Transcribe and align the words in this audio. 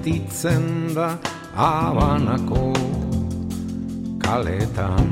sentitzen 0.00 0.94
da 0.94 1.18
abanako 1.54 2.72
kaletan. 4.18 5.10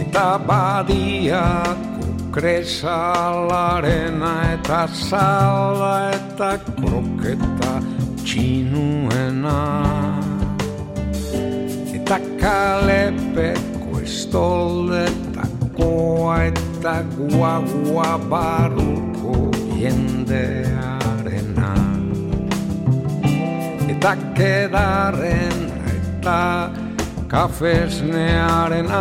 Eta 0.00 0.38
badiako 0.46 2.06
kresalarena 2.32 4.52
eta 4.54 4.88
sala 4.88 6.10
eta 6.14 6.58
kroketa 6.78 7.82
txinuena. 8.22 9.60
Eta 11.94 12.18
kalepeko 12.38 14.00
estoldetakoa 14.02 16.44
eta 16.52 16.94
guagua 17.16 18.18
barruko 18.30 19.34
jendearena 19.74 20.83
eta 24.04 24.20
kedarren 24.36 25.60
eta 25.88 26.68
kafesnearena 27.26 29.00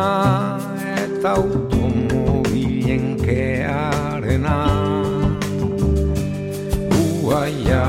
eta 0.95 1.31
automobilen 1.35 3.19
kearena. 3.19 4.55
Uaia 7.19 7.83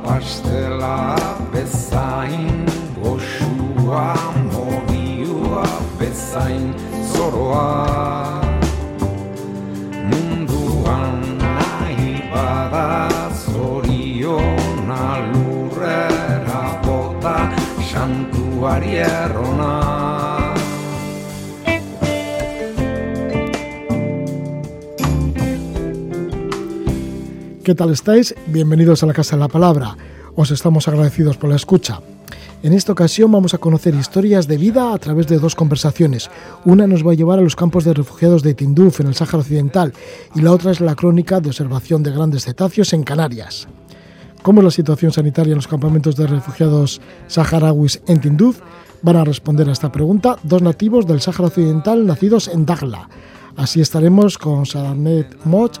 pastela 0.00 1.20
bezain 1.52 2.64
goxua 2.96 4.16
moriua 4.48 5.68
bezain 6.00 6.72
zoroa 7.12 8.41
¿Qué 27.64 27.74
tal 27.74 27.90
estáis? 27.90 28.36
Bienvenidos 28.46 29.02
a 29.02 29.06
la 29.06 29.14
Casa 29.14 29.34
de 29.34 29.40
la 29.40 29.48
Palabra. 29.48 29.96
Os 30.36 30.52
estamos 30.52 30.86
agradecidos 30.86 31.36
por 31.36 31.50
la 31.50 31.56
escucha. 31.56 32.02
En 32.62 32.72
esta 32.72 32.92
ocasión 32.92 33.32
vamos 33.32 33.52
a 33.52 33.58
conocer 33.58 33.96
historias 33.96 34.46
de 34.46 34.58
vida 34.58 34.94
a 34.94 34.98
través 34.98 35.26
de 35.26 35.40
dos 35.40 35.56
conversaciones. 35.56 36.30
Una 36.64 36.86
nos 36.86 37.04
va 37.04 37.10
a 37.10 37.16
llevar 37.16 37.40
a 37.40 37.42
los 37.42 37.56
campos 37.56 37.82
de 37.82 37.94
refugiados 37.94 38.44
de 38.44 38.54
Tinduf, 38.54 39.00
en 39.00 39.08
el 39.08 39.16
Sáhara 39.16 39.38
Occidental, 39.38 39.92
y 40.36 40.40
la 40.40 40.52
otra 40.52 40.70
es 40.70 40.80
la 40.80 40.94
crónica 40.94 41.40
de 41.40 41.48
observación 41.48 42.04
de 42.04 42.12
grandes 42.12 42.44
cetáceos 42.44 42.92
en 42.92 43.02
Canarias. 43.02 43.66
¿Cómo 44.42 44.60
es 44.60 44.64
la 44.64 44.70
situación 44.72 45.12
sanitaria 45.12 45.52
en 45.52 45.58
los 45.58 45.68
campamentos 45.68 46.16
de 46.16 46.26
refugiados 46.26 47.00
saharauis 47.28 48.02
en 48.08 48.20
Tinduf? 48.20 48.58
Van 49.00 49.14
a 49.14 49.24
responder 49.24 49.68
a 49.68 49.72
esta 49.72 49.92
pregunta 49.92 50.36
dos 50.42 50.62
nativos 50.62 51.06
del 51.06 51.20
Sáhara 51.20 51.46
Occidental 51.46 52.04
nacidos 52.04 52.48
en 52.48 52.66
Dagla. 52.66 53.08
Así 53.56 53.80
estaremos 53.80 54.38
con 54.38 54.66
Sadanet 54.66 55.28
Moch, 55.44 55.76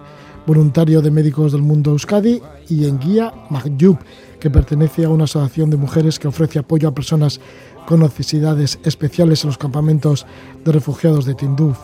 voluntario 0.46 1.02
de 1.02 1.10
Médicos 1.10 1.50
del 1.50 1.62
Mundo 1.62 1.90
Euskadi, 1.90 2.40
y 2.68 2.86
en 2.86 3.00
guía 3.00 3.34
Mahyub, 3.50 3.98
que 4.38 4.50
pertenece 4.50 5.06
a 5.06 5.10
una 5.10 5.24
asociación 5.24 5.68
de 5.68 5.76
mujeres 5.76 6.20
que 6.20 6.28
ofrece 6.28 6.60
apoyo 6.60 6.86
a 6.86 6.94
personas 6.94 7.40
con 7.84 7.98
necesidades 7.98 8.78
especiales 8.84 9.42
en 9.42 9.48
los 9.48 9.58
campamentos 9.58 10.24
de 10.64 10.70
refugiados 10.70 11.24
de 11.24 11.34
Tinduf. 11.34 11.78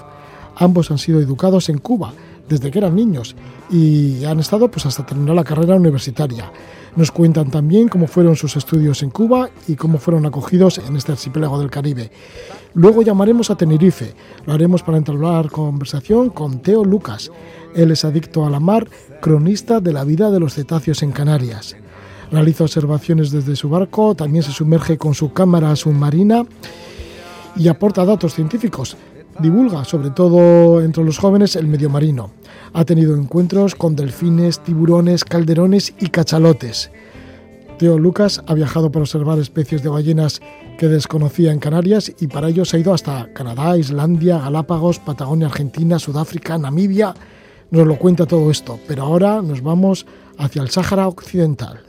Ambos 0.55 0.93
han 0.93 0.99
sido 0.99 1.21
educados 1.21 1.71
en 1.71 1.79
Cuba 1.79 2.13
desde 2.49 2.71
que 2.71 2.79
eran 2.79 2.97
niños 2.97 3.37
y 3.71 4.25
han 4.25 4.41
estado 4.41 4.71
pues 4.71 4.87
hasta 4.87 5.05
terminar 5.05 5.37
la 5.37 5.45
carrera 5.45 5.77
universitaria. 5.77 6.51
Nos 6.97 7.13
cuentan 7.13 7.51
también 7.51 7.89
cómo 7.89 8.07
fueron 8.07 8.35
sus 8.35 8.57
estudios 8.57 9.03
en 9.03 9.11
Cuba 9.11 9.51
y 9.69 9.77
cómo 9.77 9.99
fueron 9.99 10.27
acogidos 10.27 10.79
en 10.79 10.97
este 10.97 11.13
archipiélago 11.13 11.59
del 11.61 11.71
Caribe. 11.71 12.11
Luego 12.75 13.03
llamaremos 13.03 13.51
a 13.51 13.57
Tenerife. 13.57 14.15
Lo 14.47 14.53
haremos 14.53 14.83
para 14.83 14.99
entablar 14.99 15.51
conversación 15.51 16.31
con 16.31 16.61
Teo 16.61 16.85
Lucas. 16.85 17.31
Él 17.75 17.91
es 17.91 18.05
adicto 18.05 18.45
a 18.45 18.51
la 18.51 18.59
mar, 18.59 18.89
cronista 19.21 19.81
de 19.81 19.93
la 19.93 20.05
vida 20.05 20.31
de 20.31 20.41
los 20.41 20.55
cetáceos 20.55 21.03
en 21.03 21.13
Canarias. 21.13 21.77
Realiza 22.31 22.65
observaciones 22.65 23.31
desde 23.31 23.57
su 23.57 23.69
barco, 23.69 24.15
también 24.15 24.43
se 24.43 24.53
sumerge 24.53 24.99
con 24.99 25.15
su 25.15 25.33
cámara 25.33 25.75
submarina 25.77 26.45
y 27.57 27.69
aporta 27.69 28.05
datos 28.05 28.35
científicos. 28.35 28.97
Divulga, 29.41 29.85
sobre 29.85 30.11
todo 30.11 30.83
entre 30.83 31.05
los 31.05 31.19
jóvenes, 31.19 31.55
el 31.55 31.69
medio 31.69 31.89
marino. 31.89 32.33
Ha 32.73 32.85
tenido 32.85 33.17
encuentros 33.17 33.77
con 33.77 33.95
delfines, 33.95 34.61
tiburones, 34.61 35.25
calderones 35.25 35.95
y 36.01 36.09
cachalotes. 36.09 36.91
Teo 37.79 37.99
Lucas 37.99 38.43
ha 38.49 38.55
viajado 38.55 38.91
para 38.91 39.05
observar 39.05 39.39
especies 39.39 39.85
de 39.85 39.89
ballenas 39.89 40.41
que 40.77 40.89
desconocía 40.89 41.53
en 41.53 41.61
Canarias 41.61 42.13
y 42.19 42.27
para 42.27 42.49
ello 42.49 42.65
se 42.65 42.77
ha 42.77 42.81
ido 42.81 42.93
hasta 42.93 43.33
Canadá, 43.33 43.79
Islandia, 43.79 44.39
Galápagos, 44.39 44.99
Patagonia, 44.99 45.47
Argentina, 45.47 46.01
Sudáfrica, 46.01 46.59
Namibia. 46.59 47.15
Nos 47.71 47.87
lo 47.87 47.97
cuenta 47.97 48.27
todo 48.27 48.51
esto, 48.51 48.81
pero 48.89 49.05
ahora 49.05 49.41
nos 49.43 49.63
vamos 49.63 50.07
hacia 50.39 50.63
el 50.63 50.71
Sáhara 50.71 51.07
Occidental. 51.07 51.85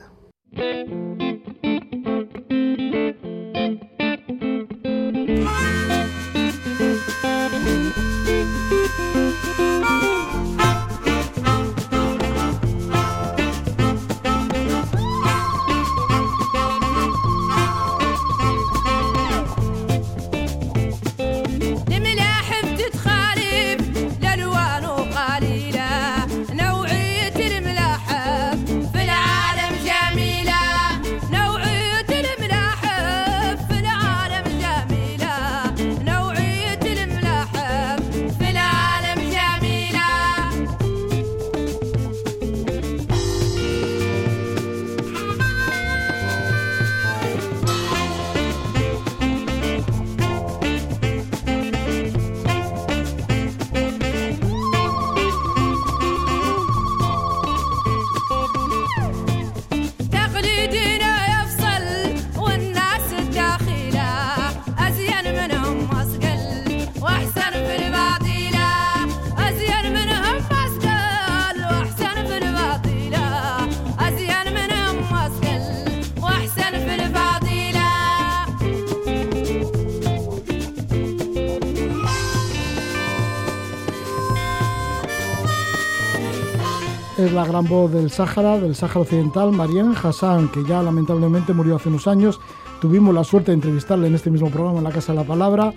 La 87.34 87.46
gran 87.46 87.66
voz 87.68 87.92
del 87.92 88.10
Sáhara, 88.10 88.60
del 88.60 88.76
Sáhara 88.76 89.02
Occidental, 89.02 89.52
Marianne 89.52 89.96
Hassan, 90.02 90.50
que 90.50 90.64
ya 90.64 90.82
lamentablemente 90.82 91.54
murió 91.54 91.76
hace 91.76 91.90
unos 91.90 92.08
años. 92.08 92.40
Tuvimos 92.82 93.14
la 93.14 93.24
suerte 93.24 93.52
de 93.52 93.56
entrevistarla 93.56 94.08
en 94.08 94.16
este 94.16 94.32
mismo 94.32 94.50
programa, 94.50 94.80
en 94.80 94.84
la 94.84 94.92
Casa 94.92 95.12
de 95.12 95.20
la 95.20 95.26
Palabra. 95.26 95.74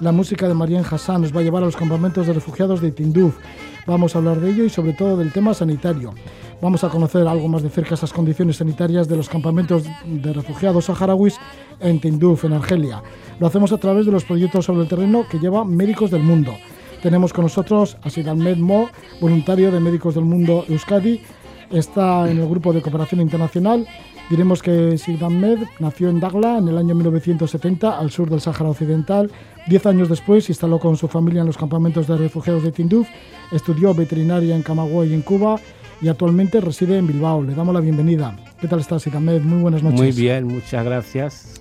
La 0.00 0.12
música 0.12 0.48
de 0.48 0.54
Marianne 0.54 0.86
Hassan 0.90 1.22
nos 1.22 1.34
va 1.34 1.40
a 1.40 1.42
llevar 1.42 1.62
a 1.62 1.66
los 1.66 1.76
campamentos 1.76 2.26
de 2.26 2.32
refugiados 2.32 2.80
de 2.80 2.90
Tinduf. 2.90 3.36
Vamos 3.86 4.14
a 4.14 4.18
hablar 4.18 4.40
de 4.40 4.50
ello 4.50 4.64
y 4.64 4.70
sobre 4.70 4.92
todo 4.92 5.16
del 5.16 5.32
tema 5.32 5.52
sanitario. 5.52 6.14
Vamos 6.62 6.84
a 6.84 6.88
conocer 6.88 7.26
algo 7.26 7.48
más 7.48 7.62
de 7.62 7.70
cerca 7.70 7.94
esas 7.94 8.12
condiciones 8.12 8.56
sanitarias 8.56 9.06
de 9.08 9.16
los 9.16 9.28
campamentos 9.28 9.84
de 10.06 10.32
refugiados 10.32 10.86
saharauis 10.86 11.38
en 11.80 12.00
Tinduf, 12.00 12.44
en 12.44 12.54
Argelia. 12.54 13.02
Lo 13.38 13.46
hacemos 13.46 13.72
a 13.72 13.78
través 13.78 14.06
de 14.06 14.12
los 14.12 14.24
proyectos 14.24 14.64
sobre 14.64 14.82
el 14.82 14.88
terreno 14.88 15.26
que 15.28 15.38
lleva 15.38 15.64
Médicos 15.64 16.10
del 16.10 16.22
Mundo. 16.22 16.54
Tenemos 17.04 17.32
con 17.32 17.44
nosotros 17.44 17.96
a 18.02 18.10
Sid 18.10 18.26
Ahmed 18.26 18.56
Mo, 18.56 18.88
voluntario 19.20 19.70
de 19.70 19.78
Médicos 19.78 20.16
del 20.16 20.24
Mundo 20.24 20.64
Euskadi. 20.68 21.20
Está 21.70 22.28
en 22.28 22.38
el 22.38 22.48
grupo 22.48 22.72
de 22.72 22.82
cooperación 22.82 23.20
internacional 23.20 23.86
Diremos 24.30 24.62
que 24.62 24.96
Sid 24.96 25.22
Ahmed 25.22 25.58
nació 25.80 26.08
en 26.08 26.18
Dagla 26.18 26.56
en 26.56 26.68
el 26.68 26.78
año 26.78 26.94
1970, 26.94 27.98
al 27.98 28.10
sur 28.10 28.30
del 28.30 28.40
Sáhara 28.40 28.70
Occidental. 28.70 29.30
Diez 29.66 29.84
años 29.84 30.08
después 30.08 30.44
se 30.44 30.52
instaló 30.52 30.78
con 30.78 30.96
su 30.96 31.08
familia 31.08 31.42
en 31.42 31.46
los 31.46 31.58
campamentos 31.58 32.06
de 32.06 32.16
refugiados 32.16 32.62
de 32.62 32.72
Tinduf, 32.72 33.06
estudió 33.52 33.92
veterinaria 33.92 34.56
en 34.56 34.62
Camagüey 34.62 35.10
y 35.10 35.14
en 35.14 35.22
Cuba 35.22 35.60
y 36.00 36.08
actualmente 36.08 36.60
reside 36.60 36.96
en 36.96 37.06
Bilbao. 37.06 37.42
Le 37.42 37.54
damos 37.54 37.74
la 37.74 37.80
bienvenida. 37.80 38.34
¿Qué 38.60 38.66
tal 38.66 38.80
estás, 38.80 39.02
Sid 39.02 39.14
Ahmed? 39.14 39.42
Muy 39.42 39.60
buenas 39.60 39.82
noches. 39.82 40.00
Muy 40.00 40.12
bien, 40.12 40.46
muchas 40.46 40.84
gracias. 40.84 41.60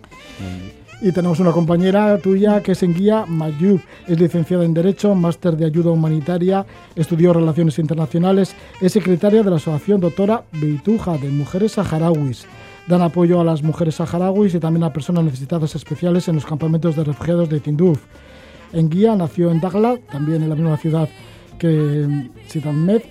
Y 1.05 1.11
tenemos 1.11 1.41
una 1.41 1.51
compañera 1.51 2.17
tuya 2.17 2.63
que 2.63 2.71
es 2.71 2.81
en 2.81 2.93
guía, 2.93 3.25
Mayub. 3.27 3.81
Es 4.07 4.17
licenciada 4.17 4.63
en 4.63 4.73
Derecho, 4.73 5.13
máster 5.13 5.57
de 5.57 5.65
Ayuda 5.65 5.91
Humanitaria, 5.91 6.65
estudió 6.95 7.33
Relaciones 7.33 7.77
Internacionales, 7.77 8.55
es 8.79 8.93
secretaria 8.93 9.43
de 9.43 9.49
la 9.49 9.57
Asociación 9.57 9.99
Doctora 9.99 10.45
Beituja 10.53 11.17
de 11.17 11.27
Mujeres 11.27 11.73
Saharauis. 11.73 12.45
Dan 12.87 13.01
apoyo 13.01 13.41
a 13.41 13.43
las 13.43 13.63
mujeres 13.63 13.95
saharauis 13.95 14.55
y 14.55 14.61
también 14.61 14.85
a 14.85 14.93
personas 14.93 15.25
necesitadas 15.25 15.75
especiales 15.75 16.29
en 16.29 16.35
los 16.35 16.45
campamentos 16.45 16.95
de 16.95 17.03
refugiados 17.03 17.49
de 17.49 17.59
Tinduf. 17.59 17.99
En 18.71 18.89
guía 18.89 19.13
nació 19.13 19.51
en 19.51 19.59
Dagla, 19.59 19.97
también 20.09 20.41
en 20.41 20.47
la 20.47 20.55
misma 20.55 20.77
ciudad 20.77 21.09
que 21.59 22.29
Sidamed, 22.47 23.01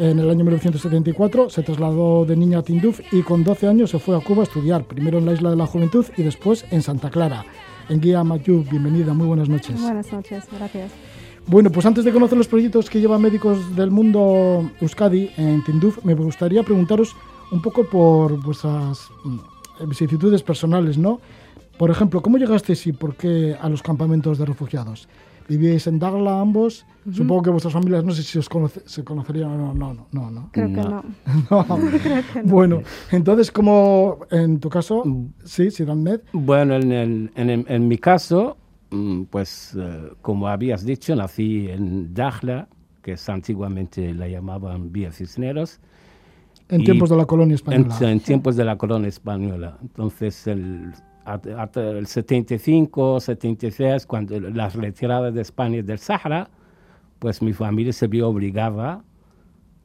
en 0.00 0.18
el 0.18 0.30
año 0.30 0.44
1974 0.44 1.50
se 1.50 1.62
trasladó 1.62 2.24
de 2.24 2.34
niña 2.34 2.60
a 2.60 2.62
Tinduf 2.62 3.00
y 3.12 3.20
con 3.20 3.44
12 3.44 3.68
años 3.68 3.90
se 3.90 3.98
fue 3.98 4.16
a 4.16 4.20
Cuba 4.20 4.40
a 4.40 4.44
estudiar, 4.44 4.84
primero 4.84 5.18
en 5.18 5.26
la 5.26 5.34
Isla 5.34 5.50
de 5.50 5.56
la 5.56 5.66
Juventud 5.66 6.06
y 6.16 6.22
después 6.22 6.64
en 6.70 6.80
Santa 6.80 7.10
Clara. 7.10 7.44
En 7.90 8.00
Guía 8.00 8.24
Mayú, 8.24 8.64
bienvenida, 8.70 9.12
muy 9.12 9.26
buenas 9.26 9.50
noches. 9.50 9.78
Buenas 9.78 10.10
noches, 10.10 10.44
gracias. 10.50 10.90
Bueno, 11.46 11.70
pues 11.70 11.84
antes 11.84 12.06
de 12.06 12.12
conocer 12.12 12.38
los 12.38 12.48
proyectos 12.48 12.88
que 12.88 12.98
llevan 12.98 13.20
médicos 13.20 13.76
del 13.76 13.90
mundo 13.90 14.70
Euskadi 14.80 15.30
en 15.36 15.62
Tinduf, 15.64 16.02
me 16.02 16.14
gustaría 16.14 16.62
preguntaros 16.62 17.14
un 17.52 17.60
poco 17.60 17.84
por 17.84 18.42
vuestras 18.42 19.10
mm, 19.24 19.86
vicisitudes 19.86 20.42
personales, 20.42 20.96
¿no? 20.96 21.20
Por 21.76 21.90
ejemplo, 21.90 22.22
¿cómo 22.22 22.38
llegasteis 22.38 22.86
y 22.86 22.92
por 22.92 23.16
qué 23.16 23.54
a 23.60 23.68
los 23.68 23.82
campamentos 23.82 24.38
de 24.38 24.46
refugiados? 24.46 25.08
Vivíais 25.50 25.86
en 25.88 25.98
Dagla 25.98 26.40
ambos. 26.40 26.86
Supongo 27.12 27.42
que 27.42 27.50
vuestras 27.50 27.72
familias 27.72 28.04
no 28.04 28.12
sé 28.12 28.22
si 28.22 28.38
os 28.38 28.48
se 28.86 29.02
conocerían 29.04 29.50
o 29.50 29.74
no. 29.74 29.74
No, 29.74 30.06
no, 30.12 30.30
no. 30.30 30.48
Creo 30.52 30.72
que 30.72 30.80
no. 30.80 31.04
Bueno, 32.44 32.82
entonces, 33.10 33.50
como 33.50 34.20
en 34.30 34.60
tu 34.60 34.68
caso, 34.68 35.02
mm. 35.04 35.34
sí, 35.44 35.70
Sidan 35.70 36.06
Bueno, 36.32 36.76
en, 36.76 36.92
el, 36.92 37.32
en, 37.34 37.64
en, 37.66 37.88
mi 37.88 37.98
caso, 37.98 38.56
mm, 38.90 39.24
pues 39.24 39.76
eh, 39.76 40.12
como 40.22 40.46
habías 40.46 40.84
dicho, 40.84 41.16
nací 41.16 41.68
en 41.68 42.14
Dagla, 42.14 42.68
que 43.02 43.12
es 43.12 43.28
antiguamente 43.28 44.14
la 44.14 44.28
llamaban 44.28 44.92
Vía 44.92 45.10
Cisneros. 45.10 45.80
En 46.68 46.84
tiempos 46.84 47.10
de 47.10 47.16
la 47.16 47.26
colonia 47.26 47.56
española. 47.56 47.96
En, 48.00 48.08
en 48.08 48.20
tiempos 48.20 48.54
de 48.54 48.64
la 48.64 48.76
colonia 48.76 49.08
española. 49.08 49.78
Entonces, 49.82 50.46
el 50.46 50.92
hasta 51.24 51.90
el 51.90 52.06
75, 52.06 53.20
76, 53.20 54.06
cuando 54.06 54.40
las 54.40 54.74
retiradas 54.74 55.34
de 55.34 55.42
España 55.42 55.82
del 55.82 55.98
Sahara, 55.98 56.48
pues 57.18 57.42
mi 57.42 57.52
familia 57.52 57.92
se 57.92 58.06
vio 58.06 58.28
obligada 58.28 59.04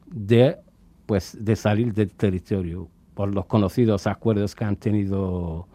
de, 0.06 0.58
pues, 1.06 1.38
de 1.40 1.56
salir 1.56 1.94
del 1.94 2.12
territorio 2.12 2.88
por 3.14 3.34
los 3.34 3.46
conocidos 3.46 4.08
acuerdos 4.08 4.56
que 4.56 4.66
han 4.66 4.76
tenido, 4.76 5.68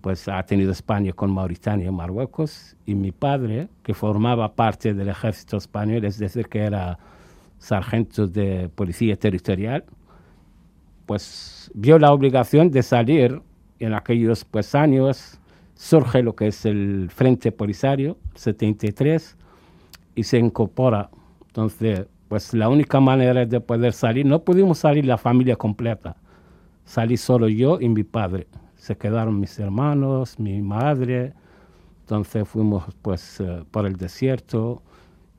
pues, 0.00 0.28
ha 0.28 0.42
tenido 0.44 0.72
España 0.72 1.12
con 1.12 1.30
Mauritania 1.32 1.88
y 1.88 1.90
Marruecos. 1.90 2.76
Y 2.86 2.94
mi 2.94 3.12
padre, 3.12 3.68
que 3.82 3.94
formaba 3.94 4.54
parte 4.54 4.94
del 4.94 5.08
ejército 5.08 5.56
español, 5.56 6.04
es 6.04 6.18
decir, 6.18 6.48
que 6.48 6.60
era 6.60 6.98
sargento 7.58 8.26
de 8.26 8.70
policía 8.74 9.16
territorial, 9.16 9.84
pues 11.06 11.70
vio 11.74 11.98
la 11.98 12.12
obligación 12.12 12.70
de 12.70 12.82
salir 12.82 13.42
en 13.80 13.94
aquellos 13.94 14.44
pues, 14.44 14.74
años 14.74 15.40
surge 15.74 16.22
lo 16.22 16.36
que 16.36 16.48
es 16.48 16.66
el 16.66 17.08
Frente 17.10 17.52
Polisario, 17.52 18.18
73, 18.34 19.36
y 20.14 20.22
se 20.22 20.38
incorpora. 20.38 21.10
Entonces, 21.46 22.06
pues 22.28 22.54
la 22.54 22.68
única 22.68 23.00
manera 23.00 23.44
de 23.44 23.60
poder 23.60 23.92
salir, 23.92 24.26
no 24.26 24.44
pudimos 24.44 24.78
salir 24.78 25.04
la 25.04 25.18
familia 25.18 25.56
completa, 25.56 26.16
salí 26.84 27.16
solo 27.16 27.48
yo 27.48 27.80
y 27.80 27.88
mi 27.88 28.04
padre. 28.04 28.46
Se 28.76 28.96
quedaron 28.96 29.40
mis 29.40 29.58
hermanos, 29.58 30.38
mi 30.38 30.62
madre, 30.62 31.32
entonces 32.02 32.46
fuimos 32.46 32.84
pues 33.02 33.40
eh, 33.40 33.64
por 33.70 33.86
el 33.86 33.96
desierto, 33.96 34.82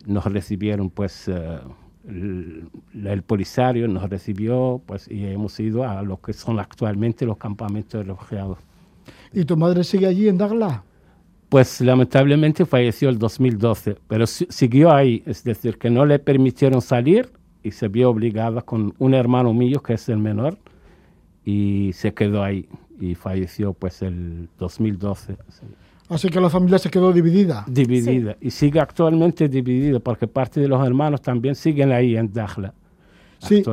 nos 0.05 0.25
recibieron 0.25 0.89
pues 0.89 1.27
eh, 1.27 1.59
el, 2.07 3.23
Polisario 3.25 3.87
nos 3.87 4.09
recibió 4.09 4.81
pues, 4.85 5.09
y 5.09 5.25
hemos 5.25 5.59
ido 5.59 5.87
a 5.87 6.01
lo 6.01 6.19
que 6.19 6.33
son 6.33 6.59
actualmente 6.59 7.25
los 7.25 7.37
campamentos 7.37 7.99
de 7.99 8.11
refugiados. 8.11 8.57
¿Y 9.33 9.45
tu 9.45 9.57
madre 9.57 9.83
sigue 9.83 10.07
allí 10.07 10.27
en 10.27 10.37
Dagla? 10.37 10.83
Pues 11.49 11.81
lamentablemente 11.81 12.65
falleció 12.65 13.09
el 13.09 13.19
2012, 13.19 13.97
pero 14.07 14.25
siguió 14.25 14.91
ahí, 14.91 15.21
es 15.25 15.43
decir, 15.43 15.77
que 15.77 15.89
no 15.89 16.05
le 16.05 16.17
permitieron 16.17 16.81
salir 16.81 17.29
y 17.61 17.71
se 17.71 17.87
vio 17.87 18.09
obligada 18.09 18.61
con 18.61 18.93
un 18.99 19.13
hermano 19.13 19.53
mío 19.53 19.81
que 19.81 19.93
es 19.93 20.07
el 20.09 20.17
menor 20.17 20.57
y 21.43 21.91
se 21.93 22.13
quedó 22.13 22.43
ahí 22.43 22.67
y 22.99 23.15
falleció 23.15 23.73
pues 23.73 24.01
el 24.01 24.47
2012. 24.59 25.35
Así 26.11 26.29
que 26.29 26.41
la 26.41 26.49
familia 26.49 26.77
se 26.77 26.89
quedó 26.89 27.13
dividida. 27.13 27.63
Dividida. 27.67 28.35
Y 28.41 28.51
sigue 28.51 28.81
actualmente 28.81 29.47
dividida 29.47 29.99
porque 29.99 30.27
parte 30.27 30.59
de 30.59 30.67
los 30.67 30.85
hermanos 30.85 31.21
también 31.21 31.55
siguen 31.55 31.91
ahí 31.93 32.17
en 32.17 32.31
Dajla. 32.31 32.73
Sí. 33.39 33.63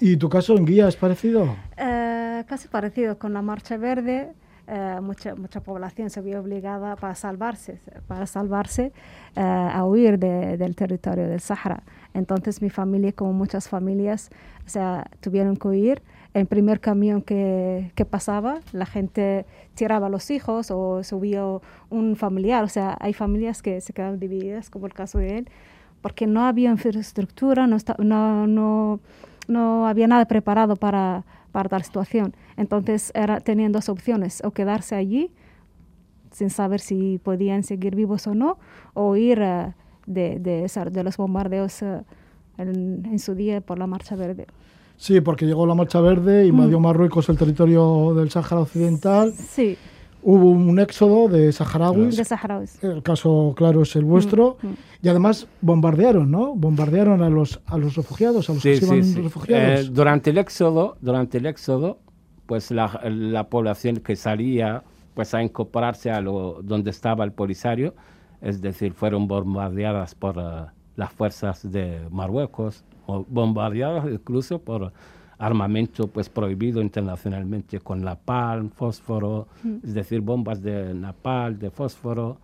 ¿Y 0.00 0.16
tu 0.16 0.28
caso 0.28 0.56
en 0.56 0.64
Guía 0.64 0.88
es 0.88 0.96
parecido? 0.96 1.54
Eh, 1.76 2.42
casi 2.48 2.68
parecido. 2.68 3.18
Con 3.18 3.34
la 3.34 3.42
Marcha 3.42 3.76
Verde, 3.76 4.32
eh, 4.66 4.98
mucha, 5.02 5.34
mucha 5.34 5.60
población 5.60 6.08
se 6.08 6.22
vio 6.22 6.40
obligada 6.40 6.96
para 6.96 7.14
salvarse, 7.14 7.80
para 8.08 8.26
salvarse 8.26 8.92
eh, 9.36 9.40
a 9.40 9.84
huir 9.84 10.18
del 10.18 10.74
territorio 10.74 11.28
del 11.28 11.40
Sahara. 11.40 11.82
Entonces 12.14 12.62
mi 12.62 12.70
familia, 12.70 13.12
como 13.12 13.34
muchas 13.34 13.68
familias, 13.68 14.30
o 14.66 14.70
sea, 14.70 15.06
tuvieron 15.20 15.56
que 15.56 15.68
huir 15.68 16.02
el 16.34 16.46
primer 16.46 16.80
camión 16.80 17.22
que, 17.22 17.92
que, 17.94 18.04
pasaba, 18.04 18.60
la 18.72 18.86
gente 18.86 19.46
tiraba 19.74 20.08
a 20.08 20.10
los 20.10 20.30
hijos 20.32 20.72
o 20.72 21.04
subió 21.04 21.62
un 21.90 22.16
familiar. 22.16 22.64
O 22.64 22.68
sea, 22.68 22.96
hay 23.00 23.12
familias 23.12 23.62
que 23.62 23.80
se 23.80 23.92
quedan 23.92 24.18
divididas, 24.18 24.68
como 24.68 24.86
el 24.86 24.92
caso 24.92 25.18
de 25.18 25.38
él, 25.38 25.48
porque 26.02 26.26
no 26.26 26.44
había 26.44 26.70
infraestructura, 26.70 27.68
no, 27.68 27.76
no, 27.98 28.46
no, 28.48 29.00
no 29.46 29.86
había 29.86 30.08
nada 30.08 30.26
preparado 30.26 30.74
para, 30.74 31.24
para 31.52 31.68
tal 31.68 31.84
situación. 31.84 32.34
Entonces, 32.56 33.12
era, 33.14 33.40
tenían 33.40 33.70
dos 33.70 33.88
opciones, 33.88 34.42
o 34.44 34.50
quedarse 34.50 34.96
allí 34.96 35.30
sin 36.32 36.50
saber 36.50 36.80
si 36.80 37.20
podían 37.22 37.62
seguir 37.62 37.94
vivos 37.94 38.26
o 38.26 38.34
no, 38.34 38.58
o 38.92 39.14
ir 39.14 39.38
uh, 39.38 39.72
de, 40.04 40.40
de, 40.40 40.68
de, 40.90 41.04
los 41.04 41.16
bombardeos 41.16 41.80
uh, 41.82 42.02
en 42.58 43.18
su 43.20 43.36
día 43.36 43.60
por 43.60 43.78
la 43.78 43.86
Marcha 43.86 44.16
Verde. 44.16 44.48
Sí, 44.96 45.20
porque 45.20 45.46
llegó 45.46 45.66
la 45.66 45.74
Marcha 45.74 46.00
Verde, 46.00 46.46
invadió 46.46 46.78
mm. 46.78 46.82
Marruecos 46.82 47.28
el 47.28 47.36
territorio 47.36 48.14
del 48.14 48.30
Sáhara 48.30 48.62
Occidental. 48.62 49.32
Sí. 49.32 49.76
Hubo 50.22 50.50
un 50.50 50.78
éxodo 50.78 51.28
de 51.28 51.52
saharauis. 51.52 52.16
De 52.16 52.24
saharauis. 52.24 52.82
El 52.82 53.02
caso, 53.02 53.52
claro, 53.56 53.82
es 53.82 53.94
el 53.96 54.04
vuestro. 54.04 54.56
Mm, 54.62 54.66
mm. 54.68 54.76
Y 55.02 55.08
además 55.08 55.46
bombardearon, 55.60 56.30
¿no? 56.30 56.54
Bombardearon 56.54 57.22
a 57.22 57.28
los, 57.28 57.60
a 57.66 57.76
los 57.76 57.94
refugiados, 57.94 58.48
a 58.48 58.54
los 58.54 58.62
que 58.62 58.76
iban 58.76 59.24
refugiados. 59.24 59.80
Eh, 59.80 59.90
durante 59.92 60.30
el 60.30 60.38
éxodo, 60.38 60.96
durante 61.02 61.36
el 61.36 61.46
éxodo, 61.46 61.98
pues 62.46 62.70
la, 62.70 63.00
la, 63.04 63.48
población 63.48 63.96
que 63.96 64.16
salía 64.16 64.82
pues 65.14 65.34
a 65.34 65.42
incorporarse 65.42 66.10
a 66.10 66.20
lo, 66.20 66.60
donde 66.62 66.90
estaba 66.90 67.24
el 67.24 67.32
Polisario, 67.32 67.94
es 68.40 68.60
decir, 68.60 68.92
fueron 68.92 69.28
bombardeadas 69.28 70.14
por 70.14 70.38
uh, 70.38 70.66
las 70.96 71.12
fuerzas 71.12 71.70
de 71.70 72.00
Marruecos, 72.10 72.84
bombardeados 73.06 74.10
incluso 74.10 74.58
por 74.58 74.92
armamento 75.38 76.06
pues 76.08 76.28
prohibido 76.28 76.80
internacionalmente 76.80 77.80
con 77.80 78.02
napalm, 78.02 78.70
fósforo, 78.70 79.48
mm. 79.62 79.76
es 79.84 79.94
decir, 79.94 80.20
bombas 80.20 80.62
de 80.62 80.94
napalm, 80.94 81.58
de 81.58 81.70
fósforo, 81.70 82.38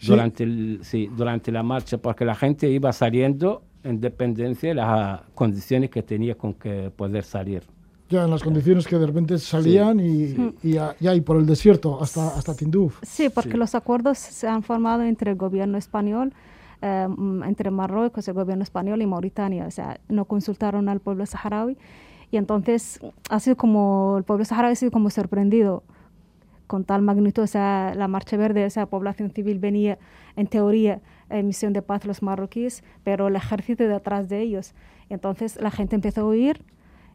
durante, 0.00 0.42
el, 0.42 0.80
sí, 0.82 1.08
durante 1.16 1.52
la 1.52 1.62
marcha, 1.62 1.98
porque 1.98 2.24
la 2.24 2.34
gente 2.34 2.68
iba 2.68 2.92
saliendo 2.92 3.62
en 3.84 4.00
dependencia 4.00 4.70
de 4.70 4.74
las 4.76 5.20
condiciones 5.34 5.90
que 5.90 6.02
tenía 6.02 6.34
con 6.34 6.54
que 6.54 6.90
poder 6.94 7.24
salir. 7.24 7.62
Ya, 8.08 8.24
en 8.24 8.30
las 8.30 8.42
condiciones 8.42 8.86
que 8.86 8.98
de 8.98 9.06
repente 9.06 9.38
salían 9.38 9.98
y, 10.00 10.52
y, 10.62 10.76
y, 11.00 11.20
por 11.22 11.38
el 11.38 11.46
desierto 11.46 12.02
hasta, 12.02 12.36
hasta 12.36 12.54
Tinduf. 12.54 12.98
Sí, 13.02 13.30
porque 13.30 13.56
los 13.56 13.74
acuerdos 13.74 14.18
se 14.18 14.46
han 14.46 14.62
formado 14.62 15.02
entre 15.02 15.30
el 15.30 15.36
gobierno 15.36 15.78
español 15.78 16.32
eh, 16.82 17.08
entre 17.46 17.70
Marruecos, 17.70 18.26
el 18.28 18.34
gobierno 18.34 18.62
español 18.62 19.00
y 19.02 19.06
Mauritania. 19.06 19.66
O 19.66 19.70
sea, 19.70 20.00
no 20.08 20.24
consultaron 20.26 20.88
al 20.88 21.00
pueblo 21.00 21.24
saharaui. 21.24 21.78
Y 22.30 22.36
entonces 22.36 23.00
ha 23.30 23.40
sido 23.40 23.56
como, 23.56 24.16
el 24.18 24.24
pueblo 24.24 24.44
saharaui 24.44 24.72
ha 24.72 24.76
sido 24.76 24.90
como 24.90 25.08
sorprendido 25.10 25.84
con 26.66 26.84
tal 26.84 27.02
magnitud. 27.02 27.42
O 27.42 27.46
sea, 27.46 27.94
la 27.94 28.08
Marcha 28.08 28.36
Verde, 28.36 28.64
o 28.66 28.70
sea, 28.70 28.86
población 28.86 29.30
civil 29.30 29.58
venía, 29.58 29.98
en 30.36 30.46
teoría, 30.46 31.00
en 31.30 31.46
misión 31.46 31.72
de 31.72 31.82
paz 31.82 32.04
los 32.04 32.22
marroquíes, 32.22 32.82
pero 33.04 33.28
el 33.28 33.36
ejército 33.36 33.86
detrás 33.86 34.28
de 34.28 34.40
ellos. 34.40 34.74
Entonces 35.08 35.60
la 35.60 35.70
gente 35.70 35.94
empezó 35.94 36.22
a 36.22 36.24
huir 36.24 36.64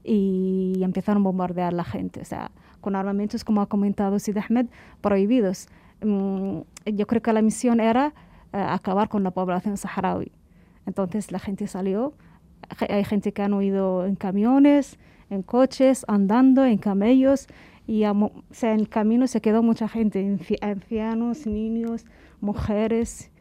y 0.03 0.79
empezaron 0.81 1.23
a 1.23 1.25
bombardear 1.25 1.73
la 1.73 1.83
gente, 1.83 2.21
o 2.21 2.25
sea, 2.25 2.51
con 2.79 2.95
armamentos, 2.95 3.43
como 3.43 3.61
ha 3.61 3.65
comentado 3.65 4.19
Sid 4.19 4.37
Ahmed, 4.37 4.67
prohibidos. 5.01 5.67
Mm, 6.01 6.59
yo 6.85 7.07
creo 7.07 7.21
que 7.21 7.33
la 7.33 7.41
misión 7.41 7.79
era 7.79 8.13
acabar 8.51 9.09
con 9.09 9.23
la 9.23 9.31
población 9.31 9.77
saharaui. 9.77 10.31
Entonces 10.85 11.31
la 11.31 11.39
gente 11.39 11.67
salió, 11.67 12.13
hay 12.89 13.03
gente 13.03 13.33
que 13.33 13.41
han 13.41 13.53
huido 13.53 14.05
en 14.05 14.15
camiones, 14.15 14.97
en 15.29 15.43
coches, 15.43 16.05
andando, 16.07 16.65
en 16.65 16.77
camellos, 16.77 17.47
y 17.85 18.03
o 18.05 18.31
sea, 18.51 18.73
en 18.73 18.81
el 18.81 18.89
camino 18.89 19.27
se 19.27 19.41
quedó 19.41 19.63
mucha 19.63 19.87
gente, 19.87 20.39
ancianos, 20.61 21.45
niños, 21.45 22.05
mujeres. 22.41 23.31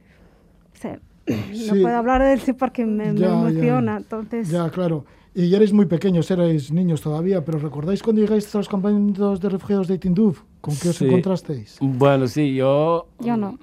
O 0.75 0.79
sea, 0.79 1.01
No 1.67 1.83
puedo 1.83 1.97
hablar 1.97 2.23
de 2.23 2.35
eso 2.35 2.55
porque 2.55 2.87
me, 2.87 3.09
emociona. 3.09 3.93
Ya. 3.93 3.99
Entonces... 3.99 4.49
ya, 4.49 4.71
claro. 4.71 5.05
Y 5.35 5.55
erais 5.55 5.73
muy 5.73 5.85
pequeños, 5.85 6.31
erais 6.31 6.73
niños 6.73 7.03
todavía, 7.03 7.45
pero 7.45 7.59
¿recordáis 7.59 8.03
cuando 8.03 8.23
llegáis 8.23 8.55
a 8.55 8.59
los 8.59 8.69
campamentos 8.69 9.39
de 9.39 9.49
refugiados 9.51 9.87
de 9.87 9.99
Tinduf? 9.99 10.43
¿Con 10.63 10.75
qué 10.77 10.89
os 10.89 11.03
encontrasteis? 11.03 11.77
Bueno, 11.81 12.27
sí, 12.27 12.55
yo... 12.55 13.09
Yo 13.21 13.37
no. 13.37 13.59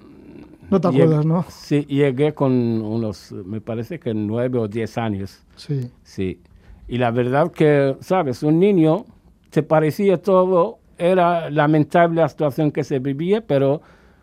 No 0.73 0.81
te 0.81 0.87
acuerdas, 0.87 1.25
¿no? 1.25 1.45
Sí, 1.49 1.85
llegué 1.85 2.33
con 2.33 2.51
unos, 2.51 3.31
me 3.31 3.61
parece 3.61 3.99
que 3.99 4.13
nueve 4.13 4.57
o 4.57 4.67
diez 4.67 4.97
años. 4.97 5.43
Sí. 5.55 5.91
Sí. 6.03 6.41
Y 6.87 6.97
la 6.97 7.11
verdad 7.11 7.51
que, 7.51 7.95
¿sabes? 8.01 8.43
Un 8.43 8.59
niño, 8.59 9.05
te 9.49 9.61
parecía 9.63 10.21
todo, 10.21 10.79
era 10.97 11.49
lamentable 11.49 12.21
la 12.21 12.29
situación 12.29 12.71
que 12.71 12.83
se 12.83 12.99
vivía, 12.99 13.41
pero 13.45 13.81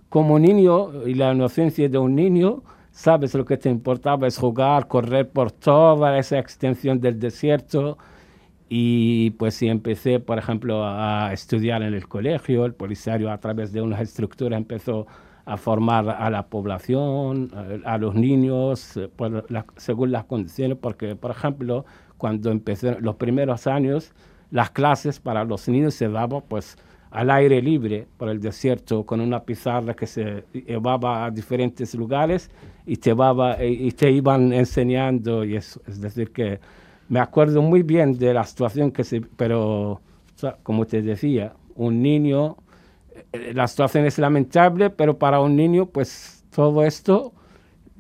como 0.09 0.39
niño 0.39 1.07
y 1.07 1.15
la 1.15 1.33
inocencia 1.33 1.89
de 1.89 1.99
un 1.99 2.17
niño, 2.17 2.63
sabes 2.91 3.35
lo 3.35 3.45
que 3.45 3.57
te 3.57 3.71
importaba 3.71 4.27
es 4.27 4.37
jugar, 4.37 4.89
correr 4.89 5.29
por 5.31 5.53
toda 5.53 6.19
esa 6.19 6.39
extensión 6.39 7.01
del 7.01 7.21
desierto. 7.21 7.97
Y 8.69 9.31
pues 9.33 9.55
sí 9.55 9.69
empecé, 9.69 10.21
por 10.21 10.39
ejemplo, 10.39 10.85
a 10.85 11.33
estudiar 11.33 11.83
en 11.83 11.95
el 11.95 12.07
colegio, 12.07 12.65
el 12.67 12.75
polisario 12.75 13.31
a 13.31 13.39
través 13.39 13.73
de 13.73 13.83
unas 13.83 14.01
estructuras 14.01 14.57
empezó 14.59 15.07
a 15.45 15.57
formar 15.57 16.09
a 16.09 16.31
la 16.31 16.47
población, 16.47 17.51
a, 17.85 17.99
los 17.99 18.15
niños, 18.15 18.97
eh, 18.97 19.11
según 19.77 20.13
las 20.13 20.25
condiciones, 20.25 20.79
porque, 20.81 21.17
por 21.17 21.31
ejemplo, 21.31 21.85
cuando 22.19 22.51
empecé 22.51 23.01
los 23.01 23.17
primeros 23.17 23.67
años, 23.67 24.13
las 24.51 24.71
clases 24.71 25.21
para 25.21 25.45
los 25.45 25.69
niños 25.69 25.95
se 25.95 26.09
daban 26.09 26.43
pues 26.49 26.77
al 27.11 27.31
aire 27.31 27.61
libre 27.61 28.07
por 28.17 28.29
el 28.29 28.41
desierto 28.41 29.05
con 29.05 29.21
una 29.21 29.43
pizarra 29.43 29.95
que 29.95 30.07
se 30.07 30.45
llevaba 30.53 31.25
a 31.25 31.31
diferentes 31.31 31.95
lugares 31.95 32.51
y 32.87 32.97
te, 32.97 33.15
y 33.61 33.93
te 33.93 34.11
iban 34.11 34.53
enseñando 34.53 35.45
y 35.45 35.57
es, 35.57 35.81
es 35.87 36.01
decir 36.01 36.31
que 36.31 36.61
me 37.09 37.19
acuerdo 37.19 37.63
muy 37.63 37.83
bien 37.83 38.17
de 38.17 38.33
la 38.33 38.45
situación 38.45 38.93
que 38.93 39.03
se 39.03 39.21
pero 39.21 40.01
como 40.63 40.87
te 40.87 41.03
decía 41.03 41.55
un 41.75 42.01
niño 42.01 42.57
eh, 42.57 42.70
la 43.33 43.67
situación 43.69 44.07
es 44.07 44.19
lamentable 44.19 44.91
pero 44.91 45.19
para 45.19 45.41
un 45.41 45.57
niño 45.57 45.87
pues 45.87 46.45
todo 46.55 46.85
esto 46.85 47.33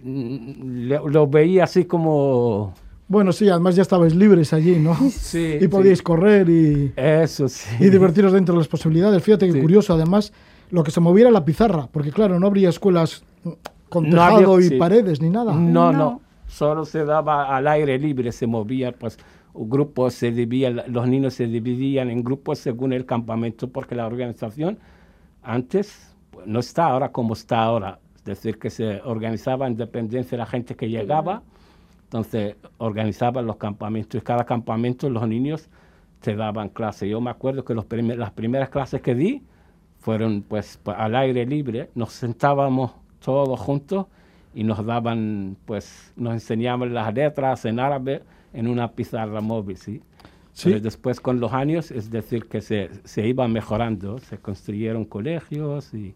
mm, 0.03 0.93
lo 1.07 1.27
veía 1.27 1.65
así 1.65 1.85
como 1.85 2.75
bueno, 3.11 3.33
sí, 3.33 3.49
además 3.49 3.75
ya 3.75 3.83
estabais 3.83 4.15
libres 4.15 4.53
allí, 4.53 4.77
¿no? 4.77 4.95
Sí. 5.11 5.59
Y 5.61 5.67
podíais 5.67 6.01
correr 6.01 6.49
y. 6.49 6.93
Eso, 6.95 7.49
sí. 7.49 7.69
Y 7.81 7.91
divertiros 7.91 8.33
dentro 8.33 8.55
de 8.55 8.61
las 8.61 8.69
posibilidades. 8.69 9.21
Fíjate 9.21 9.53
que 9.53 9.61
curioso, 9.61 9.95
además, 9.95 10.33
lo 10.71 10.85
que 10.85 10.93
se 10.93 11.01
moviera 11.01 11.29
la 11.33 11.45
pizarra, 11.45 11.89
porque 11.91 12.13
claro, 12.13 12.39
no 12.39 12.47
habría 12.47 12.69
escuelas 12.69 13.25
con 13.89 14.09
tejado 14.09 14.61
y 14.61 14.79
paredes 14.79 15.21
ni 15.21 15.29
nada. 15.29 15.53
No, 15.53 15.93
no, 15.93 16.21
Solo 16.47 16.85
se 16.85 17.05
daba 17.05 17.57
al 17.57 17.67
aire 17.67 17.99
libre, 17.99 18.31
se 18.31 18.47
movía, 18.47 18.93
pues 18.93 19.19
grupos 19.55 20.15
se 20.15 20.31
dividían, 20.31 20.83
los 20.87 21.09
niños 21.09 21.35
se 21.35 21.49
dividían 21.49 22.11
en 22.11 22.23
grupos 22.23 22.61
según 22.61 22.93
el 22.93 23.07
campamento, 23.07 23.71
porque 23.71 23.97
la 23.97 24.07
organización 24.07 24.79
antes 25.43 26.15
pues, 26.31 26.47
no 26.47 26.61
está 26.61 26.87
ahora 26.87 27.13
como 27.13 27.35
está 27.35 27.63
ahora. 27.63 27.99
Es 28.17 28.25
decir, 28.25 28.59
que 28.59 28.71
se 28.71 29.01
organizaba 29.03 29.67
en 29.67 29.77
dependencia 29.77 30.33
de 30.33 30.39
la 30.39 30.47
gente 30.47 30.77
que 30.77 30.89
llegaba. 30.89 31.43
Entonces 32.05 32.57
organizaban 32.79 33.47
los 33.47 33.57
campamentos 33.57 34.21
y 34.21 34.25
cada 34.25 34.45
campamento 34.45 35.09
los 35.09 35.27
niños 35.27 35.69
te 36.21 36.37
daban 36.37 36.69
clases. 36.69 37.09
Yo 37.09 37.21
me 37.21 37.31
acuerdo 37.31 37.65
que 37.65 37.75
los 37.75 37.87
las 37.91 38.33
primeras 38.33 38.69
clases 38.69 39.01
que 39.01 39.15
di 39.15 39.43
fueron 40.01 40.43
pues 40.43 40.81
al 40.87 41.15
aire 41.15 41.47
libre, 41.47 41.91
nos 41.95 42.13
sentábamos 42.13 42.93
todos 43.21 43.59
juntos 43.61 44.07
y 44.55 44.65
nos 44.65 44.85
daban 44.85 45.57
pues 45.67 46.13
nos 46.17 46.35
enseñaban 46.35 46.93
las 46.93 47.13
letras 47.15 47.65
en 47.65 47.79
árabe 47.79 48.23
en 48.53 48.67
una 48.67 48.93
pizarra 48.93 49.41
móvil, 49.41 49.77
¿sí? 49.77 50.03
¿Sí? 50.61 50.69
Pero 50.69 50.81
después 50.83 51.21
con 51.21 51.41
los 51.41 51.53
años, 51.55 51.91
es 51.91 52.11
decir, 52.11 52.45
que 52.45 52.61
se, 52.61 52.91
se 53.05 53.27
iba 53.27 53.49
mejorando, 53.49 54.19
se 54.19 54.37
construyeron 54.37 55.07
colegios 55.07 55.95
y... 55.95 56.15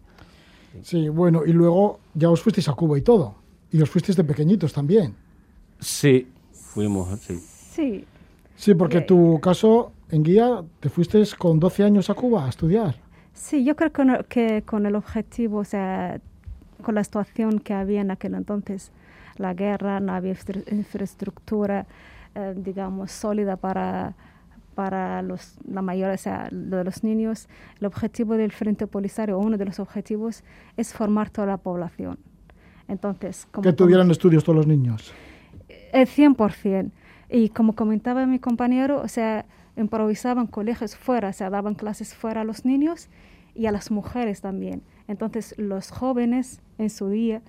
Sí, 0.82 1.08
bueno, 1.08 1.46
y 1.46 1.52
luego 1.52 2.00
ya 2.12 2.28
os 2.28 2.42
fuisteis 2.42 2.68
a 2.68 2.74
Cuba 2.74 2.98
y 2.98 3.00
todo, 3.00 3.36
y 3.70 3.80
os 3.80 3.88
fuisteis 3.88 4.16
de 4.16 4.24
pequeñitos 4.24 4.72
también. 4.72 5.14
Sí, 5.78 6.28
fuimos, 6.52 7.18
sí. 7.20 7.38
Sí. 7.38 8.04
Sí, 8.54 8.74
porque 8.74 8.98
eh, 8.98 9.02
tu 9.02 9.40
caso 9.40 9.92
en 10.10 10.22
guía 10.22 10.62
te 10.80 10.90
fuiste 10.90 11.22
con 11.38 11.58
12 11.58 11.84
años 11.84 12.10
a 12.10 12.14
Cuba 12.14 12.44
a 12.44 12.50
estudiar. 12.50 12.96
Sí, 13.32 13.64
yo 13.64 13.76
creo 13.76 13.92
que, 13.92 14.24
que 14.28 14.62
con 14.62 14.84
el 14.84 14.94
objetivo, 14.94 15.58
o 15.60 15.64
sea, 15.64 16.20
con 16.82 16.94
la 16.96 17.02
situación 17.02 17.60
que 17.60 17.72
había 17.72 18.02
en 18.02 18.10
aquel 18.10 18.34
entonces, 18.34 18.92
la 19.38 19.54
guerra, 19.54 20.00
no 20.00 20.12
había 20.12 20.36
infraestructura, 20.70 21.86
eh, 22.34 22.54
digamos, 22.56 23.10
sólida 23.10 23.56
para, 23.56 24.14
para 24.74 25.22
los, 25.22 25.56
la 25.66 25.82
mayoría, 25.82 26.14
o 26.14 26.18
sea, 26.18 26.48
de 26.50 26.84
los 26.84 27.04
niños. 27.04 27.48
El 27.80 27.86
objetivo 27.86 28.34
del 28.34 28.52
Frente 28.52 28.86
Polisario, 28.86 29.38
uno 29.38 29.56
de 29.56 29.64
los 29.64 29.78
objetivos, 29.78 30.44
es 30.76 30.92
formar 30.92 31.30
toda 31.30 31.46
la 31.46 31.56
población. 31.56 32.18
Entonces, 32.88 33.46
como, 33.50 33.62
que 33.62 33.72
tuvieran 33.72 34.10
estudios 34.10 34.44
todos 34.44 34.56
los 34.56 34.66
niños. 34.66 35.12
El 35.92 36.06
100%. 36.06 36.90
Y 37.30 37.48
como 37.48 37.74
comentaba 37.74 38.26
mi 38.26 38.38
compañero, 38.38 39.00
o 39.00 39.08
sea, 39.08 39.46
improvisaban 39.76 40.46
colegios 40.46 40.96
fuera, 40.96 41.30
o 41.30 41.32
sea, 41.32 41.50
daban 41.50 41.74
clases 41.74 42.14
fuera 42.14 42.42
a 42.42 42.44
los 42.44 42.64
niños 42.64 43.08
y 43.54 43.66
a 43.66 43.72
las 43.72 43.90
mujeres 43.90 44.40
también. 44.40 44.82
Entonces, 45.08 45.54
los 45.58 45.90
jóvenes 45.90 46.60
en 46.78 46.90
su 46.90 47.08
día 47.08 47.42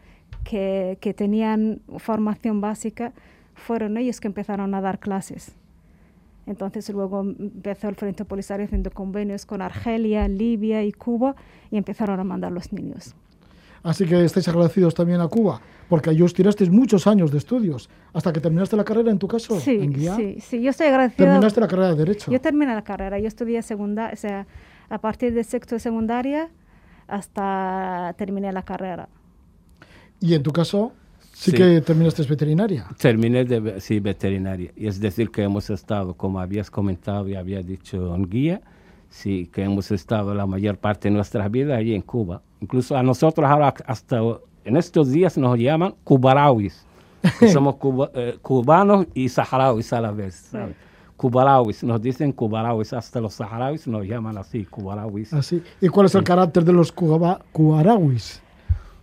que, 0.44 0.98
que 1.02 1.14
tenían 1.14 1.82
formación 1.98 2.62
básica, 2.62 3.14
fueron 3.56 3.98
ellos 3.98 4.20
que 4.20 4.28
empezaron 4.28 4.74
a 4.76 4.82
dar 4.82 5.00
clases. 5.00 5.56
Entonces 6.48 6.88
luego 6.90 7.22
empezó 7.22 7.90
el 7.90 7.96
Frente 7.96 8.26
Polisario 8.26 8.66
haciendo 8.66 8.92
convenios 8.92 9.46
con 9.46 9.62
Argelia, 9.62 10.28
Libia 10.28 10.84
y 10.84 10.92
Cuba 10.92 11.36
y 11.72 11.78
empezaron 11.78 12.20
a 12.20 12.24
mandar 12.24 12.52
los 12.52 12.72
niños. 12.72 13.16
Así 13.84 14.06
que 14.06 14.24
estáis 14.24 14.48
agradecidos 14.48 14.96
también 14.96 15.22
a 15.22 15.28
Cuba, 15.28 15.62
porque 15.90 16.10
allí 16.10 16.24
os 16.24 16.34
tirasteis 16.34 16.72
muchos 16.72 17.06
años 17.06 17.32
de 17.32 17.38
estudios, 17.38 17.88
hasta 18.14 18.34
que 18.34 18.40
terminaste 18.40 18.76
la 18.76 18.84
carrera 18.84 19.12
en 19.12 19.20
tu 19.20 19.28
caso. 19.28 19.60
Sí, 19.60 19.78
en 19.80 19.94
Guía. 19.94 20.16
sí, 20.16 20.38
sí, 20.40 20.62
yo 20.62 20.72
estoy 20.72 20.88
agradecida. 20.88 21.28
¿Terminaste 21.28 21.62
la 21.62 21.68
carrera 21.68 21.90
de 21.90 21.96
Derecho? 21.96 22.32
Yo 22.32 22.42
terminé 22.42 22.74
la 22.74 22.84
carrera, 22.84 23.20
yo 23.20 23.28
estudié 23.28 23.62
secundaria, 23.62 24.14
o 24.14 24.18
sea, 24.18 24.48
a 24.90 24.98
partir 24.98 25.34
de 25.36 25.44
sexto 25.44 25.76
de 25.76 25.80
secundaria 25.80 26.50
hasta 27.08 28.16
terminé 28.18 28.52
la 28.52 28.64
carrera. 28.64 29.08
¿Y 30.20 30.34
en 30.34 30.42
tu 30.42 30.52
caso? 30.52 30.92
Sí, 31.36 31.52
que 31.52 31.82
terminaste 31.82 32.24
veterinaria. 32.24 32.88
Terminé 32.98 33.44
de 33.44 33.82
sí, 33.82 34.00
veterinaria. 34.00 34.72
Y 34.78 34.88
es 34.88 35.02
decir, 35.02 35.30
que 35.32 35.44
hemos 35.44 35.70
estado, 35.70 36.14
como 36.14 36.40
habías 36.40 36.72
comentado 36.72 37.28
y 37.28 37.36
había 37.36 37.62
dicho 37.62 38.16
en 38.16 38.30
guía, 38.30 38.62
sí, 39.10 39.50
que 39.52 39.64
hemos 39.64 39.92
estado 39.92 40.34
la 40.34 40.46
mayor 40.46 40.78
parte 40.78 41.10
de 41.10 41.14
nuestra 41.14 41.50
vida 41.50 41.76
allí 41.76 41.94
en 41.94 42.04
Cuba. 42.04 42.42
Incluso 42.62 42.96
a 42.96 43.04
nosotros 43.04 43.50
ahora, 43.50 43.74
hasta 43.86 44.22
en 44.64 44.78
estos 44.78 45.12
días, 45.12 45.38
nos 45.38 45.60
llaman 45.60 45.96
cubarawis. 46.06 46.86
somos 47.52 47.76
eh, 48.14 48.38
cubanos 48.42 49.06
y 49.14 49.28
saharauis 49.28 49.92
a 49.92 50.00
la 50.00 50.12
vez. 50.12 50.52
Cubarawis, 51.18 51.84
nos 51.84 52.02
dicen 52.02 52.32
cubarawis, 52.32 52.94
hasta 52.94 53.20
los 53.20 53.34
saharauis 53.34 53.86
nos 53.88 54.06
llaman 54.06 54.38
así, 54.38 54.64
cubarawis. 54.64 55.34
Así. 55.34 55.62
¿Y 55.82 55.90
cuál 55.90 56.06
es 56.06 56.16
el 56.16 56.24
carácter 56.24 56.64
de 56.64 56.72
los 56.72 56.94
cubarawis? 56.94 58.42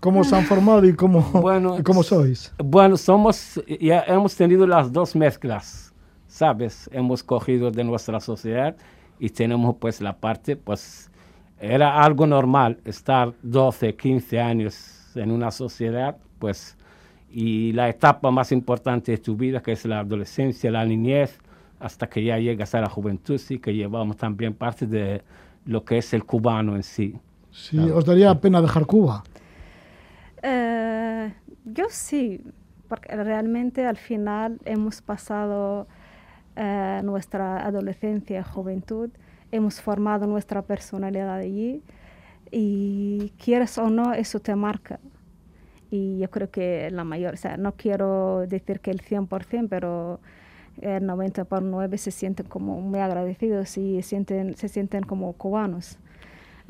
¿Cómo 0.03 0.25
se 0.25 0.35
han 0.35 0.45
formado 0.47 0.85
y 0.85 0.95
cómo, 0.95 1.21
bueno, 1.33 1.79
y 1.79 1.83
cómo 1.85 2.03
sois? 2.03 2.53
Bueno, 2.59 2.97
somos, 2.97 3.63
ya 3.81 4.01
hemos 4.09 4.35
tenido 4.35 4.67
las 4.67 4.93
dos 4.93 5.15
mezclas, 5.15 5.95
¿sabes? 6.27 6.91
Hemos 6.93 7.23
cogido 7.23 7.71
de 7.71 7.85
nuestra 7.85 8.19
sociedad 8.19 8.75
y 9.21 9.31
tenemos 9.31 9.77
pues 9.79 10.01
la 10.01 10.17
parte, 10.17 10.57
pues 10.57 11.09
era 11.61 12.03
algo 12.03 12.27
normal 12.27 12.81
estar 12.85 13.33
12, 13.45 13.95
15 13.95 14.41
años 14.41 15.13
en 15.15 15.31
una 15.31 15.53
sociedad, 15.53 16.17
pues, 16.41 16.77
y 17.31 17.71
la 17.71 17.89
etapa 17.89 18.33
más 18.33 18.51
importante 18.51 19.13
de 19.13 19.19
tu 19.19 19.37
vida, 19.37 19.63
que 19.63 19.71
es 19.71 19.85
la 19.85 20.01
adolescencia, 20.01 20.73
la 20.73 20.85
niñez, 20.85 21.39
hasta 21.79 22.09
que 22.09 22.25
ya 22.25 22.39
llegas 22.39 22.75
a 22.75 22.81
la 22.81 22.89
juventud, 22.89 23.39
sí, 23.39 23.61
que 23.61 23.73
llevamos 23.73 24.17
también 24.17 24.55
parte 24.55 24.85
de 24.89 25.23
lo 25.65 25.85
que 25.85 25.99
es 25.99 26.13
el 26.13 26.25
cubano 26.25 26.75
en 26.75 26.83
sí. 26.83 27.15
Sí, 27.53 27.79
¿os 27.79 28.05
daría 28.05 28.35
pena 28.41 28.61
dejar 28.61 28.87
Cuba? 28.87 29.23
Eh, 30.43 31.33
yo 31.65 31.87
sí, 31.89 32.41
porque 32.89 33.15
realmente 33.17 33.87
al 33.87 33.97
final 33.97 34.59
hemos 34.65 35.01
pasado 35.03 35.87
eh, 36.57 37.01
nuestra 37.05 37.65
adolescencia, 37.67 38.43
juventud, 38.45 39.11
hemos 39.53 39.81
formado 39.81 40.27
nuestra 40.27 40.63
personalidad 40.63 41.33
allí 41.39 41.83
y 42.51 43.33
quieres 43.43 43.79
o 43.79 43.89
no, 43.91 44.13
eso 44.15 44.41
te 44.41 44.55
marca. 44.57 45.01
Y 45.91 46.19
yo 46.19 46.31
creo 46.31 46.51
que 46.51 46.91
la 46.91 47.05
mayor, 47.05 47.35
o 47.35 47.37
sea, 47.37 47.57
no 47.57 47.73
quiero 47.73 48.47
decir 48.47 48.81
que 48.81 48.91
el 48.91 49.01
100%, 49.03 49.69
pero 49.69 50.21
el 50.81 51.07
90 51.07 51.45
por 51.45 51.63
9 51.63 51.99
se 51.99 52.11
sienten 52.11 52.47
como 52.47 52.81
muy 52.81 53.01
agradecidos 53.01 53.77
y 53.79 54.03
sienten, 54.03 54.57
se 54.57 54.69
sienten 54.69 55.05
como 55.05 55.33
cubanos. 55.35 55.99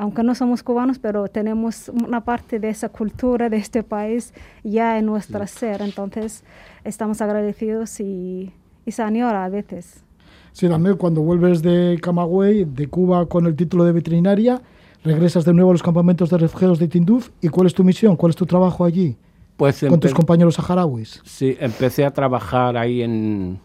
Aunque 0.03 0.25
no 0.25 0.35
somos 0.35 0.65
cubanos, 0.65 0.99
pero 0.99 1.29
tenemos 1.29 1.89
una 1.89 2.25
parte 2.25 2.59
de 2.59 2.71
esa 2.71 2.89
cultura 2.89 3.49
de 3.49 3.59
este 3.59 3.85
país 3.85 4.35
ya 4.65 4.99
en 4.99 5.07
nuestro 5.07 5.47
ser. 5.47 5.81
Entonces, 5.81 6.43
estamos 6.83 7.21
agradecidos 7.21 8.01
y, 8.01 8.51
y 8.85 8.91
se 8.91 9.01
añora 9.01 9.45
a 9.45 9.49
veces. 9.49 10.03
Sí, 10.51 10.69
también 10.69 10.97
cuando 10.97 11.23
vuelves 11.23 11.63
de 11.63 12.01
Camagüey, 12.03 12.65
de 12.65 12.89
Cuba, 12.89 13.27
con 13.27 13.47
el 13.47 13.55
título 13.55 13.85
de 13.85 13.93
veterinaria, 13.93 14.61
regresas 15.05 15.45
de 15.45 15.53
nuevo 15.53 15.71
a 15.71 15.75
los 15.75 15.85
campamentos 15.85 16.31
de 16.31 16.39
refugiados 16.39 16.81
de 16.81 16.89
Tinduf. 16.89 17.31
¿Y 17.41 17.47
cuál 17.47 17.69
es 17.69 17.75
tu 17.75 17.85
misión? 17.85 18.17
¿Cuál 18.17 18.31
es 18.31 18.37
tu 18.37 18.45
trabajo 18.45 18.85
allí? 18.85 19.17
Pues 19.57 19.85
con 19.89 20.01
tus 20.01 20.13
compañeros 20.13 20.57
saharauis. 20.57 21.21
Sí, 21.25 21.57
empecé 21.61 22.05
a 22.05 22.11
trabajar 22.11 22.77
ahí 22.77 23.03
en, 23.03 23.61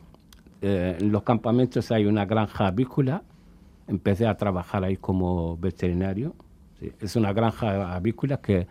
eh, 0.62 0.98
en 1.00 1.12
los 1.12 1.24
campamentos, 1.24 1.92
hay 1.92 2.06
una 2.06 2.28
granja 2.28 2.68
avícola. 2.68 3.24
Empecé 3.88 4.28
a 4.28 4.36
trabajar 4.36 4.84
ahí 4.84 4.98
como 4.98 5.58
veterinario. 5.58 6.36
Sí, 6.80 6.92
es 7.02 7.16
una 7.16 7.34
granja 7.34 7.96
avícola 7.96 8.38
que 8.38 8.68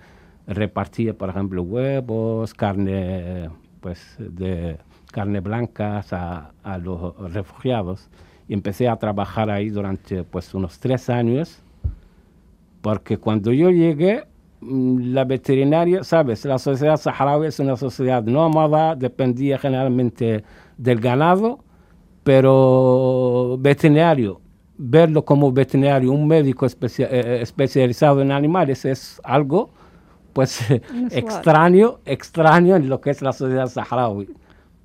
repartía, 0.47 1.15
por 1.17 1.31
ejemplo, 1.31 1.63
huevos, 1.63 2.55
carne, 2.55 3.51
pues, 3.81 4.17
de 4.19 4.79
carne 5.13 5.41
blancas 5.41 6.13
a, 6.13 6.53
a 6.63 6.79
los 6.79 7.33
refugiados. 7.33 8.09
Y 8.49 8.55
empecé 8.55 8.89
a 8.89 8.97
trabajar 8.97 9.51
ahí 9.51 9.71
durante, 9.71 10.23
pues, 10.23 10.55
unos 10.55 10.79
tres 10.79 11.11
años 11.11 11.63
porque 12.87 13.19
cuando 13.19 13.53
yo 13.53 13.71
llegué, 13.71 14.29
mm, 14.61 15.13
la 15.13 15.25
veterinaria, 15.25 16.05
sabes, 16.05 16.45
la 16.45 16.57
sociedad 16.57 16.97
saharaui 16.97 17.49
es 17.49 17.59
una 17.59 17.75
sociedad 17.77 18.23
nómada, 18.23 18.95
dependía 18.95 19.59
generalmente 19.59 20.45
del 20.79 21.01
ganado, 21.01 21.59
pero 22.23 23.57
veterinario, 23.59 24.41
verlo 24.79 25.25
como 25.25 25.53
veterinario, 25.53 26.13
un 26.13 26.27
médico 26.29 26.67
especia- 26.67 27.09
eh, 27.11 27.41
especializado 27.43 28.21
en 28.23 28.33
animales 28.33 28.85
es 28.85 29.21
algo 29.25 29.71
pues 30.33 30.61
extraño, 31.11 31.99
extraño 32.05 32.77
en 32.77 32.89
lo 32.89 33.01
que 33.01 33.11
es 33.11 33.23
la 33.23 33.33
sociedad 33.33 33.69
saharaui, 33.69 34.29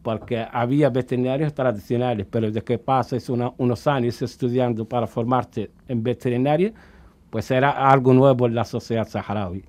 porque 0.01 0.45
había 0.51 0.89
veterinarios 0.89 1.53
tradicionales, 1.53 2.25
pero 2.29 2.49
de 2.51 2.61
que 2.63 2.77
pases 2.77 3.29
una- 3.29 3.51
unos 3.57 3.85
años 3.87 4.21
estudiando 4.21 4.85
para 4.85 5.07
formarte 5.07 5.71
en 5.87 6.01
veterinaria, 6.03 6.71
pues 7.29 7.51
era 7.51 7.71
algo 7.91 8.13
nuevo 8.13 8.47
en 8.47 8.55
la 8.55 8.63
sociedad 8.65 9.07
saharaui. 9.07 9.63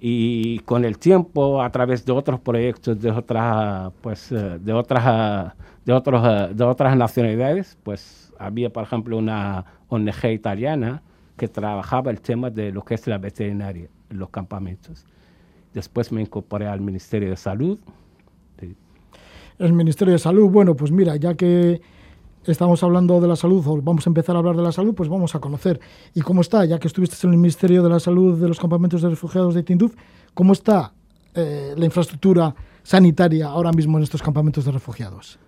Y 0.00 0.58
con 0.60 0.84
el 0.84 0.98
tiempo, 0.98 1.62
a 1.62 1.70
través 1.70 2.04
de 2.04 2.12
otros 2.12 2.40
proyectos 2.40 3.00
de 3.00 3.10
otras, 3.10 3.92
pues, 4.00 4.32
eh, 4.32 4.58
de 4.60 4.72
otras, 4.72 5.04
eh, 5.06 5.52
de 5.84 5.92
otros, 5.92 6.22
eh, 6.26 6.54
de 6.54 6.64
otras 6.64 6.96
nacionalidades, 6.96 7.78
pues 7.84 8.21
había, 8.42 8.70
por 8.70 8.84
ejemplo, 8.84 9.16
una 9.18 9.64
ONG 9.88 10.26
italiana 10.32 11.02
que 11.36 11.48
trabajaba 11.48 12.10
el 12.10 12.20
tema 12.20 12.50
de 12.50 12.72
lo 12.72 12.82
que 12.82 12.94
es 12.94 13.06
la 13.06 13.18
veterinaria 13.18 13.88
en 14.10 14.18
los 14.18 14.30
campamentos. 14.30 15.04
Después 15.72 16.12
me 16.12 16.20
incorporé 16.20 16.66
al 16.66 16.80
Ministerio 16.80 17.30
de 17.30 17.36
Salud. 17.36 17.78
Sí. 18.60 18.76
El 19.58 19.72
Ministerio 19.72 20.12
de 20.12 20.18
Salud, 20.18 20.50
bueno, 20.50 20.74
pues 20.74 20.90
mira, 20.90 21.16
ya 21.16 21.34
que 21.34 21.80
estamos 22.46 22.82
hablando 22.82 23.20
de 23.20 23.28
la 23.28 23.36
salud, 23.36 23.64
o 23.66 23.80
vamos 23.80 24.06
a 24.06 24.10
empezar 24.10 24.36
a 24.36 24.40
hablar 24.40 24.56
de 24.56 24.62
la 24.62 24.72
salud, 24.72 24.94
pues 24.94 25.08
vamos 25.08 25.34
a 25.34 25.40
conocer. 25.40 25.80
¿Y 26.14 26.20
cómo 26.20 26.40
está? 26.40 26.64
Ya 26.64 26.78
que 26.78 26.88
estuviste 26.88 27.16
en 27.26 27.32
el 27.32 27.38
Ministerio 27.38 27.82
de 27.82 27.88
la 27.88 28.00
Salud 28.00 28.40
de 28.40 28.48
los 28.48 28.58
campamentos 28.58 29.02
de 29.02 29.10
refugiados 29.10 29.54
de 29.54 29.62
Tinduf, 29.62 29.94
¿cómo 30.34 30.52
está 30.52 30.92
eh, 31.34 31.74
la 31.76 31.84
infraestructura 31.84 32.54
sanitaria 32.82 33.46
ahora 33.46 33.72
mismo 33.72 33.96
en 33.98 34.04
estos 34.04 34.22
campamentos 34.22 34.64
de 34.64 34.72
refugiados? 34.72 35.38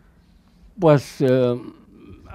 Pues 0.78 1.20
eh, 1.20 1.60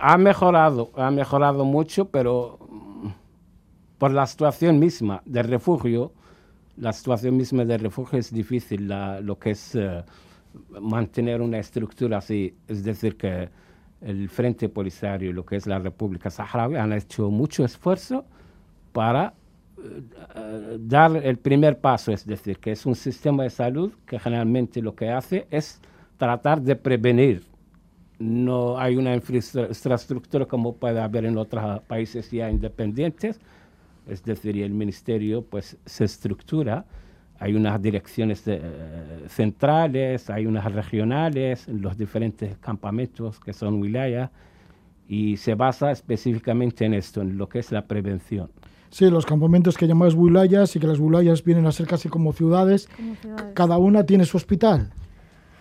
ha 0.02 0.18
mejorado, 0.18 0.92
ha 0.96 1.12
mejorado 1.12 1.66
mucho, 1.66 2.06
pero 2.10 2.60
mm, 2.70 3.08
por 3.98 4.12
la 4.12 4.26
situación 4.26 4.80
misma 4.80 5.22
del 5.26 5.46
refugio, 5.48 6.12
la 6.78 6.94
situación 6.94 7.36
misma 7.38 7.66
del 7.66 7.82
refugio 7.82 8.20
es 8.20 8.32
difícil, 8.34 8.88
la- 8.88 9.20
lo 9.22 9.38
que 9.38 9.52
es 9.52 9.76
eh, 9.76 10.04
mantener 10.82 11.42
una 11.42 11.60
estructura 11.60 12.18
así. 12.20 12.56
Es 12.68 12.84
decir, 12.84 13.18
que 13.18 13.50
el 14.02 14.30
Frente 14.30 14.70
Polisario, 14.70 15.34
lo 15.34 15.46
que 15.46 15.58
es 15.58 15.68
la 15.68 15.80
República 15.80 16.30
Saharaui, 16.30 16.78
han 16.78 16.94
hecho 16.94 17.30
mucho 17.30 17.66
esfuerzo 17.66 18.26
para 18.94 19.34
eh, 19.78 20.02
eh, 20.36 20.78
dar 20.80 21.16
el 21.18 21.38
primer 21.38 21.80
paso, 21.80 22.12
es 22.12 22.26
decir, 22.26 22.58
que 22.60 22.72
es 22.72 22.86
un 22.86 22.96
sistema 22.96 23.44
de 23.44 23.50
salud 23.50 23.94
que 24.06 24.20
generalmente 24.20 24.82
lo 24.82 24.96
que 24.96 25.10
hace 25.12 25.48
es 25.52 25.82
tratar 26.18 26.62
de 26.62 26.76
prevenir 26.76 27.44
no 28.20 28.78
hay 28.78 28.98
una 28.98 29.16
infraestru- 29.16 29.70
infraestructura 29.70 30.46
como 30.46 30.76
puede 30.76 31.00
haber 31.00 31.26
en 31.26 31.38
otros 31.38 31.82
países 31.84 32.30
ya 32.32 32.50
independientes, 32.52 33.40
es 34.08 34.24
decir, 34.24 34.58
el 34.62 34.72
ministerio 34.72 35.44
pues 35.44 35.78
se 35.86 36.04
estructura, 36.06 36.86
hay 37.40 37.56
unas 37.56 37.82
direcciones 37.82 38.44
eh, 38.48 38.60
centrales, 39.30 40.30
hay 40.30 40.46
unas 40.46 40.66
regionales 40.72 41.68
en 41.68 41.82
los 41.82 41.98
diferentes 41.98 42.58
campamentos 42.58 43.40
que 43.40 43.54
son 43.54 43.80
wilayas 43.82 44.30
y 45.08 45.38
se 45.38 45.56
basa 45.56 45.92
específicamente 45.92 46.86
en 46.86 46.94
esto, 46.94 47.22
en 47.22 47.38
lo 47.38 47.48
que 47.48 47.60
es 47.60 47.72
la 47.72 47.86
prevención. 47.86 48.50
Sí, 48.90 49.10
los 49.10 49.26
campamentos 49.26 49.78
que 49.78 49.88
llamáis 49.88 50.16
wilayas 50.16 50.76
y 50.76 50.80
que 50.80 50.88
las 50.88 51.00
wilayas 51.00 51.44
vienen 51.44 51.66
a 51.68 51.72
ser 51.72 51.88
casi 51.88 52.10
como 52.10 52.34
ciudades, 52.34 52.88
Como 52.96 53.16
ciudades. 53.16 53.54
cada 53.54 53.78
una 53.78 54.04
tiene 54.06 54.26
su 54.26 54.36
hospital. 54.38 54.90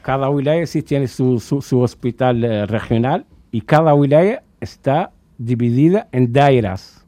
Cada 0.09 0.31
wilaya 0.31 0.67
sí 0.67 0.81
tiene 0.81 1.07
su, 1.07 1.39
su, 1.39 1.81
hospital 1.81 2.43
eh, 2.43 2.65
regional 2.65 3.27
y 3.53 3.61
cada 3.61 3.93
wilaya 3.93 4.43
está 4.59 5.11
dividida 5.37 6.09
en 6.13 6.33
dairas. 6.33 7.07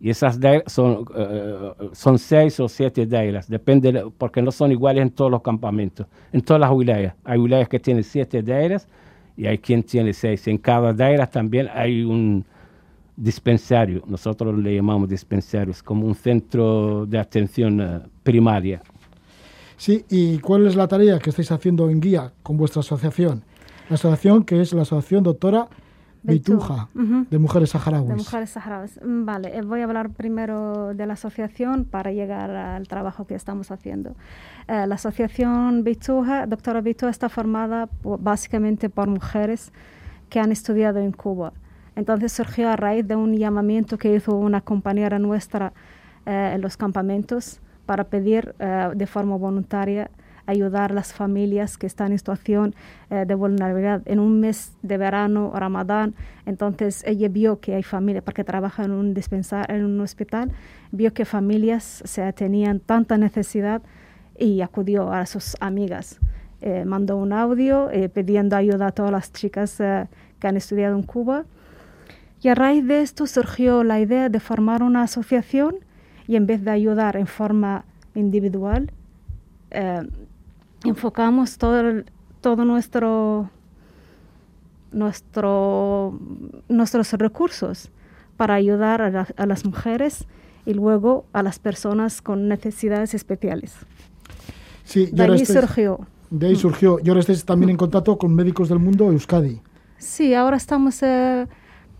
Y 0.00 0.08
esas 0.08 0.38
dairas 0.38 0.72
son, 0.72 1.04
eh, 1.16 1.72
son 1.90 2.20
seis 2.20 2.60
o 2.60 2.68
siete 2.68 3.06
dairas, 3.06 3.48
depende, 3.48 3.90
de- 3.90 4.08
porque 4.16 4.40
no 4.40 4.52
son 4.52 4.70
iguales 4.70 5.02
en 5.02 5.10
todos 5.10 5.32
los 5.32 5.42
campamentos, 5.42 6.06
en 6.32 6.42
todas 6.42 6.60
las 6.60 6.70
wilayas. 6.70 7.12
Hay 7.24 7.40
wilayas 7.40 7.68
que 7.68 7.80
tienen 7.80 8.04
siete 8.04 8.40
dairas 8.40 8.86
y 9.36 9.46
hay 9.46 9.58
quien 9.58 9.82
tiene 9.82 10.12
seis. 10.12 10.46
En 10.46 10.58
cada 10.58 10.92
daira 10.92 11.26
también 11.26 11.68
hay 11.74 12.04
un 12.04 12.44
dispensario, 13.16 14.00
nosotros 14.06 14.56
le 14.56 14.76
llamamos 14.76 15.08
dispensarios, 15.08 15.82
como 15.82 16.06
un 16.06 16.14
centro 16.14 17.04
de 17.04 17.18
atención 17.18 17.80
eh, 17.80 17.98
primaria. 18.22 18.80
Sí, 19.82 20.04
¿y 20.10 20.38
cuál 20.38 20.64
es 20.68 20.76
la 20.76 20.86
tarea 20.86 21.18
que 21.18 21.30
estáis 21.30 21.50
haciendo 21.50 21.90
en 21.90 22.00
guía 22.00 22.32
con 22.44 22.56
vuestra 22.56 22.80
asociación? 22.80 23.42
La 23.88 23.94
asociación 23.96 24.44
que 24.44 24.60
es 24.60 24.72
la 24.72 24.82
Asociación 24.82 25.24
Doctora 25.24 25.66
Beituja. 26.22 26.88
Beituja, 26.94 27.14
Ujú. 27.16 27.26
de 27.28 27.38
Mujeres 27.40 27.70
Saharauis. 27.70 28.08
De 28.08 28.14
mujeres 28.14 28.50
saharauis. 28.50 29.00
Mm, 29.04 29.24
Vale, 29.24 29.58
eh, 29.58 29.62
voy 29.62 29.80
a 29.80 29.84
hablar 29.84 30.10
primero 30.10 30.94
de 30.94 31.04
la 31.04 31.14
asociación 31.14 31.84
para 31.84 32.12
llegar 32.12 32.50
al 32.50 32.86
trabajo 32.86 33.26
que 33.26 33.34
estamos 33.34 33.72
haciendo. 33.72 34.10
Eh, 34.68 34.86
la 34.86 34.94
asociación 34.94 35.82
Bituja, 35.82 36.46
doctora 36.46 36.80
Bituja, 36.80 37.10
está 37.10 37.28
formada 37.28 37.88
po- 37.88 38.18
básicamente 38.18 38.88
por 38.88 39.08
mujeres 39.08 39.72
que 40.28 40.38
han 40.38 40.52
estudiado 40.52 41.00
en 41.00 41.10
Cuba. 41.10 41.52
Entonces 41.96 42.30
surgió 42.30 42.70
a 42.70 42.76
raíz 42.76 43.04
de 43.08 43.16
un 43.16 43.36
llamamiento 43.36 43.98
que 43.98 44.14
hizo 44.14 44.36
una 44.36 44.60
compañera 44.60 45.18
nuestra 45.18 45.72
eh, 46.24 46.52
en 46.54 46.60
los 46.60 46.76
campamentos 46.76 47.58
para 47.86 48.04
pedir 48.04 48.54
eh, 48.58 48.90
de 48.94 49.06
forma 49.06 49.36
voluntaria 49.36 50.10
ayudar 50.46 50.90
a 50.90 50.94
las 50.94 51.12
familias 51.12 51.78
que 51.78 51.86
están 51.86 52.10
en 52.10 52.18
situación 52.18 52.74
eh, 53.10 53.24
de 53.26 53.34
vulnerabilidad 53.34 54.02
en 54.06 54.18
un 54.18 54.40
mes 54.40 54.72
de 54.82 54.98
verano, 54.98 55.52
Ramadán. 55.54 56.14
Entonces 56.46 57.04
ella 57.06 57.28
vio 57.28 57.60
que 57.60 57.74
hay 57.74 57.82
familias, 57.82 58.24
porque 58.24 58.42
trabaja 58.42 58.84
en 58.84 58.90
un 58.90 59.14
dispensar, 59.14 59.70
en 59.70 59.84
un 59.84 60.00
hospital, 60.00 60.50
vio 60.90 61.14
que 61.14 61.24
familias 61.24 62.02
se 62.04 62.32
tenían 62.32 62.80
tanta 62.80 63.16
necesidad 63.18 63.82
y 64.36 64.62
acudió 64.62 65.12
a 65.12 65.26
sus 65.26 65.56
amigas. 65.60 66.18
Eh, 66.60 66.84
mandó 66.84 67.16
un 67.16 67.32
audio 67.32 67.88
pidiendo 68.12 68.56
ayuda 68.56 68.88
a 68.88 68.92
todas 68.92 69.12
las 69.12 69.32
chicas 69.32 69.76
que 69.76 70.48
han 70.48 70.56
estudiado 70.56 70.96
en 70.96 71.02
Cuba. 71.02 71.44
Y 72.40 72.48
a 72.48 72.56
raíz 72.56 72.84
de 72.86 73.02
esto 73.02 73.28
surgió 73.28 73.84
la 73.84 74.00
idea 74.00 74.28
de 74.28 74.40
formar 74.40 74.82
una 74.82 75.02
asociación 75.02 75.76
y 76.28 76.36
en 76.36 76.46
vez 76.46 76.64
de 76.64 76.70
ayudar 76.70 77.16
en 77.16 77.26
forma 77.26 77.84
individual, 78.14 78.90
eh, 79.70 80.02
enfocamos 80.84 81.58
todo, 81.58 81.80
el- 81.80 82.04
todo 82.40 82.64
nuestro, 82.64 83.50
nuestro, 84.92 86.18
nuestros 86.68 87.12
recursos 87.12 87.90
para 88.36 88.54
ayudar 88.54 89.02
a, 89.02 89.10
la- 89.10 89.28
a 89.36 89.46
las 89.46 89.64
mujeres 89.64 90.26
y 90.66 90.74
luego 90.74 91.24
a 91.32 91.42
las 91.42 91.58
personas 91.58 92.22
con 92.22 92.48
necesidades 92.48 93.14
especiales. 93.14 93.74
Sí, 94.84 95.06
De 95.12 95.22
ahí 95.24 95.44
surgió. 95.46 96.00
de 96.30 96.46
ahí 96.48 96.56
surgió. 96.56 96.98
Y 97.02 97.08
ahora 97.08 97.20
estáis 97.20 97.44
también 97.44 97.70
en 97.70 97.76
contacto 97.76 98.18
con 98.18 98.34
Médicos 98.34 98.68
del 98.68 98.78
Mundo 98.78 99.06
Euskadi. 99.10 99.60
Sí, 99.98 100.34
ahora 100.34 100.56
estamos 100.56 101.02
eh, 101.02 101.46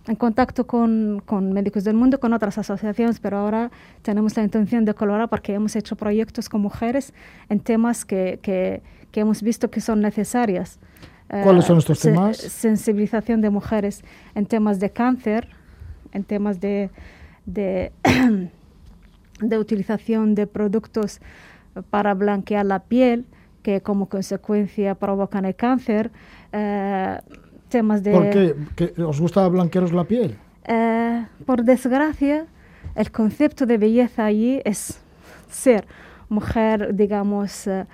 en 0.06 0.16
contacto 0.16 0.66
con, 0.66 1.22
con, 1.24 1.52
Médicos 1.52 1.84
del 1.84 1.94
Mundo, 1.94 2.18
con 2.18 2.32
otras 2.32 2.58
asociaciones, 2.58 3.20
pero 3.20 3.38
ahora 3.38 3.70
tenemos 4.02 4.36
la 4.36 4.42
intención 4.42 4.84
de 4.84 4.94
colaborar 4.94 5.28
porque 5.28 5.54
hemos 5.54 5.76
hecho 5.76 5.96
proyectos 5.96 6.48
con 6.48 6.60
mujeres 6.60 7.14
en 7.48 7.60
temas 7.60 8.04
que, 8.04 8.40
que, 8.42 8.82
que 9.12 9.20
hemos 9.20 9.42
visto 9.42 9.70
que 9.70 9.80
son 9.80 10.00
necesarias. 10.00 10.78
¿Cuáles 11.28 11.64
son 11.64 11.78
estos 11.78 12.00
temas? 12.00 12.36
sensibilización 12.36 13.40
de 13.40 13.48
mujeres 13.48 14.04
en 14.34 14.44
temas 14.44 14.80
de 14.80 14.90
cáncer, 14.90 15.48
en 16.12 16.24
temas 16.24 16.60
de, 16.60 16.90
de, 17.46 17.92
de 19.40 19.58
utilización 19.58 20.34
de 20.34 20.46
productos 20.46 21.20
para 21.88 22.12
blanquear 22.12 22.66
la 22.66 22.80
piel, 22.80 23.24
que 23.62 23.80
como 23.80 24.06
consecuencia 24.10 24.94
provocan 24.94 25.44
el 25.46 25.54
cáncer. 25.54 26.10
Eh, 26.52 27.18
temas 27.72 28.02
de... 28.02 28.12
¿Por 28.12 28.30
qué? 28.30 28.54
¿Que 28.76 29.02
¿Os 29.02 29.20
gusta 29.20 29.48
blanquearos 29.48 29.92
la 29.92 30.04
piel? 30.04 30.36
Eh, 30.64 31.26
por 31.46 31.64
desgracia, 31.64 32.46
el 32.94 33.10
concepto 33.10 33.66
de 33.66 33.78
belleza 33.78 34.26
allí 34.26 34.60
es 34.64 35.00
ser 35.48 35.86
mujer, 36.28 36.94
digamos, 36.94 37.66
eh, 37.66 37.86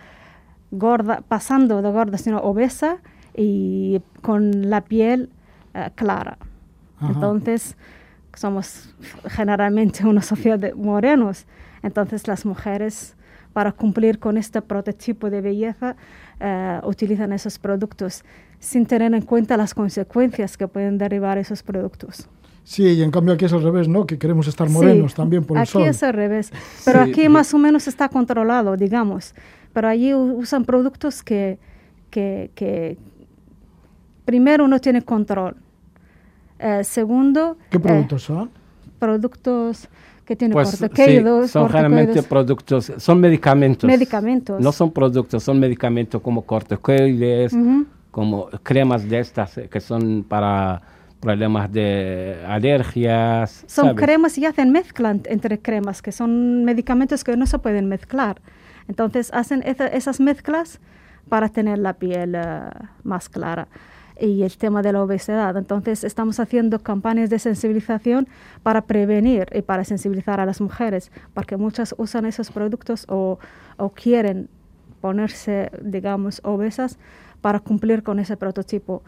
gorda, 0.70 1.22
pasando 1.26 1.80
de 1.80 1.90
gorda, 1.90 2.18
sino 2.18 2.38
obesa 2.38 2.98
y 3.34 4.02
con 4.20 4.68
la 4.68 4.82
piel 4.82 5.30
eh, 5.74 5.90
clara. 5.94 6.36
Ajá. 6.98 7.12
Entonces, 7.14 7.76
somos 8.34 8.94
generalmente 9.28 10.04
una 10.04 10.22
sociedad 10.22 10.58
de 10.58 10.74
morenos. 10.74 11.46
Entonces, 11.82 12.26
las 12.26 12.44
mujeres, 12.44 13.16
para 13.52 13.72
cumplir 13.72 14.18
con 14.18 14.36
este 14.36 14.60
prototipo 14.60 15.30
de 15.30 15.40
belleza, 15.40 15.96
utilizan 16.84 17.32
esos 17.32 17.58
productos 17.58 18.22
sin 18.60 18.86
tener 18.86 19.14
en 19.14 19.22
cuenta 19.22 19.56
las 19.56 19.74
consecuencias 19.74 20.56
que 20.56 20.66
pueden 20.68 20.98
derivar 20.98 21.38
esos 21.38 21.62
productos. 21.62 22.28
Sí, 22.64 22.82
y 22.84 23.02
en 23.02 23.10
cambio 23.10 23.32
aquí 23.34 23.46
es 23.46 23.52
al 23.52 23.62
revés, 23.62 23.88
¿no? 23.88 24.06
Que 24.06 24.18
queremos 24.18 24.46
estar 24.46 24.68
morenos 24.68 25.12
Sí, 25.12 25.16
también 25.16 25.44
por 25.44 25.56
el 25.56 25.62
aquí 25.62 25.72
sol. 25.72 25.82
es 25.86 26.02
al 26.02 26.12
revés. 26.12 26.52
Pero 26.84 27.04
Sí. 27.04 27.10
aquí 27.10 27.28
más 27.28 27.54
o 27.54 27.58
menos 27.58 27.88
está 27.88 28.08
controlado, 28.10 28.76
digamos. 28.76 29.34
Pero 29.72 29.88
allí 29.88 30.12
usan 30.12 30.64
productos 30.64 31.22
que, 31.22 31.58
que, 32.10 32.50
que 32.54 32.98
primero 34.24 34.68
no 34.68 34.78
tiene 34.80 35.02
control. 35.02 35.56
Eh, 36.58 36.82
segundo, 36.84 37.56
¿Qué 37.70 37.76
eh, 37.78 37.80
productos 37.80 38.22
son? 38.24 38.50
productos 38.98 39.88
que 40.24 40.36
tienen 40.36 40.52
Pues 40.52 40.70
sí, 40.70 40.76
corticoides, 40.78 41.50
son 41.50 41.68
generalmente 41.68 42.22
productos, 42.22 42.92
son 42.98 43.20
medicamentos. 43.20 43.88
medicamentos. 43.88 44.60
No 44.60 44.72
son 44.72 44.90
productos, 44.90 45.42
son 45.42 45.58
medicamentos 45.58 46.20
como 46.20 46.42
corticoides, 46.42 47.52
Ujú. 47.54 47.86
Como 48.18 48.48
cremas 48.64 49.08
de 49.08 49.20
estas 49.20 49.58
eh, 49.58 49.68
que 49.68 49.78
son 49.80 50.24
para 50.24 50.82
problemas 51.20 51.70
de 51.70 52.36
alergias. 52.48 53.64
Son 53.68 53.86
¿sabes? 53.86 54.02
cremas 54.04 54.36
y 54.38 54.44
hacen 54.44 54.72
mezclan 54.72 55.22
entre 55.26 55.60
cremas, 55.60 56.02
que 56.02 56.10
son 56.10 56.64
medicamentos 56.64 57.22
que 57.22 57.36
no 57.36 57.46
se 57.46 57.58
pueden 57.60 57.86
mezclar. 57.88 58.40
Entonces 58.88 59.30
hacen 59.32 59.62
esa- 59.64 59.86
esas 59.86 60.18
mezclas 60.18 60.80
para 61.28 61.48
tener 61.48 61.78
la 61.78 61.92
piel 61.92 62.34
eh, 62.34 62.40
más 63.04 63.28
clara. 63.28 63.68
Y 64.20 64.42
el 64.42 64.56
tema 64.56 64.82
de 64.82 64.92
la 64.92 65.00
obesidad. 65.04 65.56
Entonces 65.56 66.02
estamos 66.02 66.40
haciendo 66.40 66.80
campañas 66.80 67.30
de 67.30 67.38
sensibilización 67.38 68.26
para 68.64 68.80
prevenir 68.82 69.46
y 69.54 69.62
para 69.62 69.84
sensibilizar 69.84 70.40
a 70.40 70.44
las 70.46 70.60
mujeres, 70.60 71.12
porque 71.34 71.56
muchas 71.56 71.94
usan 71.98 72.26
esos 72.26 72.50
productos 72.50 73.04
o, 73.08 73.38
o 73.76 73.90
quieren 73.90 74.48
ponerse, 75.00 75.70
digamos, 75.80 76.40
obesas 76.42 76.98
para 77.40 77.60
cumplir 77.60 78.02
con 78.02 78.18
ese 78.18 78.36
prototipo. 78.36 79.02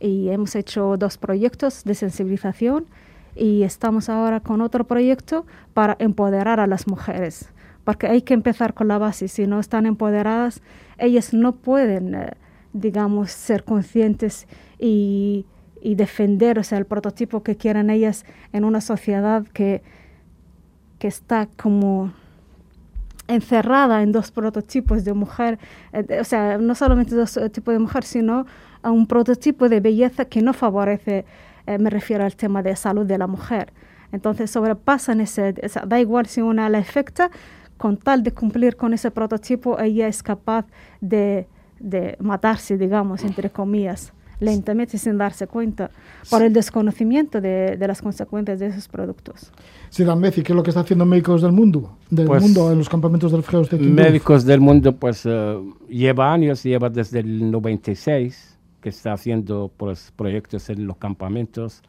Y 0.00 0.28
hemos 0.28 0.54
hecho 0.54 0.96
dos 0.96 1.18
proyectos 1.18 1.84
de 1.84 1.94
sensibilización 1.94 2.86
y 3.34 3.62
estamos 3.62 4.08
ahora 4.08 4.40
con 4.40 4.60
otro 4.60 4.86
proyecto 4.86 5.46
para 5.74 5.96
empoderar 5.98 6.58
a 6.58 6.66
las 6.66 6.86
mujeres, 6.86 7.50
porque 7.84 8.06
hay 8.06 8.22
que 8.22 8.34
empezar 8.34 8.74
con 8.74 8.88
la 8.88 8.98
base. 8.98 9.28
Si 9.28 9.46
no 9.46 9.60
están 9.60 9.86
empoderadas, 9.86 10.62
ellas 10.98 11.34
no 11.34 11.52
pueden, 11.52 12.14
eh, 12.14 12.30
digamos, 12.72 13.30
ser 13.30 13.64
conscientes 13.64 14.46
y, 14.78 15.46
y 15.82 15.94
defender 15.94 16.58
o 16.58 16.64
sea, 16.64 16.78
el 16.78 16.86
prototipo 16.86 17.42
que 17.42 17.56
quieran 17.56 17.90
ellas 17.90 18.24
en 18.52 18.64
una 18.64 18.80
sociedad 18.80 19.46
que, 19.52 19.82
que 20.98 21.08
está 21.08 21.46
como 21.56 22.12
encerrada 23.28 24.02
en 24.02 24.12
dos 24.12 24.30
prototipos 24.30 25.04
de 25.04 25.12
mujer, 25.12 25.58
eh, 25.92 26.18
o 26.20 26.24
sea, 26.24 26.58
no 26.58 26.74
solamente 26.74 27.14
dos 27.14 27.36
eh, 27.36 27.50
tipos 27.50 27.72
de 27.74 27.78
mujer, 27.78 28.04
sino 28.04 28.46
a 28.82 28.90
un 28.90 29.06
prototipo 29.06 29.68
de 29.68 29.80
belleza 29.80 30.24
que 30.26 30.42
no 30.42 30.52
favorece, 30.52 31.24
eh, 31.66 31.78
me 31.78 31.90
refiero 31.90 32.24
al 32.24 32.36
tema 32.36 32.62
de 32.62 32.76
salud 32.76 33.06
de 33.06 33.18
la 33.18 33.26
mujer. 33.26 33.72
Entonces 34.12 34.50
sobrepasan 34.50 35.20
ese, 35.20 35.54
da 35.86 36.00
igual 36.00 36.26
si 36.26 36.40
una 36.40 36.68
la 36.68 36.78
afecta, 36.78 37.30
con 37.76 37.96
tal 37.96 38.22
de 38.22 38.32
cumplir 38.32 38.76
con 38.76 38.94
ese 38.94 39.10
prototipo, 39.10 39.78
ella 39.78 40.06
es 40.06 40.22
capaz 40.22 40.66
de, 41.00 41.46
de 41.78 42.16
matarse, 42.20 42.78
digamos, 42.78 43.24
entre 43.24 43.50
comillas, 43.50 44.12
lentamente 44.40 44.96
sin 44.96 45.18
darse 45.18 45.46
cuenta, 45.46 45.90
por 46.30 46.42
el 46.42 46.52
desconocimiento 46.52 47.40
de, 47.40 47.76
de 47.76 47.88
las 47.88 48.00
consecuencias 48.00 48.60
de 48.60 48.68
esos 48.68 48.88
productos. 48.88 49.52
Sí, 49.90 50.04
Dan 50.04 50.20
Messi, 50.20 50.42
¿qué 50.42 50.52
es 50.52 50.56
lo 50.56 50.62
que 50.62 50.70
está 50.70 50.80
haciendo 50.80 51.06
Médicos 51.06 51.42
del 51.42 51.52
Mundo? 51.52 51.96
Del 52.10 52.26
Pues, 52.26 52.42
mundo 52.42 52.70
en 52.72 52.78
los 52.78 52.88
campamentos 52.88 53.30
de 53.30 53.38
refugiados 53.38 53.70
de? 53.70 53.78
Médicos 53.78 54.44
del 54.44 54.60
Mundo, 54.60 54.94
pues 54.96 55.22
eh, 55.24 55.58
lleva 55.88 56.32
años, 56.32 56.62
lleva 56.62 56.90
desde 56.90 57.20
el 57.20 57.50
96 57.50 58.58
que 58.80 58.88
está 58.90 59.12
haciendo 59.14 59.70
pues, 59.76 60.12
proyectos 60.16 60.68
en 60.70 60.86
los 60.86 60.96
campamentos 60.98 61.82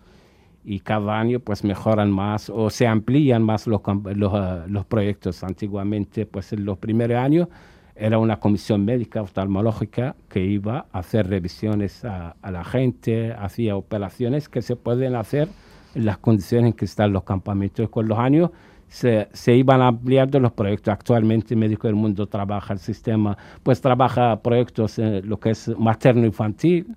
y 0.64 0.80
cada 0.80 1.20
año 1.20 1.40
pues 1.40 1.64
mejoran 1.64 2.12
más 2.12 2.50
o 2.50 2.70
se 2.70 2.88
amplían 2.88 3.42
más 3.44 3.68
los, 3.68 3.82
los, 4.16 4.34
eh, 4.34 4.64
los 4.68 4.86
proyectos. 4.86 5.44
Antiguamente, 5.44 6.26
pues 6.26 6.52
en 6.54 6.66
los 6.66 6.78
primeros 6.78 7.18
años 7.18 7.48
era 7.96 8.20
una 8.20 8.40
comisión 8.40 8.86
médica 8.86 9.22
oftalmológica 9.22 10.16
que 10.30 10.46
iba 10.46 10.86
a 10.92 11.00
hacer 11.00 11.28
revisiones 11.30 12.06
a, 12.06 12.36
a 12.42 12.52
la 12.52 12.64
gente, 12.64 13.34
hacía 13.34 13.76
operaciones 13.76 14.50
que 14.50 14.62
se 14.62 14.76
pueden 14.76 15.16
hacer 15.16 15.48
las 15.98 16.18
condiciones 16.18 16.72
en 16.72 16.74
que 16.74 16.86
están 16.86 17.14
los 17.14 17.24
campamentos. 17.24 17.90
Con 17.90 18.08
los 18.08 18.18
años 18.18 18.52
se, 18.88 19.28
se 19.34 19.56
iban 19.56 19.82
ampliando 19.82 20.40
los 20.40 20.52
proyectos. 20.52 20.94
Actualmente 20.94 21.56
Médico 21.56 21.88
del 21.88 21.96
Mundo 21.96 22.28
trabaja 22.28 22.74
el 22.74 22.80
sistema, 22.80 23.38
pues 23.64 23.82
trabaja 23.82 24.42
proyectos 24.42 25.00
en 25.00 25.28
lo 25.28 25.40
que 25.40 25.52
es 25.52 25.68
materno-infantil, 25.78 26.96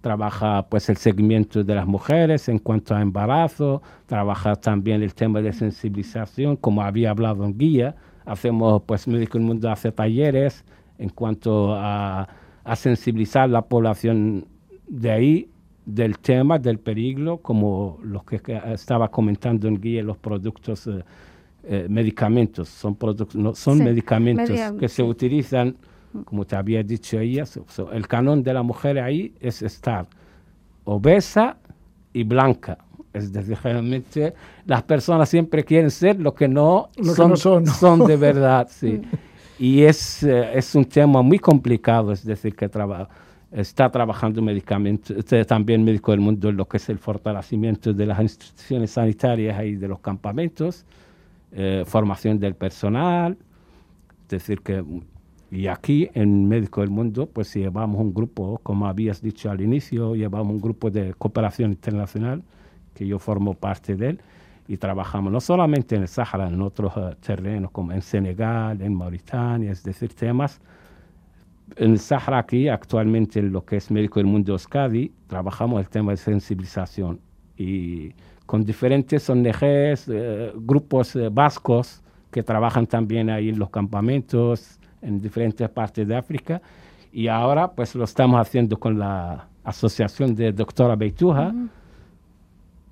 trabaja 0.00 0.66
pues 0.68 0.88
el 0.88 0.96
seguimiento 0.96 1.62
de 1.62 1.74
las 1.74 1.86
mujeres 1.86 2.48
en 2.48 2.58
cuanto 2.58 2.94
a 2.94 3.02
embarazo, 3.02 3.82
trabaja 4.06 4.56
también 4.56 5.02
el 5.02 5.14
tema 5.14 5.42
de 5.42 5.52
sensibilización, 5.52 6.56
como 6.56 6.82
había 6.82 7.10
hablado 7.10 7.44
en 7.44 7.56
guía, 7.56 7.96
hacemos 8.24 8.82
pues 8.86 9.06
Médico 9.06 9.38
del 9.38 9.46
Mundo 9.46 9.70
hace 9.70 9.92
talleres 9.92 10.64
en 10.98 11.10
cuanto 11.10 11.74
a, 11.74 12.28
a 12.64 12.76
sensibilizar 12.76 13.48
la 13.48 13.62
población 13.62 14.46
de 14.88 15.10
ahí 15.10 15.50
del 15.94 16.18
tema 16.18 16.58
del 16.58 16.78
peligro, 16.78 17.38
como 17.38 17.98
los 18.02 18.24
que, 18.24 18.38
que 18.40 18.60
estaba 18.72 19.08
comentando 19.10 19.68
en 19.68 19.80
guía, 19.80 20.02
los 20.02 20.16
productos 20.18 20.86
eh, 20.86 21.04
eh, 21.64 21.86
medicamentos, 21.88 22.68
son 22.68 22.94
productos, 22.96 23.34
no, 23.36 23.54
son 23.54 23.78
Sí, 23.78 23.84
medicamentos 23.84 24.48
media- 24.50 24.74
que 24.78 24.88
se 24.88 25.02
utilizan, 25.02 25.76
como 26.24 26.44
te 26.44 26.56
había 26.56 26.82
dicho 26.82 27.18
ella, 27.18 27.44
so- 27.46 27.64
so, 27.68 27.92
el 27.92 28.06
canon 28.08 28.42
de 28.42 28.52
la 28.54 28.62
mujer 28.62 28.98
ahí 28.98 29.34
es 29.40 29.62
estar 29.62 30.06
obesa 30.84 31.56
y 32.12 32.24
blanca. 32.24 32.78
Es 33.12 33.32
decir, 33.32 33.56
generalmente 33.56 34.34
las 34.66 34.82
personas 34.84 35.28
siempre 35.28 35.64
quieren 35.64 35.90
ser 35.90 36.20
lo 36.20 36.32
que 36.34 36.48
no, 36.48 36.90
Lo 36.96 37.14
que 37.14 37.26
no 37.28 37.36
son, 37.36 37.66
son 37.66 38.06
de 38.06 38.16
verdad, 38.16 38.68
sí. 38.70 39.00
Y 39.58 39.82
es, 39.82 40.22
eh, 40.22 40.52
es 40.54 40.74
un 40.74 40.86
tema 40.86 41.20
muy 41.20 41.38
complicado, 41.38 42.12
es 42.12 42.24
decir, 42.24 42.54
que 42.56 42.66
traba- 42.66 43.10
está 43.52 43.90
trabajando 43.90 44.40
medicamentos, 44.42 45.16
este, 45.16 45.44
también 45.44 45.84
Médico 45.84 46.12
del 46.12 46.20
Mundo 46.20 46.48
en 46.48 46.56
lo 46.56 46.68
que 46.68 46.76
es 46.76 46.88
el 46.88 46.98
fortalecimiento 46.98 47.92
de 47.92 48.06
las 48.06 48.20
instituciones 48.20 48.92
sanitarias 48.92 49.62
y 49.64 49.76
de 49.76 49.88
los 49.88 50.00
campamentos, 50.00 50.84
eh, 51.52 51.84
formación 51.86 52.38
del 52.38 52.54
personal, 52.54 53.36
es 54.22 54.28
decir, 54.28 54.60
que 54.60 54.84
y 55.50 55.66
aquí 55.66 56.08
en 56.14 56.48
Médico 56.48 56.80
del 56.80 56.90
Mundo, 56.90 57.26
pues 57.26 57.52
llevamos 57.54 58.00
un 58.00 58.14
grupo, 58.14 58.60
como 58.62 58.86
habías 58.86 59.20
dicho 59.20 59.50
al 59.50 59.60
inicio, 59.60 60.14
llevamos 60.14 60.54
un 60.54 60.60
grupo 60.60 60.90
de 60.90 61.12
cooperación 61.14 61.72
internacional, 61.72 62.44
que 62.94 63.04
yo 63.04 63.18
formo 63.18 63.54
parte 63.54 63.96
de 63.96 64.10
él, 64.10 64.20
y 64.68 64.76
trabajamos 64.76 65.32
no 65.32 65.40
solamente 65.40 65.96
en 65.96 66.02
el 66.02 66.08
Sáhara, 66.08 66.46
en 66.46 66.62
otros 66.62 66.92
eh, 66.96 67.16
terrenos, 67.20 67.72
como 67.72 67.90
en 67.90 68.02
Senegal, 68.02 68.80
en 68.80 68.94
Mauritania, 68.94 69.72
es 69.72 69.82
decir, 69.82 70.14
temas. 70.14 70.60
En 71.76 71.92
el 71.92 71.98
Sáhara 71.98 72.38
aquí, 72.38 72.68
actualmente 72.68 73.38
en 73.38 73.52
lo 73.52 73.64
que 73.64 73.76
es 73.76 73.90
Médico 73.90 74.20
del 74.20 74.26
Mundo 74.26 74.52
Euskadi, 74.52 75.12
trabajamos 75.26 75.80
el 75.80 75.88
tema 75.88 76.12
de 76.12 76.16
sensibilización 76.16 77.20
y 77.56 78.12
con 78.46 78.64
diferentes 78.64 79.28
ONGs, 79.30 80.08
eh, 80.08 80.52
grupos 80.56 81.14
eh, 81.14 81.28
vascos 81.30 82.02
que 82.30 82.42
trabajan 82.42 82.86
también 82.86 83.30
ahí 83.30 83.50
en 83.50 83.58
los 83.58 83.70
campamentos, 83.70 84.78
en 85.02 85.20
diferentes 85.20 85.68
partes 85.68 86.06
de 86.06 86.16
África. 86.16 86.60
Y 87.12 87.28
ahora 87.28 87.72
pues 87.72 87.94
lo 87.94 88.04
estamos 88.04 88.40
haciendo 88.40 88.78
con 88.78 88.98
la 88.98 89.48
asociación 89.64 90.34
de 90.34 90.52
doctora 90.52 90.96
Beituja, 90.96 91.52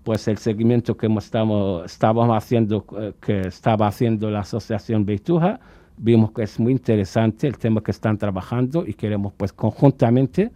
pues 0.05 0.29
el 0.29 0.39
seguimiento 0.39 0.97
que 0.97 1.07
estamos, 1.07 1.85
estábamos 1.85 2.37
haciendo, 2.37 2.85
eh, 2.99 3.13
que 3.21 3.41
estaba 3.49 3.87
haciendo 3.87 4.31
la 4.31 4.41
asociación 4.41 5.05
Beituja, 5.05 5.61
vimos 5.99 6.33
que 6.33 6.43
es 6.43 6.59
muy 6.59 6.73
interesante 6.73 7.47
el 7.47 7.59
tema 7.59 7.83
que 7.83 7.91
están 7.91 8.17
trabajando 8.17 8.87
y 8.87 8.95
queremos 8.95 9.33
pues 9.37 9.53
conjuntamente 9.53 10.51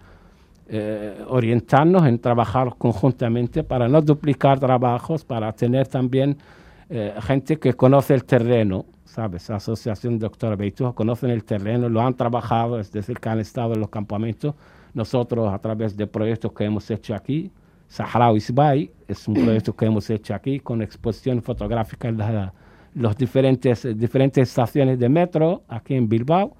eh, 0.68 1.22
orientarnos 1.28 2.06
en 2.06 2.18
trabajar 2.18 2.74
conjuntamente 2.78 3.62
para 3.62 3.88
no 3.88 4.00
duplicar 4.00 4.58
trabajos, 4.58 5.24
para 5.24 5.52
tener 5.52 5.86
también 5.86 6.38
eh, 6.88 7.14
gente 7.20 7.58
que 7.58 7.74
conoce 7.74 8.14
el 8.14 8.24
terreno, 8.24 8.86
¿sabes? 9.04 9.48
La 9.48 9.56
Asociación 9.56 10.18
Doctora 10.18 10.56
Beituja 10.56 10.92
conocen 10.92 11.30
el 11.30 11.44
terreno, 11.44 11.88
lo 11.88 12.00
han 12.00 12.14
trabajado, 12.14 12.78
es 12.78 12.90
decir, 12.90 13.18
que 13.18 13.28
han 13.28 13.40
estado 13.40 13.74
en 13.74 13.80
los 13.80 13.90
campamentos. 13.90 14.54
Nosotros, 14.94 15.52
a 15.52 15.58
través 15.58 15.96
de 15.96 16.06
proyectos 16.06 16.52
que 16.52 16.64
hemos 16.64 16.90
hecho 16.90 17.14
aquí, 17.14 17.50
Saharaui 17.88 18.42
Bay 18.54 18.90
es 19.06 19.28
un 19.28 19.34
proyecto 19.34 19.76
que 19.76 19.84
hemos 19.84 20.08
hecho 20.08 20.34
aquí 20.34 20.58
con 20.60 20.80
exposición 20.80 21.42
fotográfica 21.42 22.08
en 22.08 22.16
las 22.94 23.16
diferentes, 23.16 23.86
diferentes 23.98 24.48
estaciones 24.48 24.98
de 24.98 25.08
metro 25.08 25.62
aquí 25.68 25.94
en 25.94 26.08
Bilbao 26.08 26.56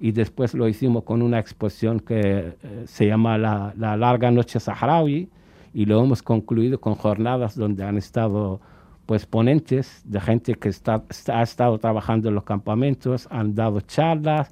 y 0.00 0.12
después 0.12 0.54
lo 0.54 0.68
hicimos 0.68 1.04
con 1.04 1.22
una 1.22 1.38
exposición 1.38 2.00
que 2.00 2.20
eh, 2.20 2.84
se 2.86 3.06
llama 3.06 3.38
la, 3.38 3.72
la, 3.76 3.96
Larga 3.96 4.30
Noche 4.30 4.58
Saharaui 4.60 5.28
y 5.74 5.84
lo 5.84 6.02
hemos 6.02 6.22
concluido 6.22 6.80
con 6.80 6.94
jornadas 6.94 7.56
donde 7.56 7.84
han 7.84 7.96
estado 7.96 8.60
pues 9.06 9.26
ponentes 9.26 10.02
de 10.04 10.20
gente 10.20 10.54
que 10.54 10.68
está, 10.68 11.02
ha 11.28 11.42
estado 11.42 11.78
trabajando 11.78 12.28
en 12.28 12.34
los 12.34 12.44
campamentos, 12.44 13.28
han 13.30 13.54
dado 13.54 13.80
charlas 13.80 14.50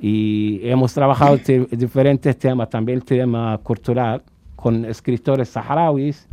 y 0.00 0.60
hemos 0.64 0.92
trabajado 0.92 1.38
diferentes 1.70 2.36
temas, 2.38 2.68
también 2.68 2.98
el 2.98 3.04
tema 3.04 3.58
cultural, 3.62 4.22
con 4.56 4.84
escritores 4.84 5.50
saharauis, 5.50 6.28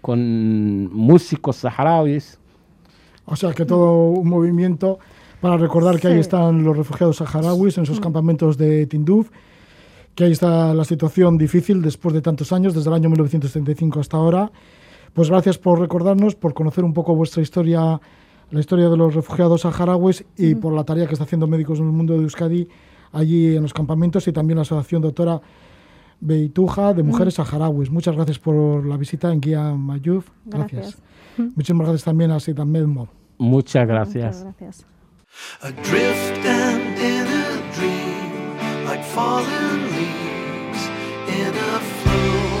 con 0.00 0.92
músicos 0.94 1.56
saharauis. 1.56 2.38
O 3.26 3.36
sea 3.36 3.52
que 3.52 3.64
todo 3.64 4.08
un 4.08 4.28
movimiento 4.28 4.98
para 5.40 5.56
recordar 5.56 6.00
que 6.00 6.08
ahí 6.08 6.18
están 6.18 6.64
los 6.64 6.76
refugiados 6.76 7.16
saharauis 7.16 7.76
en 7.78 7.84
esos 7.84 8.00
mm. 8.00 8.02
campamentos 8.02 8.56
de 8.56 8.86
Tinduf, 8.86 9.30
que 10.14 10.24
ahí 10.24 10.32
está 10.32 10.72
la 10.72 10.84
situación 10.84 11.36
difícil 11.36 11.82
después 11.82 12.14
de 12.14 12.22
tantos 12.22 12.52
años, 12.52 12.74
desde 12.74 12.88
el 12.88 12.94
año 12.94 13.08
1935 13.10 14.00
hasta 14.00 14.16
ahora. 14.16 14.50
Pues 15.12 15.30
gracias 15.30 15.58
por 15.58 15.80
recordarnos, 15.80 16.34
por 16.34 16.54
conocer 16.54 16.82
un 16.82 16.92
poco 16.92 17.14
vuestra 17.14 17.42
historia, 17.42 18.00
la 18.50 18.60
historia 18.60 18.88
de 18.88 18.96
los 18.96 19.14
refugiados 19.14 19.62
saharauis 19.62 20.24
y 20.36 20.54
mm. 20.54 20.60
por 20.60 20.72
la 20.72 20.84
tarea 20.84 21.06
que 21.06 21.12
está 21.12 21.24
haciendo 21.24 21.46
Médicos 21.46 21.78
en 21.78 21.86
el 21.86 21.92
Mundo 21.92 22.14
de 22.14 22.22
Euskadi 22.22 22.68
allí 23.12 23.56
en 23.56 23.62
los 23.62 23.72
campamentos 23.72 24.26
y 24.26 24.32
también 24.32 24.56
la 24.56 24.62
Asociación 24.62 25.02
Doctora 25.02 25.40
Beituja 26.20 26.94
de 26.94 27.02
mm. 27.02 27.06
Mujeres 27.06 27.34
Saharauis. 27.34 27.90
Muchas 27.90 28.14
gracias 28.14 28.38
por 28.38 28.84
la 28.86 28.96
visita 28.96 29.32
en 29.32 29.40
Guía 29.40 29.74
Mayuf. 29.74 30.28
Gracias. 30.46 30.96
Muchas 31.36 31.76
gracias 31.76 32.04
también 32.04 32.30
a 32.30 32.40
Sitan 32.40 32.70
Medmo. 32.70 33.08
Muchas 33.38 33.86
gracias. 33.86 34.44
Muchas 34.44 34.56
gracias. 34.58 34.86
Adrift 35.62 36.46
and 36.46 36.98
in 36.98 37.26
a 37.26 37.72
dream, 37.74 38.86
like 38.86 39.02
fallen 39.02 39.82
leaves 39.96 40.88
in 41.28 41.52
a 41.54 41.80
flowing 41.80 42.53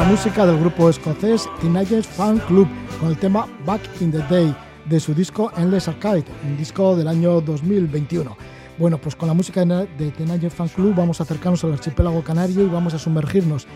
la 0.00 0.06
música 0.06 0.46
del 0.46 0.58
grupo 0.58 0.88
escocés 0.88 1.46
Teenagers 1.60 2.06
Fan 2.06 2.38
Club 2.48 2.66
con 2.98 3.10
el 3.10 3.18
tema 3.18 3.46
Back 3.66 3.82
in 4.00 4.10
the 4.10 4.24
Day 4.30 4.56
de 4.86 4.98
su 4.98 5.12
disco 5.12 5.52
Endless 5.58 5.88
Arcade, 5.88 6.24
un 6.42 6.56
disco 6.56 6.96
del 6.96 7.06
año 7.06 7.42
2021. 7.42 8.34
Bueno, 8.78 8.96
pues 8.96 9.14
con 9.14 9.28
la 9.28 9.34
música 9.34 9.62
de 9.62 10.10
Teenagers 10.12 10.54
Fan 10.54 10.68
Club 10.68 10.94
vamos 10.94 11.20
a 11.20 11.24
acercarnos 11.24 11.62
al 11.64 11.74
archipiélago 11.74 12.24
canario 12.24 12.64
y 12.64 12.68
vamos 12.70 12.94
a 12.94 12.98
sumergirnos 12.98 13.66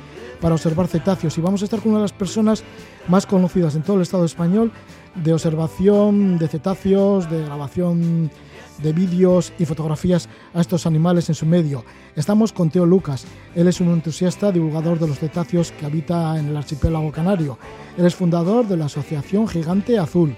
para 0.41 0.55
observar 0.55 0.89
cetáceos 0.89 1.37
y 1.37 1.43
vamos 1.43 1.61
a 1.61 1.67
estar 1.67 1.81
con 1.81 1.91
una 1.91 1.99
de 1.99 2.05
las 2.05 2.15
personas 2.15 2.65
más 3.07 3.27
conocidas 3.27 3.75
en 3.75 3.83
todo 3.83 3.97
el 3.97 4.03
Estado 4.03 4.25
español 4.25 4.73
de 5.15 5.35
observación 5.35 6.39
de 6.39 6.49
cetáceos, 6.49 7.29
de 7.31 7.45
grabación 7.45 8.31
de 8.79 8.93
vídeos 8.93 9.53
y 9.59 9.65
fotografías 9.65 10.29
a 10.53 10.61
estos 10.61 10.87
animales 10.87 11.29
en 11.29 11.35
su 11.35 11.47
medio. 11.47 11.85
Estamos 12.17 12.53
con 12.53 12.71
Teo 12.71 12.87
Lucas. 12.87 13.25
Él 13.55 13.69
es 13.69 13.81
un 13.81 13.93
entusiasta 13.93 14.53
divulgador 14.53 14.99
de 14.99 15.09
los 15.09 15.19
cetáceos 15.19 15.73
que 15.73 15.87
habita 15.87 16.39
en 16.39 16.49
el 16.49 16.57
archipiélago 16.57 17.13
canario. 17.13 17.59
Él 17.97 18.07
es 18.07 18.15
fundador 18.15 18.67
de 18.67 18.77
la 18.77 18.87
Asociación 18.87 19.49
Gigante 19.49 19.99
Azul. 19.99 20.35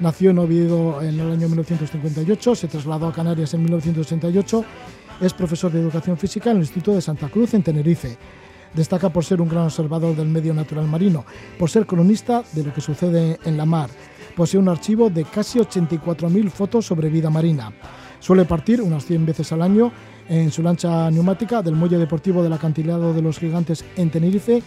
Nació 0.00 0.30
en 0.30 0.38
Oviedo 0.38 1.02
en 1.02 1.18
el 1.18 1.32
año 1.32 1.48
1958, 1.48 2.54
se 2.54 2.68
trasladó 2.68 3.08
a 3.08 3.12
Canarias 3.12 3.52
en 3.54 3.64
1988, 3.64 4.64
es 5.20 5.34
profesor 5.34 5.72
de 5.72 5.80
educación 5.80 6.16
física 6.16 6.50
en 6.50 6.58
el 6.58 6.62
Instituto 6.62 6.94
de 6.94 7.02
Santa 7.02 7.28
Cruz 7.28 7.54
en 7.54 7.64
Tenerife. 7.64 8.16
Destaca 8.74 9.08
por 9.08 9.24
ser 9.24 9.40
un 9.40 9.48
gran 9.48 9.64
observador 9.64 10.14
del 10.14 10.28
medio 10.28 10.54
natural 10.54 10.86
marino, 10.86 11.24
por 11.58 11.68
ser 11.68 11.86
cronista 11.86 12.44
de 12.52 12.62
lo 12.62 12.72
que 12.72 12.80
sucede 12.80 13.38
en 13.44 13.56
la 13.56 13.64
mar, 13.64 13.90
posee 14.38 14.60
un 14.60 14.68
archivo 14.68 15.10
de 15.10 15.24
casi 15.24 15.58
84.000 15.58 16.48
fotos 16.50 16.86
sobre 16.86 17.08
vida 17.08 17.28
marina. 17.28 17.72
Suele 18.20 18.44
partir 18.44 18.80
unas 18.80 19.04
100 19.04 19.26
veces 19.26 19.50
al 19.50 19.62
año 19.62 19.90
en 20.28 20.52
su 20.52 20.62
lancha 20.62 21.10
neumática 21.10 21.60
del 21.60 21.74
muelle 21.74 21.98
deportivo 21.98 22.40
del 22.40 22.52
acantilado 22.52 23.12
de 23.12 23.20
los 23.20 23.40
gigantes 23.40 23.84
en 23.96 24.10
Tenerife 24.10 24.62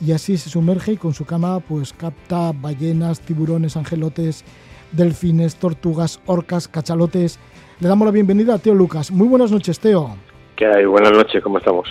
y 0.00 0.10
así 0.10 0.36
se 0.36 0.50
sumerge 0.50 0.94
y 0.94 0.96
con 0.96 1.14
su 1.14 1.24
cama 1.24 1.60
pues 1.60 1.92
capta 1.92 2.50
ballenas, 2.52 3.20
tiburones, 3.20 3.76
angelotes, 3.76 4.44
delfines, 4.90 5.54
tortugas, 5.54 6.20
orcas, 6.26 6.66
cachalotes. 6.66 7.38
Le 7.78 7.86
damos 7.86 8.06
la 8.06 8.10
bienvenida 8.10 8.54
a 8.54 8.58
Teo 8.58 8.74
Lucas. 8.74 9.12
Muy 9.12 9.28
buenas 9.28 9.52
noches, 9.52 9.78
Teo. 9.78 10.16
¿Qué 10.56 10.66
hay? 10.66 10.86
Buenas 10.86 11.12
noches, 11.12 11.40
¿cómo 11.40 11.58
estamos? 11.58 11.88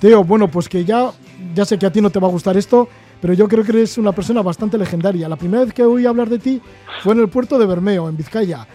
Teo, 0.00 0.24
bueno, 0.24 0.48
pues 0.48 0.68
que 0.68 0.84
ya, 0.84 1.12
ya 1.54 1.64
sé 1.64 1.78
que 1.78 1.86
a 1.86 1.92
ti 1.92 2.00
no 2.00 2.10
te 2.10 2.18
va 2.18 2.26
a 2.26 2.32
gustar 2.32 2.56
esto, 2.56 2.88
pero 3.24 3.32
yo 3.32 3.48
creo 3.48 3.64
que 3.64 3.72
eres 3.72 3.96
una 3.96 4.12
persona 4.12 4.42
bastante 4.42 4.76
legendaria. 4.76 5.30
La 5.30 5.36
primera 5.36 5.64
vez 5.64 5.72
que 5.72 5.82
oí 5.82 6.04
hablar 6.04 6.28
de 6.28 6.38
ti 6.38 6.60
fue 7.00 7.14
en 7.14 7.20
el 7.20 7.28
puerto 7.30 7.58
de 7.58 7.64
Bermeo, 7.64 8.06
en 8.06 8.18
Vizcaya, 8.18 8.66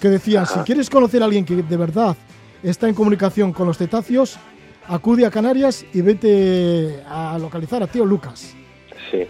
que 0.00 0.08
decían, 0.08 0.46
si 0.46 0.60
quieres 0.60 0.88
conocer 0.88 1.20
a 1.20 1.24
alguien 1.24 1.44
que 1.44 1.56
de 1.56 1.76
verdad 1.76 2.16
está 2.62 2.88
en 2.88 2.94
comunicación 2.94 3.52
con 3.52 3.66
los 3.66 3.76
cetáceos, 3.76 4.38
acude 4.86 5.26
a 5.26 5.32
Canarias 5.32 5.84
y 5.92 6.02
vete 6.02 7.02
a 7.08 7.36
localizar 7.40 7.82
a 7.82 7.88
tío 7.88 8.04
Lucas. 8.04 8.54
Sí, 9.10 9.26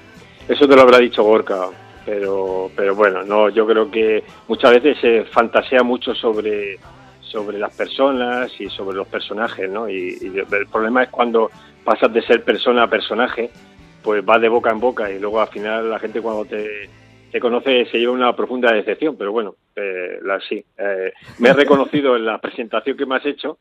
eso 0.46 0.68
te 0.68 0.76
lo 0.76 0.82
habrá 0.82 0.98
dicho 0.98 1.22
Gorka, 1.22 1.70
pero, 2.04 2.70
pero 2.76 2.94
bueno, 2.94 3.22
no, 3.22 3.48
yo 3.48 3.66
creo 3.66 3.90
que 3.90 4.22
muchas 4.48 4.72
veces 4.72 4.98
se 5.00 5.24
fantasea 5.32 5.82
mucho 5.82 6.14
sobre, 6.14 6.78
sobre 7.22 7.58
las 7.58 7.74
personas 7.74 8.50
y 8.60 8.68
sobre 8.68 8.98
los 8.98 9.08
personajes, 9.08 9.70
¿no? 9.70 9.88
Y, 9.88 10.18
y 10.20 10.38
el 10.38 10.66
problema 10.70 11.04
es 11.04 11.08
cuando 11.08 11.50
pasas 11.84 12.12
de 12.12 12.20
ser 12.20 12.44
persona 12.44 12.82
a 12.82 12.86
personaje 12.86 13.50
pues 14.02 14.22
va 14.26 14.38
de 14.38 14.48
boca 14.48 14.70
en 14.70 14.80
boca 14.80 15.10
y 15.10 15.18
luego 15.18 15.40
al 15.40 15.48
final 15.48 15.90
la 15.90 15.98
gente 15.98 16.20
cuando 16.20 16.44
te, 16.44 16.88
conoce 17.40 17.86
se 17.86 17.98
lleva 17.98 18.12
una 18.12 18.34
profunda 18.34 18.72
decepción, 18.72 19.16
pero 19.16 19.32
bueno, 19.32 19.56
eh, 19.76 20.18
la, 20.22 20.40
sí. 20.40 20.64
Eh, 20.76 21.12
me 21.38 21.50
he 21.50 21.52
reconocido 21.52 22.16
en 22.16 22.24
la 22.24 22.40
presentación 22.40 22.96
que 22.96 23.06
me 23.06 23.16
has 23.16 23.26
hecho, 23.26 23.58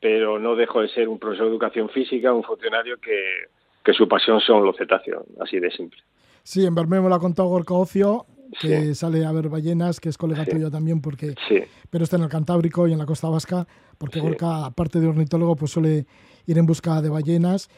pero 0.00 0.38
no 0.38 0.56
dejo 0.56 0.80
de 0.82 0.88
ser 0.88 1.08
un 1.08 1.18
profesor 1.18 1.46
de 1.46 1.52
educación 1.52 1.88
física, 1.88 2.32
un 2.32 2.44
funcionario 2.44 2.96
que, 2.98 3.46
su 3.94 4.06
pasión 4.06 4.38
son 4.40 4.66
los 4.66 4.76
cetáceos, 4.76 5.24
así 5.40 5.58
de 5.58 5.70
simple. 5.70 5.98
Sí, 6.42 6.66
en 6.66 6.74
Bermeo 6.74 7.02
me 7.02 7.08
lo 7.08 7.14
ha 7.14 7.20
contado 7.20 7.48
Gorka 7.48 7.72
Ocio, 7.72 8.26
que 8.60 8.94
sale 8.94 9.24
a 9.24 9.32
ver 9.32 9.48
ballenas, 9.48 9.98
que 9.98 10.10
es 10.10 10.18
colega 10.18 10.44
tuyo 10.44 10.70
también, 10.70 11.00
porque 11.00 11.34
pero 11.88 12.04
está 12.04 12.16
en 12.16 12.24
el 12.24 12.28
Cantábrico 12.28 12.86
y 12.86 12.92
en 12.92 12.98
la 12.98 13.06
costa 13.06 13.30
vasca, 13.30 13.66
porque 13.96 14.20
Gorka, 14.20 14.66
aparte 14.66 15.00
de 15.00 15.06
ornitólogo, 15.06 15.56
pues 15.56 15.70
suele 15.70 16.04
ir 16.46 16.58
en 16.58 16.66
busca 16.66 17.00
de 17.00 17.08
ballenas 17.08 17.70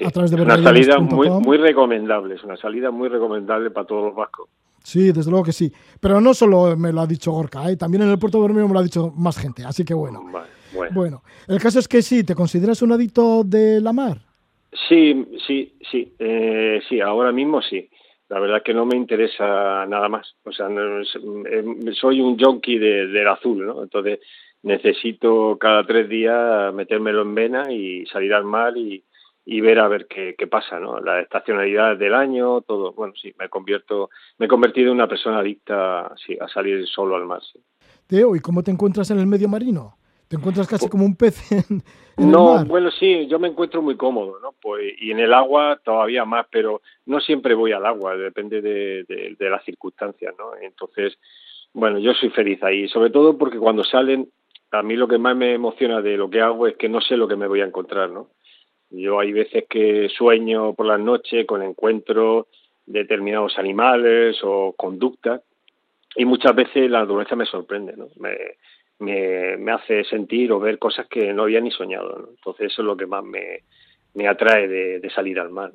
es 0.00 0.16
una 0.32 0.62
salida 0.62 0.98
muy, 0.98 1.28
muy 1.30 1.56
recomendable, 1.58 2.34
es 2.34 2.44
una 2.44 2.56
salida 2.56 2.90
muy 2.90 3.08
recomendable 3.08 3.70
para 3.70 3.86
todos 3.86 4.04
los 4.06 4.14
vascos. 4.14 4.48
Sí, 4.82 5.12
desde 5.12 5.30
luego 5.30 5.44
que 5.44 5.52
sí. 5.52 5.72
Pero 6.00 6.20
no 6.20 6.34
solo 6.34 6.76
me 6.76 6.92
lo 6.92 7.02
ha 7.02 7.06
dicho 7.06 7.30
Gorka, 7.30 7.70
¿eh? 7.70 7.76
también 7.76 8.02
en 8.02 8.10
el 8.10 8.18
puerto 8.18 8.38
de 8.40 8.48
Bermeo 8.48 8.66
me 8.66 8.74
lo 8.74 8.80
ha 8.80 8.82
dicho 8.82 9.12
más 9.16 9.38
gente, 9.38 9.64
así 9.64 9.84
que 9.84 9.94
bueno. 9.94 10.22
Bueno. 10.74 10.90
Bueno, 10.94 11.22
el 11.48 11.60
caso 11.60 11.78
es 11.78 11.86
que 11.86 12.00
sí, 12.02 12.24
¿te 12.24 12.34
consideras 12.34 12.80
un 12.82 12.92
adicto 12.92 13.44
de 13.44 13.80
la 13.80 13.92
mar? 13.92 14.18
Sí, 14.88 15.26
sí, 15.46 15.74
sí, 15.90 16.14
eh, 16.18 16.80
sí, 16.88 17.00
ahora 17.00 17.30
mismo 17.30 17.60
sí. 17.62 17.88
La 18.30 18.40
verdad 18.40 18.56
es 18.58 18.62
que 18.64 18.72
no 18.72 18.86
me 18.86 18.96
interesa 18.96 19.84
nada 19.86 20.08
más. 20.08 20.34
O 20.44 20.50
sea, 20.52 20.68
no 20.70 21.00
eh, 21.02 21.64
soy 21.92 22.22
un 22.22 22.38
junkie 22.38 22.78
de- 22.78 23.06
del 23.08 23.28
azul, 23.28 23.66
¿no? 23.66 23.82
Entonces 23.82 24.20
necesito 24.62 25.58
cada 25.60 25.84
tres 25.86 26.08
días 26.08 26.72
metérmelo 26.72 27.20
en 27.22 27.34
vena 27.34 27.70
y 27.70 28.06
salir 28.06 28.32
al 28.32 28.44
mar 28.44 28.74
y, 28.76 29.04
y 29.44 29.60
ver 29.60 29.78
a 29.80 29.88
ver 29.88 30.06
qué, 30.06 30.34
qué 30.38 30.46
pasa, 30.46 30.78
¿no? 30.78 31.00
La 31.00 31.20
estacionalidad 31.20 31.96
del 31.96 32.14
año, 32.14 32.60
todo. 32.60 32.92
Bueno, 32.92 33.12
sí, 33.20 33.34
me 33.38 33.48
convierto, 33.48 34.10
me 34.38 34.46
he 34.46 34.48
convertido 34.48 34.88
en 34.88 34.94
una 34.96 35.08
persona 35.08 35.38
adicta 35.40 36.12
sí, 36.24 36.36
a 36.40 36.48
salir 36.48 36.86
solo 36.86 37.16
al 37.16 37.24
mar. 37.26 37.40
sí. 37.42 37.58
Teo, 38.06 38.36
¿y 38.36 38.40
cómo 38.40 38.62
te 38.62 38.70
encuentras 38.70 39.10
en 39.10 39.18
el 39.18 39.26
medio 39.26 39.48
marino? 39.48 39.96
¿Te 40.28 40.36
encuentras 40.36 40.66
casi 40.66 40.88
como 40.88 41.04
un 41.04 41.16
pez 41.16 41.50
en, 41.52 41.82
en 42.16 42.30
No, 42.30 42.52
el 42.52 42.58
mar? 42.60 42.66
bueno, 42.68 42.90
sí, 42.90 43.26
yo 43.26 43.38
me 43.38 43.48
encuentro 43.48 43.82
muy 43.82 43.96
cómodo, 43.96 44.38
¿no? 44.40 44.54
Pues, 44.60 44.94
y 45.00 45.10
en 45.10 45.18
el 45.20 45.34
agua 45.34 45.80
todavía 45.84 46.24
más, 46.24 46.46
pero 46.50 46.80
no 47.06 47.20
siempre 47.20 47.54
voy 47.54 47.72
al 47.72 47.84
agua, 47.84 48.16
depende 48.16 48.62
de, 48.62 49.04
de- 49.04 49.36
de 49.38 49.50
las 49.50 49.64
circunstancias, 49.64 50.34
¿no? 50.38 50.52
Entonces, 50.60 51.18
bueno, 51.74 51.98
yo 51.98 52.12
soy 52.14 52.30
feliz 52.30 52.62
ahí, 52.62 52.88
sobre 52.88 53.10
todo 53.10 53.36
porque 53.36 53.58
cuando 53.58 53.82
salen, 53.84 54.28
a 54.70 54.82
mí 54.82 54.94
lo 54.96 55.08
que 55.08 55.18
más 55.18 55.36
me 55.36 55.52
emociona 55.52 56.00
de 56.00 56.16
lo 56.16 56.30
que 56.30 56.40
hago 56.40 56.66
es 56.66 56.76
que 56.76 56.88
no 56.88 57.00
sé 57.00 57.16
lo 57.16 57.28
que 57.28 57.36
me 57.36 57.46
voy 57.46 57.60
a 57.60 57.66
encontrar, 57.66 58.08
¿no? 58.10 58.28
Yo 58.92 59.20
hay 59.20 59.32
veces 59.32 59.64
que 59.68 60.08
sueño 60.16 60.74
por 60.74 60.86
las 60.86 61.00
noches 61.00 61.46
con 61.46 61.62
encuentros 61.62 62.46
de 62.86 63.00
determinados 63.00 63.58
animales 63.58 64.36
o 64.42 64.74
conductas 64.76 65.40
y 66.14 66.24
muchas 66.24 66.54
veces 66.54 66.90
la 66.90 67.00
naturaleza 67.00 67.34
me 67.34 67.46
sorprende. 67.46 67.94
Me, 68.18 69.56
me, 69.56 69.72
hace 69.72 70.04
sentir 70.04 70.52
o 70.52 70.60
ver 70.60 70.78
cosas 70.78 71.06
que 71.08 71.32
no 71.32 71.44
había 71.44 71.60
ni 71.60 71.70
soñado. 71.70 72.28
Entonces 72.30 72.72
eso 72.72 72.82
es 72.82 72.86
lo 72.86 72.96
que 72.96 73.06
más 73.06 73.24
me, 73.24 73.64
me 74.14 74.28
atrae 74.28 74.68
de, 74.68 75.10
salir 75.14 75.40
al 75.40 75.50
mar. 75.50 75.72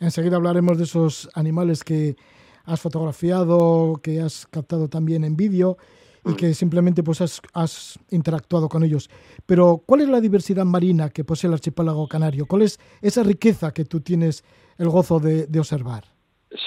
Enseguida 0.00 0.36
hablaremos 0.36 0.76
de 0.76 0.84
esos 0.84 1.30
animales 1.34 1.84
que 1.84 2.16
has 2.64 2.80
fotografiado, 2.80 4.00
que 4.02 4.20
has 4.20 4.46
captado 4.46 4.88
también 4.88 5.24
en 5.24 5.36
vídeo. 5.36 5.76
Y 6.24 6.34
que 6.34 6.54
simplemente 6.54 7.02
pues 7.02 7.20
has, 7.20 7.40
has 7.54 7.98
interactuado 8.10 8.68
con 8.68 8.82
ellos. 8.84 9.08
Pero, 9.46 9.82
¿cuál 9.86 10.02
es 10.02 10.08
la 10.08 10.20
diversidad 10.20 10.64
marina 10.64 11.08
que 11.10 11.24
posee 11.24 11.48
el 11.48 11.54
archipiélago 11.54 12.06
canario? 12.08 12.46
¿Cuál 12.46 12.62
es 12.62 12.78
esa 13.02 13.22
riqueza 13.22 13.72
que 13.72 13.84
tú 13.84 14.00
tienes 14.00 14.44
el 14.78 14.88
gozo 14.88 15.18
de, 15.18 15.46
de 15.46 15.58
observar? 15.58 16.04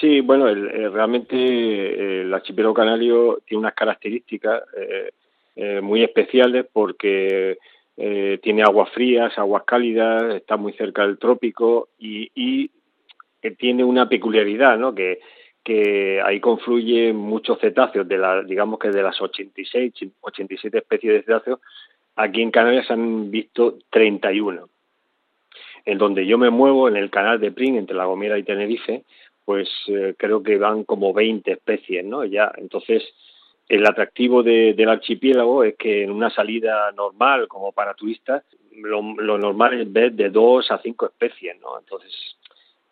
Sí, 0.00 0.20
bueno, 0.20 0.48
el- 0.48 0.68
el- 0.70 0.92
realmente 0.92 1.36
eh, 1.36 2.22
el 2.22 2.32
archipiélago 2.34 2.74
canario 2.74 3.42
tiene 3.46 3.60
unas 3.60 3.74
características 3.74 4.62
eh, 4.76 5.10
eh, 5.56 5.80
muy 5.80 6.02
especiales 6.02 6.66
porque 6.72 7.58
eh, 7.96 8.38
tiene 8.42 8.62
aguas 8.62 8.90
frías, 8.92 9.32
aguas 9.38 9.62
cálidas, 9.64 10.34
está 10.34 10.56
muy 10.56 10.72
cerca 10.72 11.02
del 11.06 11.18
trópico 11.18 11.90
y, 11.98 12.30
y 12.34 12.70
que 13.40 13.52
tiene 13.52 13.84
una 13.84 14.08
peculiaridad, 14.08 14.78
¿no? 14.78 14.94
Que, 14.94 15.20
que 15.64 16.20
ahí 16.22 16.40
confluyen 16.40 17.16
muchos 17.16 17.58
cetáceos, 17.58 18.06
de 18.06 18.18
la, 18.18 18.42
digamos 18.42 18.78
que 18.78 18.90
de 18.90 19.02
las 19.02 19.20
86, 19.20 19.92
87 20.20 20.78
especies 20.78 21.12
de 21.14 21.22
cetáceos, 21.22 21.60
aquí 22.16 22.42
en 22.42 22.50
Canarias 22.50 22.86
se 22.86 22.92
han 22.92 23.30
visto 23.30 23.78
31. 23.90 24.68
En 25.86 25.98
donde 25.98 26.26
yo 26.26 26.38
me 26.38 26.50
muevo, 26.50 26.88
en 26.88 26.96
el 26.96 27.10
canal 27.10 27.40
de 27.40 27.50
Pring, 27.52 27.76
entre 27.76 27.96
La 27.96 28.04
Gomera 28.06 28.38
y 28.38 28.42
Tenerife, 28.42 29.04
pues 29.44 29.68
eh, 29.88 30.14
creo 30.16 30.42
que 30.42 30.56
van 30.58 30.84
como 30.84 31.12
20 31.12 31.50
especies, 31.52 32.04
¿no? 32.04 32.24
Ya, 32.24 32.50
entonces 32.56 33.02
el 33.68 33.86
atractivo 33.86 34.42
de- 34.42 34.74
del 34.74 34.88
archipiélago 34.90 35.64
es 35.64 35.76
que 35.76 36.02
en 36.02 36.10
una 36.10 36.30
salida 36.30 36.90
normal 36.92 37.48
como 37.48 37.72
para 37.72 37.94
turistas 37.94 38.42
lo, 38.72 39.02
lo 39.02 39.38
normal 39.38 39.80
es 39.80 39.92
ver 39.92 40.12
de 40.12 40.30
dos 40.30 40.70
a 40.70 40.78
cinco 40.78 41.06
especies, 41.06 41.58
¿no? 41.60 41.78
Entonces 41.78 42.12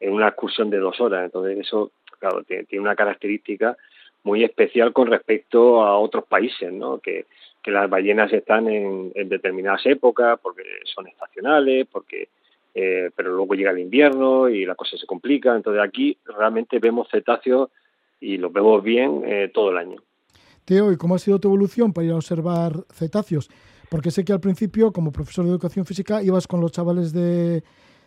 en 0.00 0.12
una 0.12 0.28
excursión 0.28 0.68
de 0.70 0.78
dos 0.78 1.00
horas, 1.00 1.24
entonces 1.24 1.58
eso 1.58 1.92
tiene, 2.46 2.66
una 2.80 2.96
característica 2.96 3.76
muy 4.24 4.44
especial 4.44 4.92
con 4.92 5.08
respecto 5.08 5.82
a 5.82 5.98
otros 5.98 6.24
países, 6.24 6.72
¿no? 6.72 6.98
Que, 6.98 7.26
las 7.64 7.88
ballenas 7.88 8.32
están 8.32 8.68
en, 8.68 9.12
en 9.14 9.28
determinadas 9.28 9.86
épocas 9.86 10.36
porque 10.42 10.64
son 10.84 11.06
estacionales, 11.06 11.86
porque 11.86 12.28
eh, 12.74 13.10
pero 13.14 13.34
luego 13.34 13.54
llega 13.54 13.70
el 13.70 13.80
invierno 13.80 14.48
y 14.48 14.64
la 14.64 14.74
cosa 14.74 14.96
se 14.96 15.06
complica. 15.06 15.54
Entonces 15.54 15.82
aquí 15.82 16.16
realmente 16.24 16.78
vemos 16.78 17.08
cetáceos 17.10 17.70
y 18.20 18.38
los 18.38 18.52
vemos 18.52 18.82
bien 18.82 19.22
eh, 19.26 19.50
todo 19.52 19.70
el 19.70 19.78
año. 19.78 19.96
Teo, 20.64 20.92
¿y 20.92 20.96
cómo 20.96 21.16
ha 21.16 21.18
sido 21.18 21.40
tu 21.40 21.48
evolución 21.48 21.92
para 21.92 22.06
ir 22.06 22.12
a 22.12 22.16
observar 22.16 22.72
cetáceos? 22.92 23.50
Porque 23.90 24.10
sé 24.10 24.24
que 24.24 24.32
al 24.32 24.40
principio, 24.40 24.92
como 24.92 25.12
profesor 25.12 25.44
de 25.44 25.50
educación 25.50 25.84
física, 25.84 26.22
ibas 26.22 26.46
con 26.46 26.60
los 26.60 26.72
chavales 26.72 27.12
de, 27.12 27.62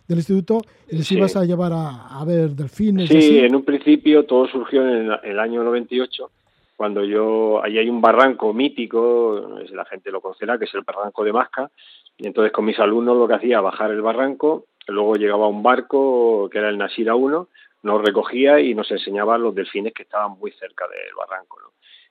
del 0.08 0.18
instituto 0.20 0.60
y 0.90 0.98
les 0.98 1.08
Sí. 1.08 1.18
ibas 1.18 1.36
a 1.36 1.46
llevar 1.46 1.72
a, 1.74 2.20
a 2.20 2.26
ver 2.26 2.50
delfines. 2.52 3.06
y 3.10 3.14
Sí, 3.14 3.18
así. 3.18 3.40
en 3.40 3.56
un 3.56 3.64
principio 3.64 4.26
todo 4.26 4.48
surgió 4.48 4.82
en 4.82 5.12
el, 5.12 5.20
el 5.24 5.40
año 5.40 5.64
98, 5.64 6.30
cuando 6.76 7.04
yo, 7.04 7.64
ahí 7.64 7.78
hay 7.78 7.90
un 7.90 8.02
barranco 8.02 8.54
mítico, 8.54 9.60
la 9.72 9.86
gente 9.86 10.12
lo 10.12 10.22
conocerá, 10.22 10.58
que 10.58 10.66
es 10.66 10.74
el 10.76 10.82
barranco 10.82 11.24
de 11.24 11.34
Masca, 11.34 11.72
y 12.18 12.28
entonces 12.28 12.52
con 12.52 12.66
mis 12.66 12.78
alumnos 12.80 13.18
lo 13.18 13.28
que 13.28 13.34
hacía 13.36 13.62
bajar 13.62 13.92
el 13.92 14.02
barranco, 14.02 14.66
luego 14.88 15.16
llegaba 15.16 15.48
un 15.48 15.64
barco 15.64 16.50
que 16.52 16.60
era 16.60 16.70
el 16.70 16.78
Nasira 16.78 17.16
1, 17.16 17.48
nos 17.84 18.02
recogía 18.02 18.60
y 18.60 18.74
nos 18.76 18.90
enseñaba 18.92 19.38
los 19.38 19.54
delfines 19.56 19.94
que 19.94 20.04
estaban 20.04 20.38
muy 20.40 20.52
cerca 20.52 20.86
del 20.88 21.16
barranco, 21.18 21.60
¿no? 21.62 21.70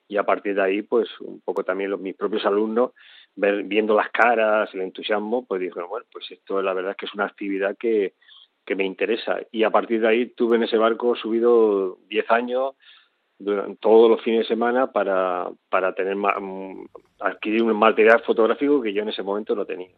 Y 0.09 0.17
a 0.19 0.23
partir 0.23 0.55
de 0.55 0.63
ahí, 0.63 0.83
pues 0.83 1.09
un 1.21 1.41
poco 1.41 1.65
también 1.65 1.91
los, 1.91 1.99
mis 2.01 2.15
propios 2.15 2.45
alumnos, 2.45 2.93
viendo 3.37 3.95
las 3.95 4.11
caras, 4.11 4.73
el 4.75 4.83
entusiasmo, 4.83 5.45
pues 5.47 5.61
dijeron, 5.61 5.89
bueno, 5.89 6.07
pues 6.13 6.31
esto 6.31 6.63
la 6.63 6.73
verdad 6.73 6.93
es 6.93 6.97
que 6.97 7.07
es 7.07 7.15
una 7.15 7.27
actividad 7.27 7.77
que, 7.77 8.15
que 8.65 8.77
me 8.77 8.85
interesa. 8.85 9.39
Y 9.51 9.65
a 9.65 9.71
partir 9.71 10.01
de 10.01 10.09
ahí 10.09 10.27
tuve 10.27 10.57
en 10.57 10.65
ese 10.65 10.79
barco 10.79 11.17
subido 11.17 11.99
10 12.09 12.31
años, 12.31 12.75
durante 13.39 13.77
todos 13.77 14.09
los 14.09 14.23
fines 14.23 14.41
de 14.41 14.47
semana, 14.47 14.93
para, 14.93 15.49
para 15.69 15.95
tener 15.95 16.17
mm, 16.17 16.87
adquirir 17.21 17.63
un 17.63 17.77
material 17.77 18.23
fotográfico 18.23 18.81
que 18.81 18.93
yo 18.93 19.03
en 19.03 19.09
ese 19.09 19.23
momento 19.23 19.55
no 19.55 19.67
tenía. 19.67 19.91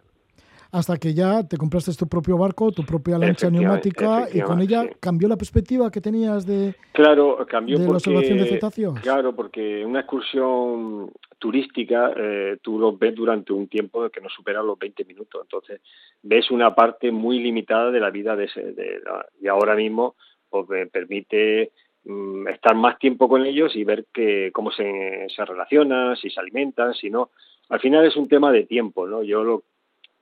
Hasta 0.72 0.96
que 0.96 1.14
ya 1.14 1.46
te 1.46 1.56
compraste 1.56 1.92
tu 1.94 2.08
propio 2.08 2.36
barco, 2.36 2.72
tu 2.72 2.84
propia 2.84 3.18
lancha 3.18 3.50
neumática 3.50 4.28
y 4.32 4.40
con 4.40 4.60
ella 4.60 4.82
sí. 4.82 4.90
cambió 5.00 5.28
la 5.28 5.36
perspectiva 5.36 5.90
que 5.90 6.00
tenías 6.00 6.44
de... 6.46 6.74
Claro, 6.92 7.46
cambió 7.48 7.78
¿De 7.78 7.84
la 7.84 7.88
porque, 7.88 7.96
observación 7.96 8.38
de 8.38 8.46
cetáceos? 8.46 9.00
Claro, 9.00 9.34
porque 9.34 9.84
una 9.84 10.00
excursión 10.00 11.10
turística 11.38 12.12
eh, 12.16 12.58
tú 12.62 12.78
lo 12.78 12.96
ves 12.96 13.14
durante 13.14 13.52
un 13.52 13.68
tiempo 13.68 14.08
que 14.10 14.20
no 14.20 14.28
supera 14.28 14.62
los 14.62 14.78
20 14.78 15.04
minutos. 15.04 15.42
Entonces, 15.42 15.80
ves 16.22 16.50
una 16.50 16.74
parte 16.74 17.10
muy 17.10 17.38
limitada 17.38 17.90
de 17.90 18.00
la 18.00 18.10
vida 18.10 18.34
de 18.36 18.44
ese. 18.44 18.72
De 18.72 19.00
la- 19.04 19.26
y 19.40 19.48
ahora 19.48 19.74
mismo 19.74 20.16
pues, 20.50 20.68
me 20.68 20.86
permite 20.86 21.72
mm, 22.04 22.48
estar 22.48 22.74
más 22.74 22.98
tiempo 22.98 23.28
con 23.28 23.44
ellos 23.44 23.74
y 23.76 23.84
ver 23.84 24.06
que, 24.12 24.50
cómo 24.52 24.70
se, 24.72 25.26
se 25.34 25.44
relacionan, 25.44 26.16
si 26.16 26.30
se 26.30 26.40
alimentan, 26.40 26.94
si 26.94 27.10
no. 27.10 27.30
Al 27.68 27.80
final 27.80 28.06
es 28.06 28.16
un 28.16 28.28
tema 28.28 28.52
de 28.52 28.64
tiempo, 28.64 29.06
¿no? 29.06 29.22
Yo 29.22 29.42
lo, 29.42 29.62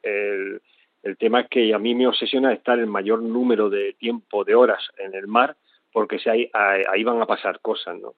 el, 0.04 0.60
el 1.02 1.16
tema 1.18 1.40
es 1.40 1.48
que 1.48 1.74
a 1.74 1.78
mí 1.78 1.94
me 1.94 2.06
obsesiona 2.06 2.52
estar 2.52 2.78
el 2.78 2.86
mayor 2.86 3.22
número 3.22 3.68
de 3.68 3.92
tiempo, 3.92 4.44
de 4.44 4.54
horas 4.54 4.82
en 4.98 5.14
el 5.14 5.26
mar, 5.26 5.56
porque 5.92 6.18
si 6.18 6.28
ahí, 6.28 6.50
ahí 6.52 7.04
van 7.04 7.20
a 7.20 7.26
pasar 7.26 7.60
cosas, 7.60 7.98
¿no? 8.00 8.14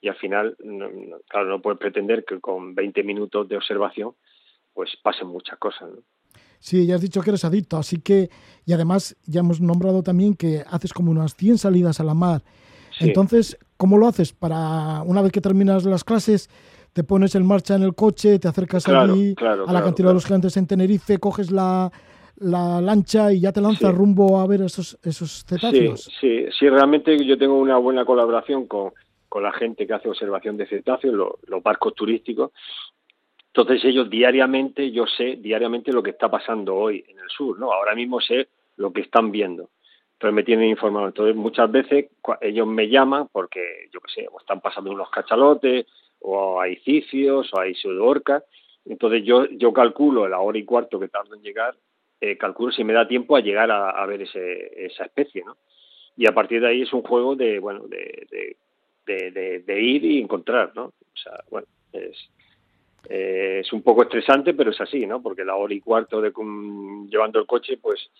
Y 0.00 0.08
al 0.08 0.16
final, 0.16 0.56
claro, 1.28 1.48
no 1.48 1.60
puedes 1.60 1.78
pretender 1.78 2.24
que 2.24 2.40
con 2.40 2.74
20 2.74 3.02
minutos 3.02 3.48
de 3.48 3.56
observación, 3.56 4.14
pues 4.72 4.96
pasen 5.02 5.26
muchas 5.26 5.58
cosas, 5.58 5.90
¿no? 5.90 5.98
Sí, 6.60 6.86
ya 6.86 6.94
has 6.94 7.00
dicho 7.00 7.22
que 7.22 7.30
eres 7.30 7.44
adicto, 7.44 7.78
así 7.78 8.00
que... 8.00 8.28
Y 8.66 8.72
además 8.72 9.16
ya 9.26 9.40
hemos 9.40 9.60
nombrado 9.60 10.02
también 10.02 10.34
que 10.34 10.62
haces 10.70 10.92
como 10.92 11.10
unas 11.10 11.34
100 11.34 11.58
salidas 11.58 12.00
a 12.00 12.04
la 12.04 12.14
mar. 12.14 12.42
Sí. 12.98 13.06
Entonces, 13.08 13.56
¿cómo 13.76 13.96
lo 13.98 14.06
haces? 14.06 14.32
Para 14.32 15.02
una 15.02 15.22
vez 15.22 15.32
que 15.32 15.40
terminas 15.40 15.84
las 15.84 16.04
clases, 16.04 16.48
te 16.92 17.04
pones 17.04 17.34
en 17.34 17.46
marcha 17.46 17.76
en 17.76 17.82
el 17.82 17.94
coche, 17.94 18.38
te 18.38 18.48
acercas 18.48 18.84
Claro, 18.84 19.12
allí 19.12 19.34
claro, 19.34 19.68
a 19.68 19.72
la 19.72 19.82
cantidad 19.82 20.08
de 20.08 20.14
los 20.14 20.24
gigantes 20.26 20.56
en 20.56 20.66
Tenerife, 20.66 21.18
coges 21.18 21.50
la, 21.50 21.90
la 22.36 22.80
lancha 22.80 23.32
y 23.32 23.40
ya 23.40 23.52
te 23.52 23.60
lanzas 23.60 23.90
Sí. 23.92 23.96
rumbo 23.96 24.40
a 24.40 24.46
ver 24.46 24.62
esos, 24.62 24.98
esos 25.04 25.44
cetáceos. 25.46 26.04
Sí, 26.04 26.10
sí, 26.20 26.46
sí, 26.58 26.68
realmente 26.68 27.24
yo 27.24 27.38
tengo 27.38 27.58
una 27.58 27.76
buena 27.78 28.04
colaboración 28.04 28.66
con, 28.66 28.92
con 29.28 29.42
la 29.44 29.52
gente 29.52 29.86
que 29.86 29.92
hace 29.94 30.08
observación 30.08 30.56
de 30.56 30.66
cetáceos, 30.66 31.14
lo- 31.14 31.38
los 31.46 31.62
barcos 31.62 31.94
turísticos. 31.94 32.50
Entonces 33.54 33.84
ellos 33.84 34.08
diariamente, 34.08 34.90
yo 34.92 35.04
sé 35.06 35.36
diariamente 35.36 35.92
lo 35.92 36.02
que 36.02 36.10
está 36.10 36.30
pasando 36.30 36.74
hoy 36.76 37.04
en 37.08 37.18
el 37.18 37.28
sur, 37.28 37.58
¿no? 37.58 37.72
Ahora 37.72 37.94
mismo 37.94 38.20
sé 38.20 38.48
lo 38.76 38.92
que 38.92 39.00
están 39.02 39.30
viendo. 39.30 39.70
Entonces 40.20 40.34
me 40.34 40.44
tienen 40.44 40.68
informado. 40.68 41.06
Entonces 41.06 41.34
muchas 41.34 41.72
veces 41.72 42.10
ellos 42.42 42.66
me 42.66 42.90
llaman 42.90 43.28
porque, 43.32 43.88
yo 43.90 44.00
qué 44.02 44.12
sé, 44.12 44.28
o 44.30 44.38
están 44.38 44.60
pasando 44.60 44.90
unos 44.90 45.08
cachalotes, 45.08 45.86
o 46.20 46.60
hay 46.60 46.76
cicios, 46.80 47.48
o 47.54 47.58
hay 47.58 47.74
pseudoorcas. 47.74 48.44
Entonces 48.84 49.24
yo, 49.24 49.46
yo 49.46 49.72
calculo 49.72 50.28
la 50.28 50.40
hora 50.40 50.58
y 50.58 50.64
cuarto 50.66 51.00
que 51.00 51.08
tardo 51.08 51.34
en 51.36 51.40
llegar, 51.40 51.74
eh, 52.20 52.36
calculo 52.36 52.70
si 52.70 52.84
me 52.84 52.92
da 52.92 53.08
tiempo 53.08 53.34
a 53.34 53.40
llegar 53.40 53.70
a, 53.70 54.04
ver 54.04 54.20
ese, 54.20 54.84
esa 54.84 55.04
especie, 55.04 55.42
¿no? 55.42 55.56
Y 56.18 56.28
a 56.28 56.34
partir 56.34 56.60
de 56.60 56.68
ahí 56.68 56.82
es 56.82 56.92
un 56.92 57.00
juego 57.00 57.34
de, 57.34 57.58
bueno, 57.58 57.86
de, 57.86 58.26
de, 59.06 59.30
de, 59.30 59.60
de- 59.60 59.80
ir 59.80 60.04
y 60.04 60.20
encontrar, 60.20 60.72
¿no? 60.74 60.84
O 60.84 61.16
sea, 61.16 61.42
bueno, 61.50 61.66
es, 61.94 62.28
es 63.08 63.72
un 63.72 63.80
poco 63.80 64.02
estresante, 64.02 64.52
pero 64.52 64.70
es 64.70 64.80
así, 64.82 65.06
¿no? 65.06 65.22
Porque 65.22 65.46
la 65.46 65.56
hora 65.56 65.72
y 65.72 65.80
cuarto 65.80 66.20
de 66.20 66.30
llevando 67.08 67.38
el 67.40 67.46
coche, 67.46 67.78
pues 67.78 68.10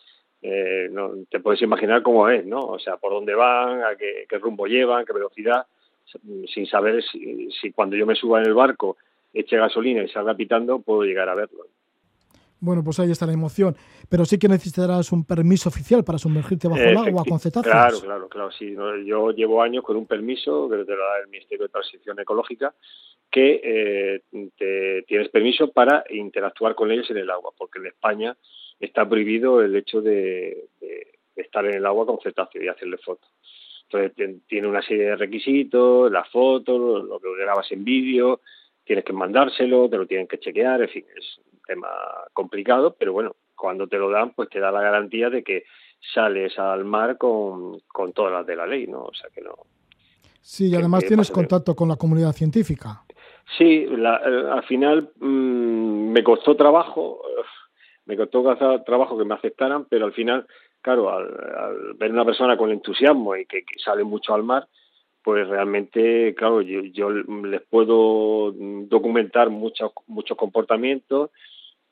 eh, 0.42 0.88
no, 0.90 1.12
te 1.30 1.40
puedes 1.40 1.62
imaginar 1.62 2.02
cómo 2.02 2.28
es, 2.28 2.44
¿no? 2.46 2.60
O 2.60 2.78
sea, 2.78 2.96
por 2.96 3.12
dónde 3.12 3.34
van, 3.34 3.82
a 3.82 3.96
qué, 3.96 4.26
qué 4.28 4.38
rumbo 4.38 4.66
llevan, 4.66 5.04
qué 5.04 5.12
velocidad, 5.12 5.66
sin 6.52 6.66
saber 6.66 7.02
si, 7.04 7.50
si, 7.52 7.72
cuando 7.72 7.96
yo 7.96 8.06
me 8.06 8.14
suba 8.14 8.40
en 8.40 8.46
el 8.46 8.54
barco, 8.54 8.96
eche 9.32 9.56
gasolina 9.56 10.02
y 10.02 10.08
salga 10.08 10.34
pitando, 10.34 10.80
puedo 10.80 11.02
llegar 11.02 11.28
a 11.28 11.34
verlo. 11.34 11.66
Bueno, 12.60 12.84
pues 12.84 13.00
ahí 13.00 13.10
está 13.10 13.26
la 13.26 13.32
emoción. 13.32 13.74
Pero 14.08 14.24
sí 14.24 14.38
que 14.38 14.48
necesitarás 14.48 15.12
un 15.12 15.24
permiso 15.24 15.68
oficial 15.70 16.04
para 16.04 16.18
sumergirte 16.18 16.68
bajo 16.68 16.82
el 16.82 16.96
agua 16.96 17.24
con 17.26 17.40
cetáceos. 17.40 17.72
Claro, 17.72 18.00
claro, 18.00 18.28
claro. 18.28 18.50
Sí. 18.52 18.74
Yo 19.06 19.30
llevo 19.30 19.62
años 19.62 19.82
con 19.82 19.96
un 19.96 20.06
permiso 20.06 20.68
que 20.68 20.76
te 20.84 20.92
lo 20.92 20.98
da 20.98 21.20
el 21.24 21.30
Ministerio 21.30 21.66
de 21.66 21.72
Transición 21.72 22.20
Ecológica 22.20 22.74
que 23.30 23.60
eh, 23.62 24.22
te, 24.58 25.02
tienes 25.06 25.28
permiso 25.28 25.70
para 25.70 26.04
interactuar 26.10 26.74
con 26.74 26.90
ellos 26.90 27.08
en 27.10 27.18
el 27.18 27.30
agua, 27.30 27.52
porque 27.56 27.78
en 27.78 27.86
España 27.86 28.36
está 28.80 29.08
prohibido 29.08 29.62
el 29.62 29.76
hecho 29.76 30.00
de, 30.00 30.66
de 30.80 31.06
estar 31.36 31.64
en 31.66 31.74
el 31.74 31.86
agua 31.86 32.06
con 32.06 32.18
cetáceos 32.20 32.64
y 32.64 32.68
hacerle 32.68 32.98
fotos. 32.98 33.30
Entonces 33.84 34.40
tiene 34.46 34.68
una 34.68 34.82
serie 34.82 35.04
de 35.04 35.16
requisitos, 35.16 36.10
las 36.10 36.28
fotos, 36.30 37.04
lo 37.04 37.18
que 37.18 37.28
grabas 37.40 37.70
en 37.72 37.84
vídeo, 37.84 38.40
tienes 38.84 39.04
que 39.04 39.12
mandárselo, 39.12 39.88
te 39.88 39.96
lo 39.96 40.06
tienen 40.06 40.28
que 40.28 40.38
chequear, 40.38 40.82
en 40.82 40.88
fin, 40.88 41.04
es 41.16 41.40
un 41.52 41.60
tema 41.66 41.88
complicado, 42.32 42.94
pero 42.98 43.12
bueno, 43.12 43.34
cuando 43.56 43.86
te 43.86 43.98
lo 43.98 44.08
dan, 44.10 44.30
pues 44.30 44.48
te 44.48 44.60
da 44.60 44.70
la 44.70 44.80
garantía 44.80 45.28
de 45.28 45.42
que 45.42 45.64
sales 46.14 46.58
al 46.58 46.84
mar 46.84 47.18
con, 47.18 47.80
con 47.88 48.12
todas 48.12 48.32
las 48.32 48.46
de 48.46 48.56
la 48.56 48.66
ley, 48.66 48.86
¿no? 48.86 49.02
O 49.02 49.14
sea 49.14 49.28
que 49.30 49.42
no. 49.42 49.54
Sí, 50.40 50.68
y 50.68 50.74
además 50.74 51.04
tienes 51.04 51.30
contacto 51.30 51.74
con 51.74 51.88
la 51.88 51.96
comunidad 51.96 52.32
científica. 52.32 53.02
Sí, 53.58 53.86
la, 53.86 54.16
al 54.16 54.62
final 54.64 55.10
mmm, 55.18 56.12
me 56.12 56.22
costó 56.22 56.56
trabajo, 56.56 57.20
me 58.10 58.16
costó 58.16 58.42
trabajo 58.84 59.16
que 59.16 59.24
me 59.24 59.34
aceptaran, 59.34 59.84
pero 59.84 60.06
al 60.06 60.12
final, 60.12 60.46
claro, 60.82 61.10
al, 61.10 61.26
al 61.26 61.94
ver 61.94 62.10
una 62.10 62.24
persona 62.24 62.56
con 62.56 62.70
entusiasmo 62.70 63.36
y 63.36 63.46
que, 63.46 63.62
sale 63.84 64.02
mucho 64.02 64.34
al 64.34 64.42
mar, 64.42 64.66
pues 65.22 65.46
realmente, 65.46 66.34
claro, 66.34 66.60
yo, 66.60 67.10
les 67.10 67.62
puedo 67.62 68.52
documentar 68.52 69.50
muchos 69.50 69.92
muchos 70.08 70.36
comportamientos 70.36 71.30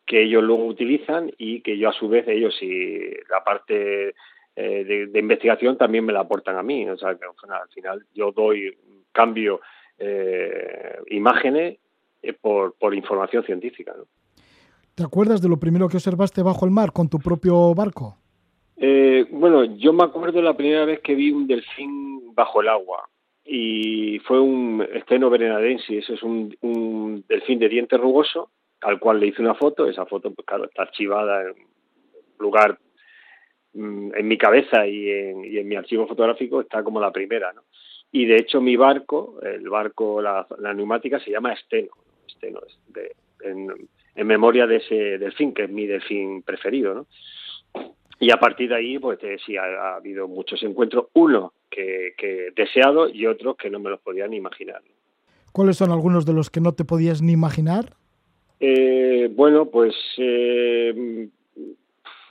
que 0.06 0.22
ellos 0.22 0.42
luego 0.42 0.64
utilizan 0.64 1.30
y 1.38 1.60
que 1.60 1.76
yo 1.78 1.90
a 1.90 1.92
su 1.92 2.08
vez 2.08 2.26
ellos 2.26 2.56
si 2.58 2.98
la 3.30 3.44
parte 3.44 4.14
eh, 4.56 5.08
de, 5.12 5.18
investigación 5.20 5.76
también 5.76 6.04
me 6.04 6.12
la 6.12 6.20
aportan 6.20 6.56
a 6.56 6.62
mí, 6.62 6.88
o 6.88 6.96
sea 6.96 7.14
que 7.14 7.26
al 7.26 7.68
final 7.68 8.06
yo 8.14 8.32
doy 8.32 8.76
cambio 9.12 9.60
eh, 9.98 10.98
imágenes 11.10 11.78
eh, 12.22 12.32
por, 12.32 12.74
por 12.76 12.94
información 12.94 13.44
científica. 13.44 13.94
¿Te 14.99 15.05
acuerdas 15.05 15.40
de 15.40 15.49
lo 15.49 15.61
primero 15.61 15.88
que 15.88 15.96
observaste 15.96 16.42
bajo 16.42 16.64
el 16.64 16.72
mar 16.72 16.92
con 16.92 17.09
tu 17.09 17.20
propio 17.20 17.72
barco? 17.72 18.16
Eh, 18.76 19.28
bueno, 19.30 19.62
yo 19.62 19.92
me 19.92 20.03
acuerdo 20.03 20.42
la 20.42 20.57
primera 20.57 20.84
vez 20.86 20.99
que 21.03 21.14
vi 21.14 21.30
un 21.30 21.46
delfín 21.46 22.34
bajo 22.34 22.62
el 22.62 22.68
agua 22.68 23.09
y 23.44 24.18
fue 24.26 24.40
un 24.40 24.84
esteno 24.92 25.30
verenadensis, 25.30 26.11
es 26.11 26.20
un, 26.24 26.53
un 26.62 27.24
delfín 27.28 27.61
de 27.61 27.68
diente 27.68 27.96
rugoso 27.96 28.51
al 28.80 28.99
cual 28.99 29.20
le 29.20 29.28
hice 29.28 29.40
una 29.40 29.55
foto, 29.55 29.86
esa 29.86 30.05
foto 30.05 30.32
pues 30.34 30.44
claro 30.44 30.64
está 30.64 30.82
archivada 30.82 31.42
en 31.42 31.55
lugar 32.40 32.76
mm, 33.74 34.16
en 34.16 34.26
mi 34.26 34.36
cabeza 34.36 34.84
y 34.84 35.11
en, 35.11 35.68
mi 35.68 35.76
archivo 35.76 36.09
fotográfico 36.09 36.61
está 36.61 36.82
como 36.82 37.01
la 37.01 37.12
primera, 37.12 37.53
¿no? 37.53 37.62
y 38.11 38.26
de 38.26 38.34
hecho 38.34 38.61
mi 38.61 38.74
barco, 38.74 39.38
el 39.42 39.70
barco, 39.70 40.20
la, 40.20 40.44
la 40.59 40.74
neumática 40.74 41.20
se 41.20 41.30
llama 41.30 41.53
Esteno, 41.53 41.92
Esteno 42.26 42.62
de, 42.88 43.12
en, 44.18 44.26
memoria 44.26 44.66
de 44.66 44.76
ese 44.76 45.18
delfín, 45.18 45.54
que 45.54 45.64
es 45.64 45.70
mi 45.70 45.86
delfín 45.86 46.42
preferido, 46.42 46.94
¿no? 46.94 47.06
Y 48.20 48.32
a 48.32 48.36
partir 48.36 48.70
de 48.70 48.76
ahí, 48.76 48.98
pues 48.98 49.18
eh, 49.22 49.36
sí, 49.44 49.56
ha, 49.56 49.62
ha, 49.62 49.96
habido 49.96 50.26
muchos 50.26 50.62
encuentros, 50.64 51.06
uno 51.14 51.52
que, 51.70 52.14
que 52.16 52.48
deseado 52.54 53.08
y 53.08 53.26
otros 53.26 53.56
que 53.56 53.70
no 53.70 53.78
me 53.78 53.90
los 53.90 54.00
podía 54.00 54.26
ni 54.26 54.36
imaginar. 54.36 54.82
¿Cuáles 55.52 55.76
son 55.76 55.92
algunos 55.92 56.26
de 56.26 56.32
los 56.32 56.50
que 56.50 56.60
no 56.60 56.72
te 56.72 56.84
podías 56.84 57.22
ni 57.22 57.32
imaginar? 57.32 57.94
Eh, 58.60 59.30
bueno, 59.34 59.66
pues 59.66 59.94
eh, 60.18 61.28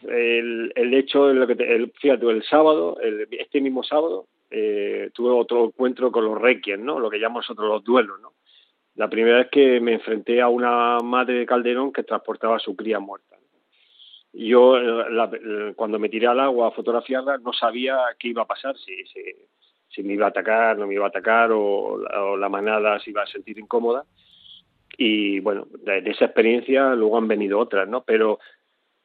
el, 0.07 0.73
el 0.75 0.93
hecho, 0.93 1.33
lo 1.33 1.47
que 1.47 1.55
te, 1.55 1.75
el, 1.75 1.91
fíjate, 1.91 2.29
el 2.29 2.43
sábado, 2.43 2.97
el, 3.01 3.27
este 3.31 3.61
mismo 3.61 3.83
sábado, 3.83 4.27
eh, 4.51 5.09
tuve 5.13 5.31
otro 5.31 5.65
encuentro 5.65 6.11
con 6.11 6.25
los 6.25 6.39
requiem, 6.39 6.83
¿no? 6.83 6.99
Lo 6.99 7.09
que 7.09 7.19
llamamos 7.19 7.45
nosotros 7.45 7.67
los 7.67 7.83
duelos, 7.83 8.19
¿no? 8.21 8.33
La 8.98 9.08
primera 9.08 9.38
vez 9.38 9.50
que 9.52 9.80
me 9.80 9.93
enfrenté 9.93 10.41
a 10.41 10.50
una 10.50 10.98
madre 11.04 11.36
de 11.36 11.45
Calderón 11.45 11.93
que 11.93 12.04
transportaba 12.04 12.56
a 12.56 12.60
su 12.60 12.76
cría 12.76 13.00
muerta. 13.00 13.38
Yo, 14.34 14.80
la, 14.80 15.30
cuando 15.76 16.00
me 16.00 16.10
tiré 16.10 16.26
al 16.26 16.39
agua 16.39 16.68
a 16.68 16.72
fotografiarla, 16.72 17.38
no 17.38 17.54
sabía 17.54 17.98
qué 18.18 18.30
iba 18.30 18.41
a 18.41 18.48
pasar, 18.48 18.76
si, 18.78 20.04
me 20.04 20.14
iba 20.14 20.26
a 20.26 20.30
atacar, 20.30 20.80
no 20.80 20.88
me 20.88 20.95
iba 20.95 21.06
a 21.06 21.10
atacar, 21.10 21.52
o, 21.52 22.38
la 22.38 22.50
manada 22.50 23.00
se 23.00 23.12
iba 23.12 23.22
a 23.22 23.28
sentir 23.28 23.60
incómoda. 23.60 24.04
Y 24.98 25.41
bueno, 25.41 25.68
de, 25.84 26.00
esa 26.10 26.26
experiencia 26.26 26.95
luego 26.95 27.20
han 27.20 27.28
venido 27.28 27.60
otras, 27.60 27.88
¿no? 27.88 28.04
Pero 28.04 28.39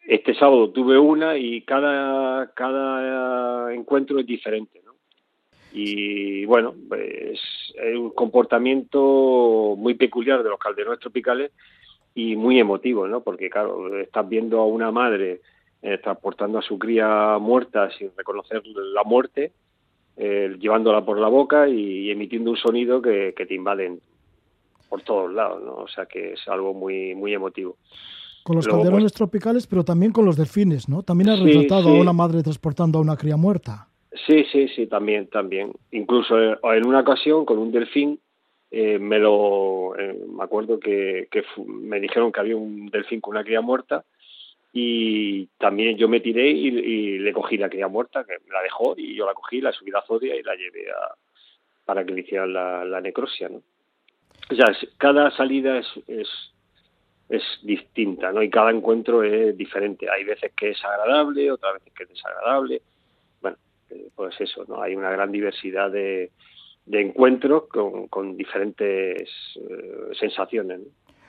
este 0.06 0.34
sábado 0.34 0.70
tuve 0.70 0.98
una 0.98 1.36
y 1.36 1.62
cada, 1.62 2.50
cada 2.54 3.74
encuentro 3.74 4.18
es 4.18 4.26
diferente. 4.26 4.81
Y 5.72 6.44
bueno, 6.44 6.74
pues 6.88 7.40
es 7.74 7.96
un 7.96 8.10
comportamiento 8.10 9.74
muy 9.76 9.94
peculiar 9.94 10.42
de 10.42 10.50
los 10.50 10.58
calderones 10.58 11.00
tropicales 11.00 11.52
y 12.14 12.36
muy 12.36 12.58
emotivo, 12.58 13.08
¿no? 13.08 13.22
Porque 13.22 13.48
claro, 13.48 13.98
estás 13.98 14.28
viendo 14.28 14.60
a 14.60 14.66
una 14.66 14.90
madre 14.90 15.40
eh, 15.80 15.98
transportando 15.98 16.58
a 16.58 16.62
su 16.62 16.78
cría 16.78 17.38
muerta 17.40 17.90
sin 17.98 18.10
reconocer 18.16 18.62
la 18.66 19.02
muerte, 19.04 19.52
eh, 20.16 20.56
llevándola 20.60 21.04
por 21.04 21.18
la 21.18 21.28
boca 21.28 21.68
y, 21.68 22.06
y 22.06 22.10
emitiendo 22.10 22.50
un 22.50 22.56
sonido 22.56 23.00
que, 23.00 23.32
que, 23.36 23.46
te 23.46 23.54
invaden 23.54 24.00
por 24.88 25.02
todos 25.02 25.32
lados, 25.32 25.62
¿no? 25.64 25.74
O 25.76 25.88
sea 25.88 26.06
que 26.06 26.34
es 26.34 26.48
algo 26.48 26.74
muy 26.74 27.14
muy 27.14 27.32
emotivo. 27.32 27.76
Con 28.44 28.56
los 28.56 28.66
Luego, 28.66 28.80
calderones 28.80 29.12
pues, 29.12 29.14
tropicales, 29.14 29.66
pero 29.66 29.84
también 29.84 30.12
con 30.12 30.24
los 30.26 30.36
delfines, 30.36 30.88
¿no? 30.88 31.02
También 31.02 31.30
has 31.30 31.40
retratado 31.40 31.84
sí. 31.84 31.96
a 31.96 32.00
una 32.00 32.12
madre 32.12 32.42
transportando 32.42 32.98
a 32.98 33.00
una 33.00 33.16
cría 33.16 33.36
muerta. 33.36 33.88
Sí, 34.26 34.44
sí, 34.52 34.68
sí, 34.68 34.86
también, 34.86 35.28
también. 35.28 35.72
Incluso 35.90 36.38
en 36.38 36.86
una 36.86 37.00
ocasión 37.00 37.44
con 37.44 37.58
un 37.58 37.72
delfín, 37.72 38.20
eh, 38.70 38.98
me 38.98 39.18
lo, 39.18 39.96
eh, 39.98 40.18
me 40.28 40.44
acuerdo 40.44 40.78
que, 40.78 41.28
me 41.66 41.98
dijeron 41.98 42.30
que 42.30 42.40
había 42.40 42.56
un 42.56 42.86
delfín 42.86 43.20
con 43.20 43.32
una 43.32 43.44
cría 43.44 43.60
muerta 43.60 44.04
y 44.72 45.46
también 45.58 45.96
yo 45.96 46.08
me 46.08 46.20
tiré 46.20 46.50
y, 46.50 47.18
le 47.18 47.32
cogí 47.32 47.56
la 47.56 47.70
cría 47.70 47.88
muerta, 47.88 48.24
que 48.24 48.36
la 48.50 48.62
dejó 48.62 48.94
y 48.96 49.14
yo 49.14 49.26
la 49.26 49.34
cogí, 49.34 49.60
la 49.60 49.72
subí 49.72 49.90
a 49.90 49.94
la 49.94 50.02
zodia 50.02 50.36
y 50.36 50.42
la 50.42 50.54
llevé 50.54 50.86
para 51.84 52.04
que 52.04 52.12
le 52.12 52.20
hicieran 52.20 52.52
la, 52.52 52.84
la 52.84 53.00
necrosia, 53.00 53.48
¿no? 53.48 53.62
O 54.50 54.54
sea, 54.54 54.66
cada 54.98 55.30
salida 55.30 55.78
es, 55.78 55.86
es, 56.06 56.28
es 57.28 57.42
distinta, 57.62 58.32
¿no? 58.32 58.42
Y 58.42 58.50
cada 58.50 58.70
encuentro 58.70 59.22
es 59.22 59.56
diferente. 59.56 60.10
Hay 60.10 60.24
veces 60.24 60.52
que 60.54 60.70
es 60.70 60.84
agradable, 60.84 61.50
otras 61.50 61.74
veces 61.74 61.92
que 61.94 62.02
es 62.04 62.08
desagradable 62.10 62.82
pues 64.14 64.34
eso, 64.40 64.64
¿no? 64.68 64.82
Hay 64.82 64.94
una 64.94 65.10
gran 65.10 65.32
diversidad 65.32 65.90
de, 65.90 66.30
de 66.86 67.00
encuentros 67.00 67.64
con, 67.68 68.08
con 68.08 68.36
diferentes 68.36 69.28
eh, 69.56 70.14
sensaciones. 70.18 70.80
¿no? 70.80 70.86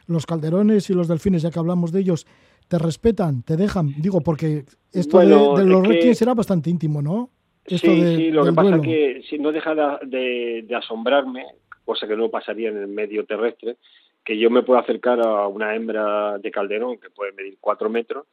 Los 0.07 0.25
calderones 0.25 0.89
y 0.89 0.93
los 0.93 1.07
delfines, 1.07 1.41
ya 1.41 1.51
que 1.51 1.59
hablamos 1.59 1.91
de 1.91 2.01
ellos, 2.01 2.27
¿te 2.67 2.77
respetan? 2.77 3.43
¿Te 3.43 3.55
dejan? 3.55 3.93
Digo, 4.01 4.21
porque 4.21 4.65
esto 4.91 5.17
bueno, 5.17 5.55
de, 5.55 5.63
de, 5.63 5.69
los 5.69 5.87
requiem 5.87 6.13
será 6.13 6.33
bastante 6.33 6.69
íntimo, 6.69 7.01
¿no? 7.01 7.29
Esto 7.65 7.91
sí, 7.91 8.01
de, 8.01 8.15
sí, 8.17 8.31
lo 8.31 8.43
que 8.43 8.51
pasa 8.51 8.75
es 8.75 8.81
que 8.81 9.21
si 9.29 9.37
no 9.39 9.51
deja 9.53 9.73
de, 10.01 10.65
de, 10.67 10.75
asombrarme, 10.75 11.45
cosa 11.85 12.07
que 12.07 12.17
no 12.17 12.29
pasaría 12.29 12.69
en 12.69 12.77
el 12.77 12.87
medio 12.87 13.25
terrestre, 13.25 13.77
que 14.25 14.37
yo 14.37 14.49
me 14.49 14.63
puedo 14.63 14.79
acercar 14.79 15.25
a 15.25 15.47
una 15.47 15.73
hembra 15.73 16.37
de 16.39 16.51
calderón 16.51 16.97
que 16.97 17.09
puede 17.09 17.31
medir 17.31 17.57
cuatro 17.61 17.89
metros 17.89 18.25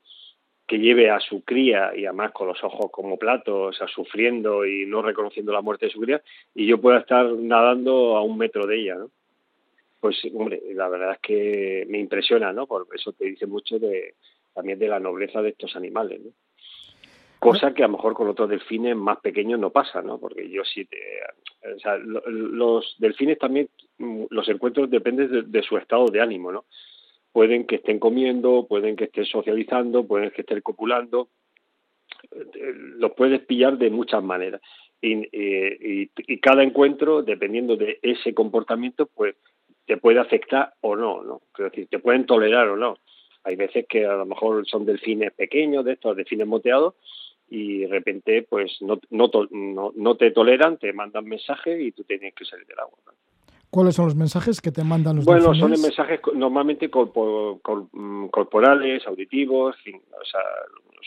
que 0.70 0.78
lleve 0.78 1.10
a 1.10 1.18
su 1.18 1.42
cría 1.42 1.90
y 1.96 2.04
además 2.04 2.30
con 2.30 2.46
los 2.46 2.62
ojos 2.62 2.92
como 2.92 3.18
platos, 3.18 3.70
o 3.70 3.72
sea, 3.72 3.88
sufriendo 3.88 4.64
y 4.64 4.86
no 4.86 5.02
reconociendo 5.02 5.52
la 5.52 5.62
muerte 5.62 5.86
de 5.86 5.90
su 5.90 6.00
cría, 6.00 6.22
y 6.54 6.64
yo 6.64 6.80
pueda 6.80 7.00
estar 7.00 7.26
nadando 7.26 8.16
a 8.16 8.22
un 8.22 8.38
metro 8.38 8.68
de 8.68 8.80
ella, 8.80 8.94
¿no? 8.94 9.10
Pues, 9.98 10.16
hombre, 10.32 10.62
la 10.72 10.88
verdad 10.88 11.14
es 11.14 11.18
que 11.18 11.86
me 11.88 11.98
impresiona, 11.98 12.52
¿no? 12.52 12.68
Porque 12.68 12.98
eso 12.98 13.10
te 13.10 13.24
dice 13.24 13.46
mucho 13.46 13.80
de 13.80 14.14
también 14.54 14.78
de 14.78 14.86
la 14.86 15.00
nobleza 15.00 15.42
de 15.42 15.48
estos 15.48 15.74
animales, 15.74 16.20
¿no? 16.20 16.30
Cosa 17.40 17.74
que 17.74 17.82
a 17.82 17.88
lo 17.88 17.94
mejor 17.94 18.14
con 18.14 18.28
otros 18.28 18.48
delfines 18.48 18.94
más 18.94 19.18
pequeños 19.18 19.58
no 19.58 19.70
pasa, 19.70 20.02
¿no? 20.02 20.18
Porque 20.18 20.48
yo 20.48 20.62
sí, 20.64 20.84
te, 20.84 20.98
o 21.74 21.80
sea, 21.80 21.96
los 21.96 22.94
delfines 23.00 23.40
también, 23.40 23.68
los 23.98 24.48
encuentros 24.48 24.88
dependen 24.88 25.32
de, 25.32 25.42
de 25.42 25.62
su 25.64 25.76
estado 25.76 26.06
de 26.06 26.20
ánimo, 26.20 26.52
¿no? 26.52 26.64
Pueden 27.33 27.66
que 27.66 27.76
estén 27.76 27.99
comiendo, 27.99 28.66
pueden 28.68 28.97
que 28.97 29.05
estén 29.05 29.24
socializando, 29.24 30.07
pueden 30.07 30.31
que 30.31 30.43
estén 30.43 30.61
copulando, 30.61 31.28
los 32.99 33.12
puedes 33.12 33.41
pillar 33.41 33.78
de 33.78 33.91
muchas 33.91 34.22
maneras. 34.22 34.61
Y, 35.03 36.09
cada 36.39 36.62
encuentro, 36.62 37.22
dependiendo 37.22 37.76
de 37.76 37.99
ese 38.03 38.35
comportamiento, 38.35 39.07
pues 39.07 39.37
te 39.87 39.97
puede 39.97 40.20
afectar 40.20 40.74
o 40.81 40.95
no, 40.95 41.22
¿no? 41.22 41.43
Es 41.59 41.64
decir, 41.64 41.89
te 41.89 41.99
pueden 41.99 42.26
tolerar 42.26 42.68
o 42.68 42.76
no. 42.76 42.99
Hay 43.45 43.57
veces 43.57 43.87
que 43.89 44.05
a 44.05 44.14
lo 44.14 44.26
mejor 44.26 44.66
son 44.68 44.85
delfines 44.85 45.33
pequeños, 45.33 45.85
de 45.85 45.93
estos 45.95 46.16
delfines 46.16 46.47
moteados, 46.47 46.95
y 47.49 47.78
de 47.78 47.89
repente 47.89 48.43
pues 48.43 48.81
no, 48.81 49.01
no, 49.11 49.31
no, 49.51 49.93
no 49.95 50.16
te 50.16 50.31
toleran, 50.31 50.78
te 50.78 50.93
mandan 50.93 51.24
mensajes 51.24 51.81
y 51.81 51.93
tú 51.93 52.05
tienes 52.05 52.35
que 52.35 52.45
salir 52.45 52.66
del 52.66 52.78
agua. 52.78 52.99
¿Cuáles 53.70 53.94
son 53.94 54.06
los 54.06 54.16
mensajes 54.16 54.60
que 54.60 54.72
te 54.72 54.82
mandan 54.82 55.16
los 55.16 55.24
Bueno, 55.24 55.42
son 55.54 55.70
delfines? 55.70 55.80
mensajes 55.82 56.20
co- 56.20 56.32
normalmente 56.32 56.90
corpo- 56.90 57.60
cor- 57.62 57.86
mm, 57.92 58.26
corporales, 58.28 59.06
auditivos, 59.06 59.76
o 59.76 60.24
sea, 60.24 60.40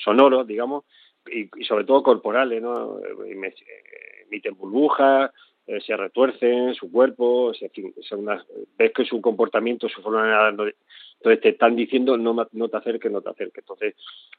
sonoros, 0.03 0.47
digamos, 0.47 0.85
y, 1.29 1.49
y 1.59 1.65
sobre 1.65 1.83
todo 1.83 2.01
corporales, 2.03 2.61
¿no? 2.61 2.99
Eh, 2.99 3.03
eh, 3.25 3.53
Emiten 4.27 4.55
burbujas, 4.55 5.31
eh, 5.67 5.79
se 5.81 5.95
retuercen 5.95 6.73
su 6.73 6.89
cuerpo, 6.91 7.51
son 8.01 8.19
unas- 8.19 8.45
ves 8.77 8.91
que 8.93 9.05
su 9.05 9.21
comportamiento, 9.21 9.87
su 9.89 10.01
forma 10.01 10.23
de 10.23 10.29
nadar, 10.31 10.49
entonces 10.51 11.41
te 11.41 11.49
están 11.49 11.75
diciendo 11.75 12.17
no, 12.17 12.33
no 12.51 12.69
te 12.69 12.77
acerques, 12.77 13.11
no 13.11 13.21
te 13.21 13.29
acerques. 13.29 13.59
Entonces, 13.63 13.95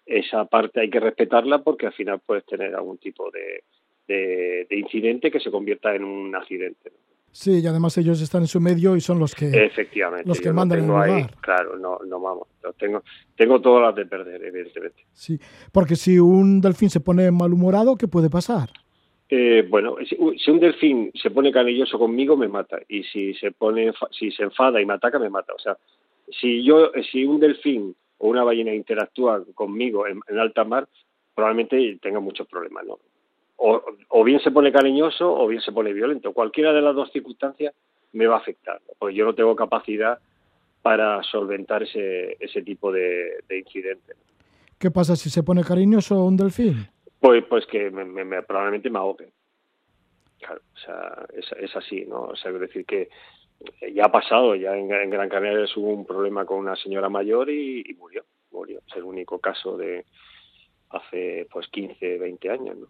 esa 0.07 0.45
parte 0.47 0.81
hay 0.81 0.91
que 0.91 1.01
respetarla 1.01 1.63
porque 1.63 1.87
al 1.87 1.93
final 1.93 2.21
puedes 2.25 2.45
tener 2.47 2.75
algún 2.75 2.99
tipo 2.99 3.31
de, 3.31 3.65
de, 4.09 4.67
de 4.69 4.79
incidente 4.79 5.31
que 5.31 5.41
se 5.41 5.51
convierta 5.51 5.95
en 5.95 6.05
un 6.05 6.35
accidente. 6.35 6.91
¿no? 6.91 7.14
Sí, 7.35 7.59
y 7.59 7.67
además 7.67 7.99
ellos 7.99 8.23
están 8.23 8.43
en 8.43 8.47
su 8.47 8.61
medio 8.61 8.95
y 8.95 9.01
son 9.01 9.19
los 9.19 9.35
que... 9.35 9.49
Efectivamente. 9.49 10.29
los 10.29 10.39
que 10.39 10.47
yo 10.47 10.55
mandan 10.55 10.79
en 10.79 10.85
el 10.85 10.91
tengo 10.91 11.01
ahí, 11.01 11.11
lugar. 11.11 11.35
claro, 11.41 11.77
no, 11.77 11.99
no 12.07 12.21
vamos. 12.21 12.47
tengo, 12.79 13.03
tengo 13.37 13.61
todas 13.61 13.83
las 13.83 13.97
de 13.97 14.07
perder, 14.07 14.41
evidentemente. 14.45 15.05
Sí, 15.13 15.41
porque 15.73 15.97
si 15.97 16.21
un 16.21 16.61
delfín 16.61 16.91
se 16.91 17.01
pone 17.01 17.33
malhumorado, 17.33 17.97
¿qué 17.97 18.07
puede 18.07 18.31
pasar? 18.31 18.71
Eh, 19.29 19.67
bueno, 19.69 19.97
si, 20.09 20.17
un 20.49 20.61
delfín 20.61 21.11
se 21.21 21.33
pone 21.33 21.51
canilloso 21.51 21.99
conmigo, 21.99 22.37
me 22.37 22.47
mata. 22.47 22.79
Y 22.89 23.03
si 23.03 23.35
se 23.35 23.51
pone, 23.51 23.93
si 24.13 24.31
se 24.31 24.45
enfada 24.45 24.81
y 24.81 24.87
me 24.87 24.95
ataca, 24.95 25.19
me 25.19 25.29
mata. 25.29 25.55
O 25.55 25.59
sea, 25.59 25.77
si 26.41 26.63
yo, 26.63 26.93
si 27.11 27.25
un 27.25 27.41
delfín 27.41 27.97
o 28.19 28.29
una 28.29 28.45
ballena 28.45 28.73
interactúa 28.73 29.45
conmigo 29.57 30.07
en, 30.07 30.21
en 30.29 30.39
alta 30.39 30.63
mar, 30.63 30.87
probablemente 31.35 31.99
tenga 32.01 32.21
muchos 32.21 32.47
problemas, 32.47 32.87
¿no? 32.87 33.01
O, 33.57 33.81
o 34.09 34.25
bien 34.25 34.41
se 34.41 34.51
pone 34.51 34.73
cariñoso 34.73 35.33
o 35.33 35.47
bien 35.47 35.61
se 35.63 35.73
pone 35.73 35.93
violento. 35.93 36.33
Cualquiera 36.33 36.73
de 36.73 36.83
las 36.83 36.95
dos 36.95 37.11
circunstancias 37.13 37.75
me 38.13 38.27
va 38.27 38.37
a 38.37 38.39
afectar, 38.39 38.81
¿no? 38.87 38.95
porque 38.99 39.15
yo 39.15 39.25
no 39.25 39.35
tengo 39.35 39.55
capacidad 39.57 40.19
para 40.83 41.23
solventar 41.23 41.83
ese, 41.83 42.37
ese 42.41 42.63
tipo 42.63 42.93
de, 42.93 43.43
de 43.49 43.59
incidentes. 43.59 44.17
¿Qué 44.79 44.91
pasa 44.91 45.17
si 45.17 45.31
se 45.31 45.43
pone 45.43 45.63
cariñoso 45.65 46.25
un 46.25 46.37
delfín? 46.37 46.87
Pues, 47.21 47.45
pues 47.49 47.65
que 47.67 47.91
me, 47.91 48.05
me- 48.05 48.25
me- 48.25 48.43
probablemente 48.43 48.91
me 48.91 48.99
ahogue. 48.99 49.31
Claro, 50.39 50.61
o 50.75 50.79
sea, 50.79 51.27
es, 51.35 51.47
es 51.59 51.75
así, 51.77 52.05
¿no? 52.05 52.23
O 52.25 52.37
sea, 52.37 52.51
es 52.51 52.61
decir 52.61 52.85
que 52.85 53.09
ya 53.95 54.05
ha 54.07 54.13
pasado, 54.13 54.55
ya 54.57 54.77
en, 54.77 54.93
en 54.93 55.09
Gran 55.11 55.29
Canaria 55.31 55.65
hubo 55.77 55.89
un 55.95 56.05
problema 56.05 56.45
con 56.45 56.59
una 56.59 56.77
señora 56.77 57.09
mayor 57.09 57.49
y, 57.49 57.83
y 57.87 57.95
murió, 57.95 58.25
murió. 58.53 58.81
Es 58.87 58.97
el 58.97 59.05
único 59.05 59.39
caso 59.39 59.77
de 59.79 60.05
hace 60.91 61.47
pues 61.51 61.67
15, 61.69 62.19
20 62.19 62.51
años, 62.51 62.77
¿no? 62.77 62.87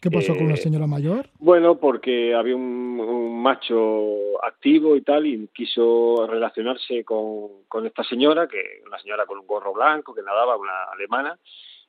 ¿Qué 0.00 0.10
pasó 0.10 0.34
con 0.34 0.48
la 0.48 0.54
Eh, 0.54 0.56
señora 0.56 0.86
mayor? 0.86 1.28
Bueno, 1.38 1.76
porque 1.78 2.34
había 2.34 2.56
un, 2.56 2.98
un 3.00 3.42
macho 3.42 4.42
activo 4.42 4.96
y 4.96 5.02
tal, 5.02 5.26
y 5.26 5.48
quiso 5.48 6.26
relacionarse 6.26 7.04
con, 7.04 7.64
con 7.68 7.86
esta 7.86 8.02
señora, 8.04 8.48
que 8.48 8.82
una 8.86 8.98
señora 8.98 9.26
con 9.26 9.38
un 9.38 9.46
gorro 9.46 9.74
blanco, 9.74 10.14
que 10.14 10.22
nadaba, 10.22 10.56
una 10.56 10.84
alemana, 10.94 11.38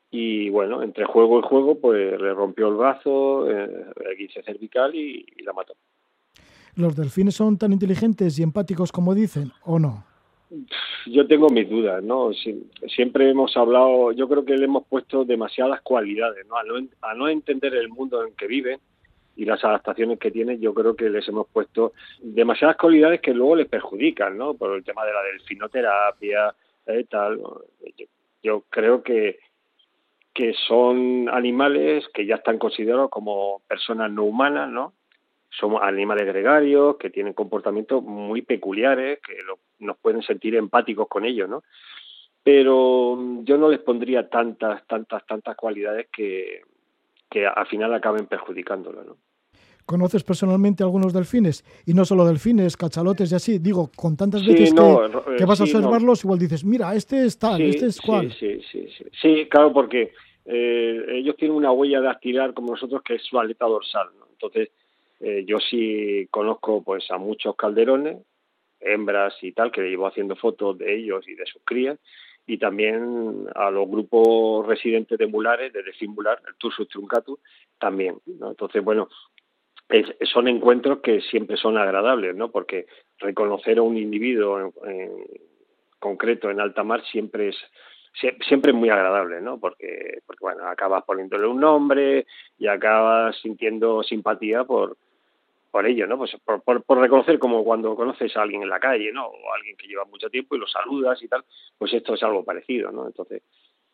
y 0.10 0.50
bueno, 0.50 0.84
entre 0.84 1.06
juego 1.06 1.40
y 1.40 1.44
juego, 1.44 1.80
pues 1.80 2.20
le 2.20 2.34
rompió 2.34 2.68
el 2.68 2.76
brazo, 2.76 3.50
eh, 3.50 3.86
el 4.06 4.18
guince 4.18 4.44
cervical 4.44 4.94
y, 4.94 5.26
y 5.38 5.44
la 5.44 5.54
mató. 5.54 5.74
¿Los 6.76 6.96
delfines 6.96 7.36
son 7.36 7.58
tan 7.58 7.72
inteligentes 7.72 8.38
y 8.40 8.44
empáticos 8.44 8.92
como 8.92 9.16
dicen 9.16 9.52
o 9.64 9.80
no? 9.80 10.06
Yo 11.06 11.28
tengo 11.28 11.50
mis 11.50 11.70
dudas, 11.70 12.04
¿no? 12.04 12.34
Si- 12.34 12.70
siempre 12.88 13.30
hemos 13.30 13.56
hablado, 13.56 14.12
yo 14.12 14.28
creo 14.28 14.44
que 14.44 14.58
le 14.58 14.66
hemos 14.66 14.86
puesto 14.86 15.24
demasiadas 15.24 15.82
cualidades, 15.82 16.46
¿no? 16.48 16.56
A 17.02 17.14
no, 17.14 17.28
entender 17.30 17.74
el 17.76 17.90
mundo 17.90 18.26
en 18.26 18.36
que 18.36 18.48
viven 18.48 18.80
y 19.36 19.46
las 19.46 19.64
adaptaciones 19.64 20.20
que 20.20 20.30
tienen, 20.30 20.60
yo 20.60 20.74
creo 20.74 20.96
que 20.96 21.10
les 21.10 21.28
hemos 21.30 21.48
puesto 21.48 21.94
demasiadas 22.22 22.76
cualidades 22.76 23.22
que 23.22 23.34
luego 23.34 23.56
les 23.56 23.68
perjudican, 23.70 24.38
¿no? 24.38 24.54
Por 24.56 24.76
el 24.76 24.84
tema 24.84 25.06
de 25.06 25.14
la 25.14 25.24
delfinoterapia, 25.24 26.54
eh, 26.88 27.06
tal. 27.10 27.40
Yo, 27.98 28.06
yo 28.44 28.64
creo 28.70 29.02
que 29.04 29.40
que 30.34 30.54
son 30.66 31.28
animales 31.30 32.06
que 32.14 32.26
ya 32.26 32.36
están 32.36 32.58
considerados 32.58 33.10
como 33.10 33.62
personas 33.68 34.10
no 34.12 34.24
humanas, 34.24 34.70
¿no? 34.70 34.94
Son 35.52 35.76
animales 35.82 36.26
gregarios 36.26 36.96
que 36.98 37.10
tienen 37.10 37.34
comportamientos 37.34 38.02
muy 38.04 38.42
peculiares, 38.42 39.20
que 39.20 39.34
lo- 39.46 39.60
nos 39.80 39.98
pueden 39.98 40.22
sentir 40.24 40.56
empáticos 40.56 41.08
con 41.08 41.26
ellos, 41.26 41.50
¿no? 41.50 41.64
Pero 42.44 43.16
mm, 43.18 43.44
yo 43.44 43.58
no 43.58 43.70
les 43.70 43.80
pondría 43.80 44.28
tantas, 44.30 44.86
tantas, 44.88 45.26
tantas 45.26 45.56
cualidades 45.56 46.08
que, 46.12 46.62
que 47.30 47.46
al 47.46 47.68
final 47.68 47.94
acaben 47.94 48.26
perjudicándolo, 48.28 49.04
¿no? 49.04 49.18
¿Conoces 49.86 50.24
personalmente 50.24 50.84
algunos 50.84 51.12
delfines? 51.12 51.66
Y 51.86 51.94
no 51.94 52.06
solo 52.06 52.24
delfines, 52.26 52.78
cachalotes 52.78 53.32
y 53.32 53.36
así. 53.36 53.60
Digo, 53.60 53.90
con 53.96 54.16
tantas 54.16 54.44
Sí, 54.44 54.52
veces 54.52 54.74
no, 54.74 55.02
que, 55.02 55.36
que 55.38 55.46
vas 55.46 55.60
a 55.60 55.66
sí, 55.66 55.74
no. 55.74 55.80
observarlos, 55.80 56.24
igual 56.24 56.40
dices, 56.40 56.64
mira, 56.64 56.96
este 56.96 57.26
es 57.26 57.38
tal, 57.38 57.58
Sí, 57.58 57.70
este 57.70 57.88
es 57.88 58.00
cual. 58.00 58.32
Sí, 58.40 58.62
sí, 58.72 58.88
sí. 58.98 59.06
Sí, 59.22 59.48
claro, 59.50 59.74
porque 59.74 60.14
eh, 60.46 61.06
ellos 61.10 61.36
tienen 61.36 61.58
una 61.58 61.72
huella 61.72 62.00
dactilar 62.00 62.54
como 62.54 62.72
nosotros 62.72 63.02
que 63.04 63.16
es 63.16 63.24
su 63.24 63.38
aleta 63.40 63.66
dorsal. 63.66 64.08
¿no? 64.18 64.28
Entonces, 64.32 64.70
eh, 65.22 65.44
yo 65.46 65.60
sí 65.60 66.28
conozco 66.32 66.84
pues 66.84 67.10
a 67.12 67.18
muchos 67.18 67.56
calderones, 67.56 68.18
hembras 68.80 69.36
y 69.42 69.52
tal, 69.52 69.72
que 69.72 69.82
llevo 69.82 70.08
haciendo 70.08 70.36
fotos 70.36 70.78
de 70.78 70.96
ellos 70.96 71.28
y 71.28 71.36
de 71.36 71.46
sus 71.46 71.62
crías, 71.64 72.00
y 72.48 72.58
también 72.58 73.48
a 73.54 73.70
los 73.70 73.88
grupos 73.88 74.66
residentes 74.66 75.18
de 75.18 75.28
mulares, 75.28 75.72
de 75.72 75.84
delfín 75.84 76.12
mular, 76.12 76.42
el 76.48 76.56
Tursus 76.56 76.88
truncatus, 76.88 77.40
también. 77.78 78.18
¿no? 78.26 78.50
Entonces, 78.50 78.84
bueno, 78.84 79.08
son 80.34 80.48
encuentros 80.48 81.00
que 81.02 81.22
siempre 81.22 81.58
son 81.58 81.78
agradables, 81.78 82.36
¿no? 82.36 82.50
Porque 82.50 82.88
reconocer 83.20 83.78
a 83.78 83.82
un 83.82 83.98
individuo 83.98 84.72
en, 84.86 85.12
concreto 86.00 86.50
en 86.50 86.60
alta 86.60 86.84
mar 86.84 87.04
siempre 87.12 87.50
es 87.50 87.58
sie- 88.20 88.38
siempre 88.48 88.74
muy 88.74 88.90
agradable, 88.90 89.42
¿no? 89.42 89.60
Porque, 89.60 90.20
porque 90.26 90.40
bueno, 90.42 90.66
acabas 90.68 91.04
poniéndole 91.04 91.46
un 91.46 91.60
nombre 91.60 92.26
y 92.58 92.68
acabas 92.68 93.36
sintiendo 93.42 94.02
simpatía 94.02 94.64
por 94.64 94.98
por 95.72 95.86
ello, 95.88 96.06
¿no? 96.06 96.18
Pues 96.18 96.36
por, 96.44 96.62
por, 96.64 96.84
por 96.84 96.98
reconocer 97.00 97.40
como 97.40 97.64
cuando 97.64 97.96
conoces 97.96 98.36
a 98.36 98.42
alguien 98.42 98.62
en 98.64 98.70
la 98.70 98.80
calle, 98.80 99.12
¿no? 99.14 99.26
O 99.28 99.52
a 99.52 99.56
alguien 99.56 99.76
que 99.78 99.88
lleva 99.88 100.04
mucho 100.06 100.30
tiempo 100.30 100.56
y 100.56 100.60
lo 100.60 100.68
saludas 100.68 101.22
y 101.24 101.28
tal, 101.28 101.44
pues 101.78 101.94
esto 101.94 102.14
es 102.14 102.24
algo 102.24 102.44
parecido, 102.44 102.92
¿no? 102.92 103.08
Entonces, 103.08 103.42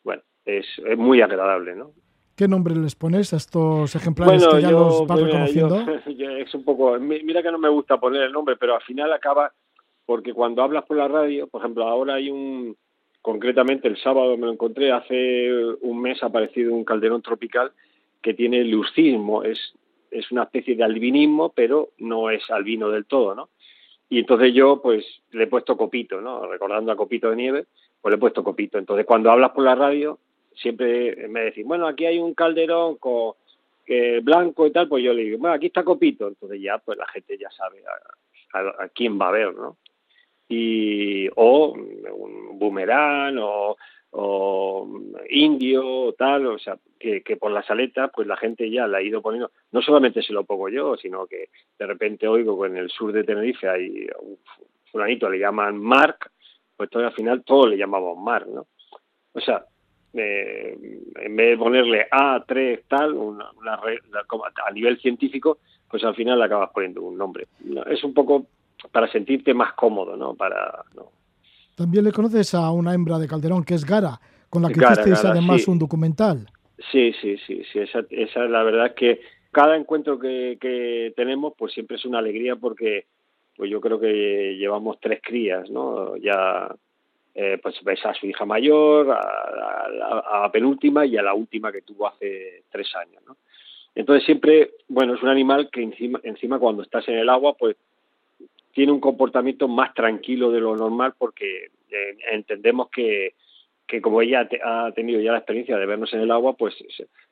bueno, 0.02 0.22
es, 0.44 0.66
es 0.84 0.98
muy 0.98 1.20
agradable, 1.20 1.74
¿no? 1.76 1.92
¿Qué 2.36 2.46
nombre 2.48 2.74
les 2.76 2.94
pones 2.94 3.32
a 3.32 3.36
estos 3.36 3.94
ejemplares 3.96 4.46
que 4.46 4.60
ya 4.62 4.70
los 4.70 5.06
vas 5.06 5.18
mira, 5.20 5.26
reconociendo? 5.32 5.84
yo- 5.86 6.10
yo- 6.16 6.30
es 6.30 6.54
un 6.54 6.64
poco, 6.64 6.98
mi- 6.98 7.22
mira 7.22 7.42
que 7.42 7.50
no 7.52 7.58
me 7.58 7.68
gusta 7.68 7.98
poner 7.98 8.22
el 8.22 8.32
nombre, 8.32 8.56
pero 8.56 8.74
al 8.76 8.82
final 8.82 9.12
acaba, 9.12 9.52
porque 10.06 10.32
cuando 10.32 10.62
hablas 10.62 10.84
por 10.84 10.96
la 10.96 11.08
radio, 11.08 11.46
por 11.48 11.60
ejemplo, 11.62 11.86
ahora 11.86 12.14
hay 12.14 12.30
un, 12.30 12.76
concretamente 13.22 13.88
el 13.88 13.96
sábado 13.98 14.36
me 14.36 14.46
lo 14.46 14.52
encontré, 14.52 14.90
hace 14.92 15.52
un 15.80 16.00
mes 16.00 16.22
ha 16.22 16.26
aparecido 16.26 16.72
un 16.74 16.84
calderón 16.84 17.22
tropical 17.22 17.72
que 18.22 18.34
tiene 18.34 18.62
leucismo, 18.64 19.42
es, 19.42 19.58
es 20.10 20.30
una 20.30 20.44
especie 20.44 20.76
de 20.76 20.84
albinismo, 20.84 21.50
pero 21.50 21.90
no 21.98 22.30
es 22.30 22.48
albino 22.50 22.90
del 22.90 23.06
todo, 23.06 23.34
¿no? 23.34 23.48
Y 24.08 24.20
entonces 24.20 24.54
yo, 24.54 24.80
pues, 24.80 25.04
le 25.32 25.44
he 25.44 25.46
puesto 25.46 25.76
copito, 25.76 26.20
¿no? 26.20 26.46
Recordando 26.46 26.92
a 26.92 26.96
copito 26.96 27.30
de 27.30 27.36
nieve, 27.36 27.66
pues 28.00 28.10
le 28.10 28.16
he 28.16 28.20
puesto 28.20 28.42
copito. 28.42 28.78
Entonces, 28.78 29.04
cuando 29.04 29.30
hablas 29.30 29.50
por 29.50 29.64
la 29.64 29.74
radio, 29.74 30.18
siempre 30.54 31.28
me 31.28 31.40
decís, 31.40 31.64
bueno, 31.66 31.86
aquí 31.86 32.06
hay 32.06 32.18
un 32.18 32.34
calderón 32.34 32.96
con 32.96 33.34
blanco 34.22 34.66
y 34.66 34.70
tal, 34.70 34.88
pues 34.88 35.02
yo 35.02 35.12
le 35.12 35.24
digo, 35.24 35.38
bueno, 35.38 35.54
aquí 35.54 35.66
está 35.66 35.82
copito. 35.82 36.28
Entonces 36.28 36.60
ya, 36.60 36.78
pues 36.78 36.98
la 36.98 37.06
gente 37.08 37.36
ya 37.38 37.50
sabe 37.50 37.82
a 38.54 38.88
quién 38.88 39.20
va 39.20 39.28
a 39.28 39.32
ver, 39.32 39.54
¿no? 39.54 39.76
Y, 40.48 41.28
o 41.36 41.72
un 41.72 42.58
boomerang, 42.58 43.36
o, 43.38 43.76
o 44.10 44.88
indio, 45.28 45.86
o 45.86 46.12
tal, 46.14 46.46
o 46.46 46.58
sea, 46.58 46.78
que, 46.98 47.22
que 47.22 47.36
por 47.36 47.50
las 47.50 47.70
aletas, 47.70 48.10
pues 48.14 48.26
la 48.26 48.36
gente 48.36 48.70
ya 48.70 48.86
la 48.86 48.98
ha 48.98 49.02
ido 49.02 49.20
poniendo, 49.20 49.50
no 49.72 49.82
solamente 49.82 50.22
se 50.22 50.32
lo 50.32 50.44
pongo 50.44 50.68
yo, 50.68 50.96
sino 50.96 51.26
que 51.26 51.50
de 51.78 51.86
repente 51.86 52.26
oigo 52.26 52.60
que 52.60 52.68
en 52.68 52.76
el 52.76 52.90
sur 52.90 53.12
de 53.12 53.24
Tenerife 53.24 53.68
hay 53.68 54.06
un 54.20 54.38
fulanito, 54.90 55.28
le 55.28 55.38
llaman 55.38 55.78
Mark, 55.78 56.30
pues 56.76 56.88
todo, 56.90 57.04
al 57.04 57.12
final 57.12 57.44
todos 57.44 57.68
le 57.68 57.76
llamamos 57.76 58.18
Mark, 58.18 58.46
¿no? 58.48 58.66
O 59.32 59.40
sea, 59.40 59.64
eh, 60.14 60.76
en 61.16 61.36
vez 61.36 61.50
de 61.50 61.58
ponerle 61.58 62.08
A3 62.10 62.82
tal, 62.88 63.12
una, 63.14 63.50
una 63.52 63.74
a 63.74 64.70
nivel 64.72 64.98
científico, 65.00 65.58
pues 65.88 66.02
al 66.04 66.14
final 66.14 66.40
acabas 66.42 66.70
poniendo 66.72 67.02
un 67.02 67.16
nombre. 67.16 67.46
No, 67.60 67.82
es 67.84 68.02
un 68.04 68.14
poco 68.14 68.46
para 68.90 69.10
sentirte 69.10 69.54
más 69.54 69.74
cómodo, 69.74 70.16
¿no? 70.16 70.34
Para, 70.34 70.84
¿no? 70.94 71.10
También 71.78 72.04
le 72.04 72.12
conoces 72.12 72.52
a 72.54 72.70
una 72.72 72.92
hembra 72.92 73.18
de 73.18 73.28
Calderón, 73.28 73.64
que 73.64 73.74
es 73.74 73.84
Gara, 73.84 74.20
con 74.50 74.62
la 74.62 74.68
que 74.68 74.80
Gara, 74.80 74.92
hicisteis 74.94 75.22
Gara, 75.22 75.30
además 75.30 75.62
sí. 75.62 75.70
un 75.70 75.78
documental. 75.78 76.46
Sí, 76.92 77.12
sí, 77.20 77.36
sí, 77.46 77.62
sí, 77.72 77.78
esa, 77.78 78.00
esa 78.10 78.40
la 78.46 78.62
verdad 78.64 78.86
es 78.88 78.92
que 78.94 79.20
cada 79.52 79.76
encuentro 79.76 80.18
que, 80.18 80.58
que 80.60 81.12
tenemos 81.16 81.54
pues 81.56 81.72
siempre 81.72 81.96
es 81.96 82.04
una 82.04 82.18
alegría 82.18 82.56
porque 82.56 83.06
pues 83.56 83.70
yo 83.70 83.80
creo 83.80 83.98
que 83.98 84.56
llevamos 84.58 84.98
tres 85.00 85.20
crías, 85.22 85.68
¿no? 85.70 86.16
Ya 86.16 86.68
eh, 87.34 87.58
pues 87.62 87.76
ves 87.84 88.04
a 88.06 88.14
su 88.14 88.26
hija 88.26 88.44
mayor, 88.44 89.10
a, 89.10 89.14
a- 89.20 90.38
a 90.38 90.40
la 90.42 90.52
penúltima 90.52 91.06
y 91.06 91.16
a 91.16 91.22
la 91.22 91.34
última 91.34 91.70
que 91.72 91.82
tuvo 91.82 92.08
hace 92.08 92.62
tres 92.70 92.88
años, 92.96 93.22
¿no? 93.26 93.36
Entonces 93.94 94.24
siempre, 94.24 94.72
bueno, 94.88 95.14
es 95.14 95.22
un 95.22 95.28
animal 95.28 95.70
que 95.72 95.82
encima, 95.82 96.20
encima 96.22 96.58
cuando 96.60 96.82
estás 96.82 97.08
en 97.08 97.18
el 97.18 97.28
agua, 97.28 97.54
pues 97.58 97.76
tiene 98.78 98.92
un 98.92 99.00
comportamiento 99.00 99.66
más 99.66 99.92
tranquilo 99.92 100.52
de 100.52 100.60
lo 100.60 100.76
normal 100.76 101.12
porque 101.18 101.64
eh, 101.90 102.16
entendemos 102.30 102.88
que, 102.90 103.34
que 103.88 104.00
como 104.00 104.22
ella 104.22 104.48
ha 104.64 104.92
tenido 104.92 105.20
ya 105.20 105.32
la 105.32 105.38
experiencia 105.38 105.76
de 105.76 105.84
vernos 105.84 106.12
en 106.14 106.20
el 106.20 106.30
agua, 106.30 106.52
pues 106.52 106.76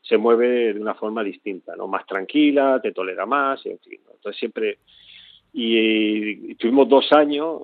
se, 0.03 0.17
mueve 0.17 0.75
de 0.75 0.81
una 0.81 0.95
forma 0.95 1.23
distinta, 1.23 1.77
¿no? 1.77 1.87
Más 1.87 2.05
tranquila, 2.05 2.81
te 2.83 2.91
tolera 2.91 3.27
más, 3.27 3.65
en 3.65 3.79
fin. 3.79 4.01
Entonces 4.13 4.41
siempre... 4.41 4.79
Y, 5.53 6.51
y 6.51 6.55
tuvimos 6.57 6.89
dos 6.89 7.13
años, 7.13 7.61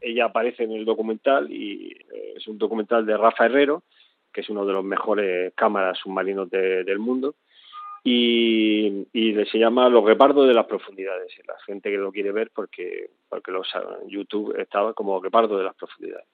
eh, 0.00 0.12
ella 0.12 0.26
aparece 0.26 0.62
en 0.62 0.70
el 0.70 0.84
documental 0.84 1.50
y 1.50 1.90
eh, 2.14 2.34
es 2.36 2.46
un 2.46 2.56
documental 2.56 3.04
de 3.04 3.16
Rafa 3.16 3.46
Herrero, 3.46 3.82
que 4.32 4.42
es 4.42 4.48
uno 4.48 4.64
de 4.64 4.74
los 4.74 4.84
mejores 4.84 5.52
cámaras 5.54 5.98
submarinos 5.98 6.48
de- 6.50 6.84
del 6.84 7.00
mundo, 7.00 7.34
y, 8.04 9.06
y 9.12 9.34
se 9.46 9.58
llama 9.58 9.88
Los 9.88 10.04
Guepardos 10.04 10.46
de 10.46 10.54
las 10.54 10.66
Profundidades. 10.66 11.32
Y 11.38 11.46
la 11.46 11.54
gente 11.66 11.90
que 11.90 11.96
lo 11.96 12.12
quiere 12.12 12.30
ver 12.32 12.50
porque, 12.54 13.10
porque 13.28 13.50
los, 13.50 13.66
en 14.02 14.08
YouTube 14.08 14.54
estaba 14.60 14.92
como 14.92 15.20
Guepardo 15.20 15.56
de 15.56 15.64
las 15.64 15.74
Profundidades. 15.74 16.26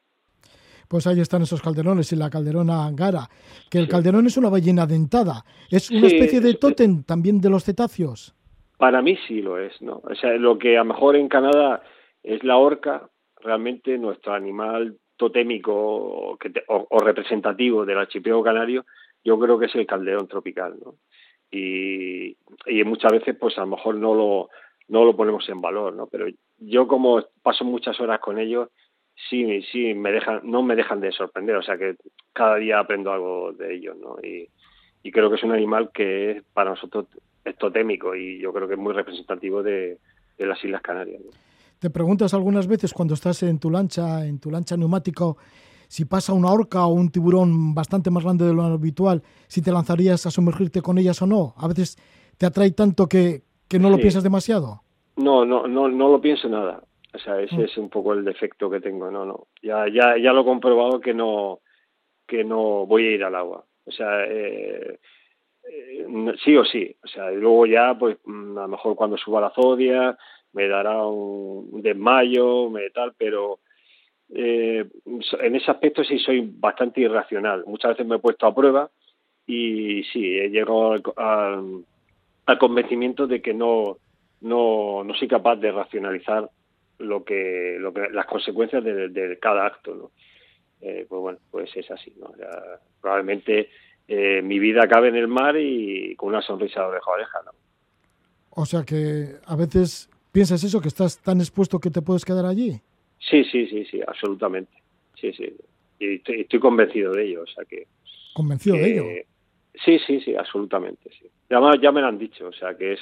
Pues 0.89 1.07
ahí 1.07 1.21
están 1.21 1.43
esos 1.43 1.63
calderones 1.63 2.13
y 2.13 2.17
la 2.17 2.29
calderona 2.29 2.85
angara, 2.85 3.29
que 3.71 3.79
el 3.79 3.87
calderón 3.87 4.27
es 4.27 4.37
una 4.37 4.49
ballena 4.49 4.87
dentada, 4.87 5.45
es 5.71 5.89
una 5.89 6.09
Sí, 6.09 6.17
especie 6.17 6.41
de 6.41 6.55
tótem 6.55 7.05
también 7.05 7.41
de 7.41 7.49
los 7.49 7.63
cetáceos. 7.65 8.35
Para 8.77 9.01
mí 9.01 9.17
sí 9.29 9.41
lo 9.41 9.57
es, 9.57 9.81
¿no? 9.81 10.01
O 10.03 10.15
sea, 10.17 10.33
lo 10.33 10.59
que 10.59 10.77
a 10.77 10.81
lo 10.81 10.87
mejor 10.87 11.15
en 11.15 11.29
Canadá 11.29 11.85
es 12.25 12.43
la 12.43 12.57
orca, 12.57 13.09
realmente 13.41 13.97
nuestro 13.99 14.33
animal 14.35 14.97
totémico 15.17 15.73
o, 15.73 16.33
o- 16.67 16.87
o 16.91 16.99
representativo 16.99 17.85
del 17.87 17.99
archipiélago 17.99 18.43
canario, 18.43 18.85
yo 19.23 19.39
creo 19.39 19.61
que 19.61 19.67
es 19.67 19.75
el 19.77 19.87
calderón 19.87 20.27
tropical, 20.27 20.75
¿no? 20.85 20.97
Y, 21.51 22.37
muchas 22.85 23.13
veces, 23.13 23.37
pues 23.39 23.57
a 23.59 23.63
lo 23.63 23.69
mejor 23.69 23.97
no 23.97 24.15
lo, 24.15 24.49
no 24.89 25.05
lo 25.05 25.17
ponemos 25.17 25.49
en 25.49 25.61
valor, 25.61 25.95
¿no? 25.95 26.07
Pero 26.07 26.27
yo 26.59 26.87
como 26.87 27.23
paso 27.43 27.65
muchas 27.65 27.99
horas 28.01 28.21
con 28.21 28.39
ellos, 28.39 28.69
sí, 29.29 29.63
sí, 29.73 29.95
me 29.95 30.13
dejan, 30.13 30.41
no 30.45 30.63
me 30.63 30.77
dejan 30.77 31.01
de 31.01 31.13
sorprender, 31.13 31.57
o 31.57 31.63
sea 31.63 31.77
que 31.77 31.97
cada 32.33 32.57
día 32.57 32.79
aprendo 32.79 33.13
algo 33.13 33.53
de 33.53 33.75
ellos, 33.75 33.97
¿no? 33.97 34.17
Y, 34.23 34.49
creo 35.13 35.29
que 35.31 35.37
es 35.37 35.43
un 35.43 35.53
animal 35.53 35.91
que 35.93 36.31
es, 36.31 36.43
para 36.53 36.71
nosotros 36.71 37.07
es 37.45 37.57
totémico 37.57 38.15
y 38.15 38.39
yo 38.39 38.53
creo 38.53 38.69
que 38.69 38.75
es 38.75 38.81
muy 38.81 38.93
representativo 38.93 39.63
de, 39.63 39.99
de 40.39 40.47
las 40.47 40.63
Islas 40.63 40.83
Canarias. 40.83 41.21
Te 41.81 41.89
preguntas 41.89 42.35
algunas 42.35 42.67
veces 42.69 42.93
cuando 42.93 43.15
estás 43.15 43.43
en 43.43 43.59
tu 43.59 43.71
lancha, 43.71 44.27
en 44.27 44.39
tu 44.39 44.51
lancha 44.51 44.77
neumático, 44.77 45.39
si 45.91 46.05
pasa 46.05 46.33
una 46.33 46.53
orca 46.53 46.87
o 46.87 46.93
un 46.95 47.11
tiburón 47.11 47.75
bastante 47.75 48.11
más 48.11 48.23
grande 48.23 48.45
de 48.47 48.55
lo 48.55 48.63
habitual, 48.63 49.23
si 49.49 49.61
te 49.61 49.73
lanzarías 49.73 50.25
a 50.25 50.31
sumergirte 50.31 50.83
con 50.83 50.99
ellas 50.99 51.21
o 51.21 51.27
no. 51.27 51.53
A 51.57 51.67
veces 51.67 51.99
te 52.39 52.47
atrae 52.47 52.71
tanto 52.71 53.09
que, 53.09 53.43
que 53.69 53.81
no 53.81 53.91
lo 53.91 53.97
piensas 53.99 54.23
demasiado. 54.23 54.83
No, 55.17 55.45
no, 55.45 55.67
no, 55.67 55.89
no 55.89 56.09
lo 56.09 56.21
pienso 56.21 56.49
nada. 56.49 56.85
O 57.13 57.19
sea, 57.19 57.41
ese 57.41 57.57
Mm. 57.57 57.61
es 57.63 57.77
un 57.77 57.91
poco 57.91 58.13
el 58.13 58.25
defecto 58.25 58.71
que 58.71 58.81
tengo. 58.81 59.11
No, 59.11 59.25
no. 59.25 59.49
Ya, 59.63 59.87
ya, 59.93 60.17
ya 60.17 60.33
lo 60.33 60.43
he 60.43 60.45
comprobado 60.45 61.01
que 61.01 61.13
no, 61.13 61.59
que 62.29 62.45
no 62.45 62.87
voy 62.87 63.07
a 63.09 63.11
ir 63.17 63.25
al 63.25 63.35
agua. 63.35 63.65
O 63.85 63.91
sea, 63.91 64.25
eh, 64.29 65.01
eh, 65.69 66.07
sí 66.45 66.57
o 66.57 66.65
sí. 66.65 66.95
O 67.03 67.09
sea, 67.09 67.33
y 67.33 67.37
luego 67.37 67.67
ya, 67.67 67.97
pues, 67.99 68.17
mm, 68.25 68.59
a 68.59 68.63
lo 68.63 68.69
mejor 68.69 68.95
cuando 68.95 69.17
suba 69.17 69.41
la 69.41 69.51
zodia 69.51 70.17
me 70.53 70.69
dará 70.69 71.05
un 71.05 71.83
desmayo, 71.83 72.71
me 72.71 72.91
tal, 72.91 73.15
pero 73.19 73.59
eh, 74.35 74.85
en 75.41 75.57
ese 75.57 75.71
aspecto 75.71 76.05
sí 76.05 76.19
soy 76.19 76.49
bastante 76.59 77.01
irracional. 77.01 77.65
Muchas 77.67 77.93
veces 77.93 78.07
me 78.07 78.17
he 78.17 78.21
puesto 78.21 78.47
a 78.47 78.55
prueba 78.55 78.91
y 79.47 80.03
sí, 80.13 80.39
he 80.39 80.49
llegado 80.51 80.93
al, 80.93 81.03
al- 81.17 81.85
al 82.47 82.59
convencimiento 82.59 83.27
de 83.27 83.41
que 83.43 83.55
no, 83.55 83.99
no, 84.41 85.05
no 85.05 85.15
soy 85.15 85.29
capaz 85.29 85.57
de 85.57 85.71
racionalizar 85.73 86.49
lo 86.99 87.25
que, 87.25 87.77
lo 87.79 87.93
que 87.93 88.09
las 88.11 88.27
consecuencias 88.27 88.83
de, 88.85 89.39
cada 89.41 89.67
acto. 89.67 90.11
Eh, 90.81 91.07
pues 91.09 91.21
bueno, 91.21 91.39
pues 91.51 91.71
es 91.77 91.91
así, 91.91 92.13
probablemente 93.01 93.69
eh, 94.09 94.41
mi 94.43 94.59
vida 94.59 94.83
acabe 94.85 95.09
en 95.09 95.17
el 95.17 95.29
mar 95.29 95.57
y 95.59 96.17
con 96.17 96.31
una 96.31 96.43
sonrisa 96.43 96.81
de 96.81 96.87
oreja 96.87 97.11
a 97.11 97.15
oreja. 97.15 97.39
O 98.51 98.67
sea 98.67 98.83
que 98.83 99.37
a 99.47 99.57
veces 99.57 100.11
piensas 100.33 100.65
eso, 100.65 100.81
que 100.81 100.89
estás 100.89 101.19
tan 101.19 101.39
expuesto 101.41 101.79
que 101.79 101.91
te 101.91 102.03
puedes 102.03 102.25
quedar 102.25 102.47
allí. 102.47 102.81
Sí, 103.21 103.45
sí, 103.45 103.67
sí, 103.69 103.85
sí, 103.85 104.01
absolutamente. 104.07 104.73
Sí, 105.15 105.33
sí. 105.33 105.55
Y 105.99 106.15
estoy, 106.17 106.41
estoy 106.41 106.59
convencido 106.59 107.13
de 107.13 107.25
ello, 107.25 107.43
o 107.43 107.47
sea 107.47 107.65
que... 107.65 107.87
Convencido 108.35 108.77
de 108.77 108.83
que- 108.83 108.91
ello. 108.91 109.05
Sí, 109.85 109.99
sí, 110.07 110.21
sí, 110.21 110.35
absolutamente, 110.35 111.11
sí. 111.11 111.31
Además, 111.49 111.77
ya 111.81 111.93
me 111.93 112.01
lo 112.01 112.09
han 112.09 112.19
dicho, 112.19 112.49
o 112.49 112.53
sea, 112.53 112.77
que 112.77 112.95
es, 112.95 113.01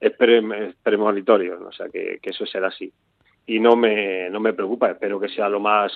es 0.00 0.12
pre- 0.12 0.68
es 0.68 0.74
premonitorio, 0.82 1.58
¿no? 1.58 1.68
o 1.68 1.72
sea, 1.72 1.88
que, 1.88 2.18
que 2.22 2.30
eso 2.30 2.44
será 2.46 2.68
así. 2.68 2.92
Y 3.46 3.58
no 3.58 3.74
me, 3.74 4.28
no 4.30 4.38
me 4.38 4.52
preocupa, 4.52 4.90
espero 4.90 5.18
que 5.18 5.28
sea 5.30 5.48
lo 5.48 5.60
más 5.60 5.90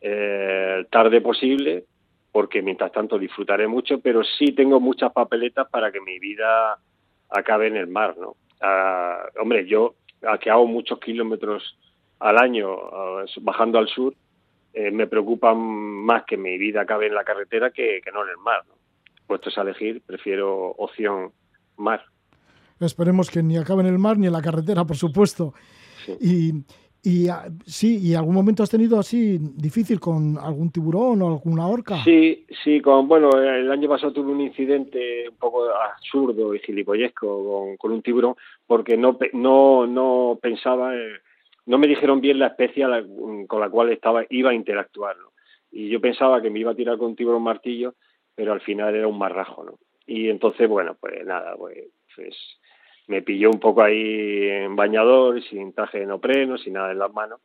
eh, 0.00 0.84
tarde 0.90 1.20
posible, 1.20 1.84
porque 2.30 2.60
mientras 2.62 2.92
tanto 2.92 3.18
disfrutaré 3.18 3.66
mucho, 3.66 3.98
pero 4.00 4.22
sí 4.22 4.52
tengo 4.52 4.78
muchas 4.78 5.12
papeletas 5.12 5.68
para 5.70 5.90
que 5.90 6.00
mi 6.00 6.18
vida 6.18 6.78
acabe 7.30 7.66
en 7.68 7.76
el 7.76 7.86
mar, 7.86 8.16
¿no? 8.18 8.36
Ah, 8.60 9.22
hombre, 9.40 9.66
yo, 9.66 9.94
a 10.22 10.38
que 10.38 10.50
hago 10.50 10.66
muchos 10.66 10.98
kilómetros 11.00 11.76
al 12.22 12.38
año 12.38 12.70
ah, 12.72 13.24
bajando 13.40 13.78
al 13.78 13.88
sur, 13.88 14.14
eh, 14.72 14.90
me 14.90 15.06
preocupa 15.06 15.54
más 15.54 16.24
que 16.24 16.36
mi 16.36 16.56
vida 16.56 16.82
acabe 16.82 17.06
en 17.06 17.14
la 17.14 17.24
carretera 17.24 17.70
que, 17.70 18.00
que 18.02 18.12
no 18.12 18.22
en 18.22 18.30
el 18.30 18.38
mar, 18.38 18.62
¿no? 18.68 18.74
Puestos 19.26 19.56
a 19.58 19.62
elegir, 19.62 20.02
prefiero 20.06 20.70
opción 20.70 21.32
mar. 21.76 22.02
Esperemos 22.80 23.30
que 23.30 23.42
ni 23.42 23.56
acabe 23.56 23.82
en 23.82 23.88
el 23.88 23.98
mar 23.98 24.18
ni 24.18 24.26
en 24.26 24.32
la 24.32 24.42
carretera, 24.42 24.84
por 24.84 24.96
supuesto. 24.96 25.54
Sí. 26.04 26.16
Y, 26.20 26.64
y 27.04 27.28
ah, 27.28 27.44
sí, 27.66 27.98
¿y 27.98 28.14
algún 28.14 28.34
momento 28.34 28.62
has 28.62 28.70
tenido 28.70 28.98
así 28.98 29.38
difícil 29.38 29.98
con 29.98 30.38
algún 30.38 30.70
tiburón 30.70 31.22
o 31.22 31.28
alguna 31.28 31.66
orca? 31.66 32.02
Sí, 32.04 32.46
sí, 32.62 32.80
con, 32.80 33.08
bueno, 33.08 33.30
el 33.32 33.70
año 33.70 33.88
pasado 33.88 34.12
tuve 34.12 34.30
un 34.30 34.40
incidente 34.40 35.28
un 35.28 35.36
poco 35.36 35.64
absurdo 35.68 36.54
y 36.54 36.60
gilipollesco 36.60 37.26
con, 37.44 37.76
con 37.76 37.92
un 37.92 38.02
tiburón 38.02 38.36
porque 38.66 38.96
no, 38.96 39.18
no, 39.32 39.86
no 39.86 40.38
pensaba, 40.40 40.94
eh, 40.94 41.18
no 41.66 41.78
me 41.78 41.86
dijeron 41.86 42.20
bien 42.20 42.38
la 42.38 42.48
especie 42.48 42.86
la- 42.88 43.04
con 43.46 43.60
la 43.60 43.70
cual 43.70 43.90
estaba, 43.90 44.24
iba 44.30 44.50
a 44.50 44.54
interactuar, 44.54 45.16
¿no? 45.16 45.32
Y 45.70 45.88
yo 45.88 46.00
pensaba 46.00 46.42
que 46.42 46.50
me 46.50 46.58
iba 46.60 46.72
a 46.72 46.74
tirar 46.76 46.98
con 46.98 47.08
un 47.08 47.16
tiburón 47.16 47.42
martillo, 47.42 47.94
pero 48.34 48.52
al 48.52 48.60
final 48.60 48.94
era 48.94 49.06
un 49.08 49.18
marrajo, 49.18 49.64
¿no? 49.64 49.78
Y 50.06 50.28
entonces, 50.28 50.68
bueno, 50.68 50.96
pues 51.00 51.24
nada, 51.24 51.56
pues, 51.56 51.78
pues 52.14 52.36
me 53.06 53.22
pilló 53.22 53.50
un 53.50 53.60
poco 53.60 53.82
ahí 53.82 54.48
en 54.48 54.76
bañador, 54.76 55.42
sin 55.42 55.72
traje 55.72 56.00
de 56.00 56.06
neopreno, 56.06 56.58
sin 56.58 56.74
nada 56.74 56.92
en 56.92 56.98
las 56.98 57.12
manos. 57.12 57.40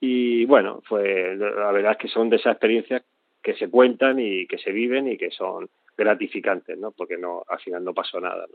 Y 0.00 0.44
bueno, 0.44 0.82
fue 0.86 1.34
la 1.36 1.72
verdad 1.72 1.92
es 1.92 1.98
que 1.98 2.08
son 2.08 2.28
de 2.28 2.36
esas 2.36 2.52
experiencias 2.52 3.02
que 3.42 3.54
se 3.54 3.70
cuentan 3.70 4.18
y 4.20 4.46
que 4.46 4.58
se 4.58 4.72
viven 4.72 5.08
y 5.08 5.16
que 5.16 5.30
son 5.30 5.68
gratificantes, 5.96 6.76
¿no? 6.78 6.92
Porque 6.92 7.16
no 7.16 7.44
al 7.48 7.58
final 7.60 7.82
no 7.84 7.94
pasó 7.94 8.20
nada. 8.20 8.46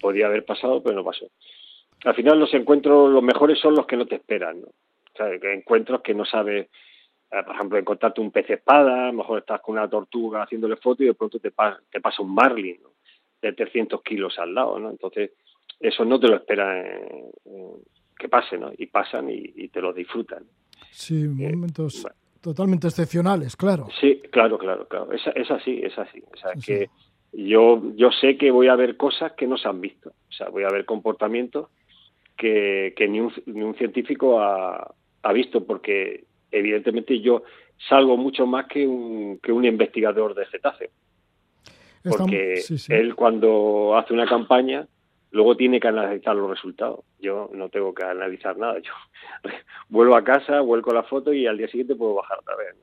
Podía 0.00 0.26
haber 0.26 0.44
pasado, 0.44 0.82
pero 0.82 0.94
no 0.96 1.04
pasó. 1.04 1.26
Al 2.04 2.14
final 2.14 2.38
los 2.38 2.52
encuentros, 2.54 3.10
los 3.10 3.22
mejores 3.22 3.58
son 3.58 3.74
los 3.74 3.86
que 3.86 3.96
no 3.96 4.06
te 4.06 4.16
esperan, 4.16 4.60
¿no? 4.60 4.66
O 4.68 5.16
sea, 5.16 5.38
que 5.38 5.52
encuentros 5.54 6.02
que 6.02 6.12
no 6.14 6.24
sabes, 6.24 6.66
eh, 7.30 7.42
por 7.46 7.54
ejemplo, 7.54 7.78
encontrarte 7.78 8.20
un 8.20 8.30
pez 8.30 8.48
espada, 8.50 9.04
a 9.04 9.06
lo 9.06 9.14
mejor 9.18 9.38
estás 9.38 9.60
con 9.60 9.76
una 9.78 9.88
tortuga 9.88 10.42
haciéndole 10.42 10.76
foto 10.76 11.02
y 11.02 11.06
de 11.06 11.14
pronto 11.14 11.38
te, 11.38 11.50
pa- 11.50 11.80
te 11.90 12.00
pasa 12.00 12.22
un 12.22 12.34
marlin, 12.34 12.78
¿no? 12.82 12.90
De 13.40 13.52
300 13.52 14.02
kilos 14.02 14.38
al 14.38 14.54
lado, 14.54 14.78
¿no? 14.78 14.90
Entonces, 14.90 15.32
eso 15.80 16.04
no 16.04 16.18
te 16.20 16.28
lo 16.28 16.36
esperan 16.36 16.86
eh, 16.86 17.24
eh, 17.46 17.72
que 18.18 18.28
pase, 18.28 18.58
¿no? 18.58 18.70
Y 18.76 18.86
pasan 18.86 19.30
y, 19.30 19.52
y 19.56 19.68
te 19.68 19.80
lo 19.80 19.92
disfrutan. 19.92 20.44
Sí, 20.90 21.26
momentos 21.28 22.02
bueno. 22.02 22.16
totalmente 22.40 22.88
excepcionales, 22.88 23.56
claro. 23.56 23.86
Sí, 24.00 24.20
claro, 24.30 24.58
claro, 24.58 24.86
claro. 24.88 25.12
Es, 25.12 25.22
es 25.34 25.50
así, 25.50 25.80
es 25.82 25.96
así. 25.98 26.22
O 26.32 26.36
sea, 26.36 26.52
Sí, 26.56 26.60
que 26.66 26.88
yo, 27.32 27.82
yo 27.96 28.10
sé 28.12 28.36
que 28.36 28.50
voy 28.50 28.68
a 28.68 28.76
ver 28.76 28.96
cosas 28.96 29.32
que 29.32 29.46
no 29.46 29.56
se 29.58 29.68
han 29.68 29.80
visto. 29.80 30.10
O 30.10 30.32
sea, 30.32 30.48
voy 30.48 30.64
a 30.64 30.68
ver 30.68 30.84
comportamientos 30.84 31.68
que, 32.36 32.94
que 32.96 33.08
ni, 33.08 33.20
un, 33.20 33.32
ni 33.46 33.62
un 33.62 33.74
científico 33.76 34.40
ha, 34.40 34.94
ha 35.22 35.32
visto, 35.32 35.64
porque 35.64 36.24
evidentemente 36.50 37.20
yo 37.20 37.42
salgo 37.88 38.16
mucho 38.16 38.46
más 38.46 38.66
que 38.66 38.86
un, 38.86 39.38
que 39.42 39.52
un 39.52 39.64
investigador 39.64 40.34
de 40.34 40.46
cetáceos. 40.46 40.90
Estamos- 42.02 42.18
Porque 42.18 42.56
sí, 42.58 42.78
sí. 42.78 42.92
él 42.92 43.14
cuando 43.14 43.96
hace 43.96 44.12
una 44.12 44.26
campaña, 44.26 44.86
luego 45.30 45.56
tiene 45.56 45.80
que 45.80 45.88
analizar 45.88 46.36
los 46.36 46.50
resultados. 46.50 47.00
Yo 47.18 47.50
no 47.54 47.68
tengo 47.70 47.94
que 47.94 48.04
analizar 48.04 48.56
nada. 48.58 48.78
Yo 48.78 48.92
vuelvo 49.88 50.14
a 50.16 50.22
casa, 50.24 50.60
vuelco 50.60 50.92
la 50.92 51.02
foto 51.04 51.32
y 51.32 51.46
al 51.46 51.56
día 51.58 51.68
siguiente 51.68 51.94
puedo 51.96 52.14
bajar 52.14 52.38
otra 52.40 52.56
vez. 52.56 52.74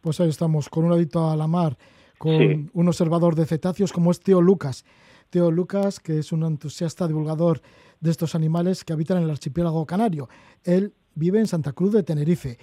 Pues 0.00 0.18
ahí 0.20 0.28
estamos, 0.30 0.68
con 0.68 0.84
un 0.84 0.92
adicto 0.92 1.28
a 1.30 1.36
la 1.36 1.46
mar, 1.46 1.76
con 2.18 2.38
Sí. 2.38 2.66
un 2.72 2.88
observador 2.88 3.34
de 3.34 3.44
cetáceos 3.46 3.92
como 3.92 4.10
es 4.10 4.20
Teo 4.20 4.40
Lucas. 4.40 4.84
Teo 5.30 5.50
Lucas, 5.50 6.00
que 6.00 6.18
es 6.18 6.32
un 6.32 6.42
entusiasta 6.44 7.06
divulgador 7.06 7.60
de 8.02 8.10
estos 8.10 8.34
animales 8.34 8.84
que 8.84 8.92
habitan 8.92 9.16
en 9.16 9.22
el 9.24 9.30
archipiélago 9.30 9.86
canario. 9.86 10.28
Él 10.64 10.92
vive 11.14 11.38
en 11.40 11.46
Santa 11.46 11.72
Cruz 11.72 11.92
de 11.94 12.02
Tenerife 12.02 12.58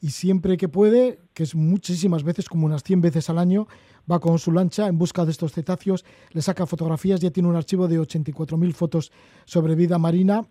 y 0.00 0.10
siempre 0.10 0.56
que 0.56 0.68
puede, 0.68 1.18
que 1.34 1.42
es 1.42 1.54
muchísimas 1.56 2.22
veces, 2.22 2.48
como 2.48 2.66
unas 2.66 2.82
100 2.84 3.00
veces 3.00 3.28
al 3.30 3.38
año, 3.38 3.66
va 4.10 4.20
con 4.20 4.38
su 4.38 4.52
lancha 4.52 4.86
en 4.88 4.98
busca 4.98 5.24
de 5.24 5.30
estos 5.30 5.52
cetáceos, 5.52 6.04
le 6.30 6.42
saca 6.42 6.66
fotografías, 6.66 7.20
ya 7.20 7.30
tiene 7.30 7.48
un 7.48 7.56
archivo 7.56 7.88
de 7.88 7.98
84.000 8.00 8.72
fotos 8.72 9.12
sobre 9.44 9.74
vida 9.74 9.98
marina 9.98 10.42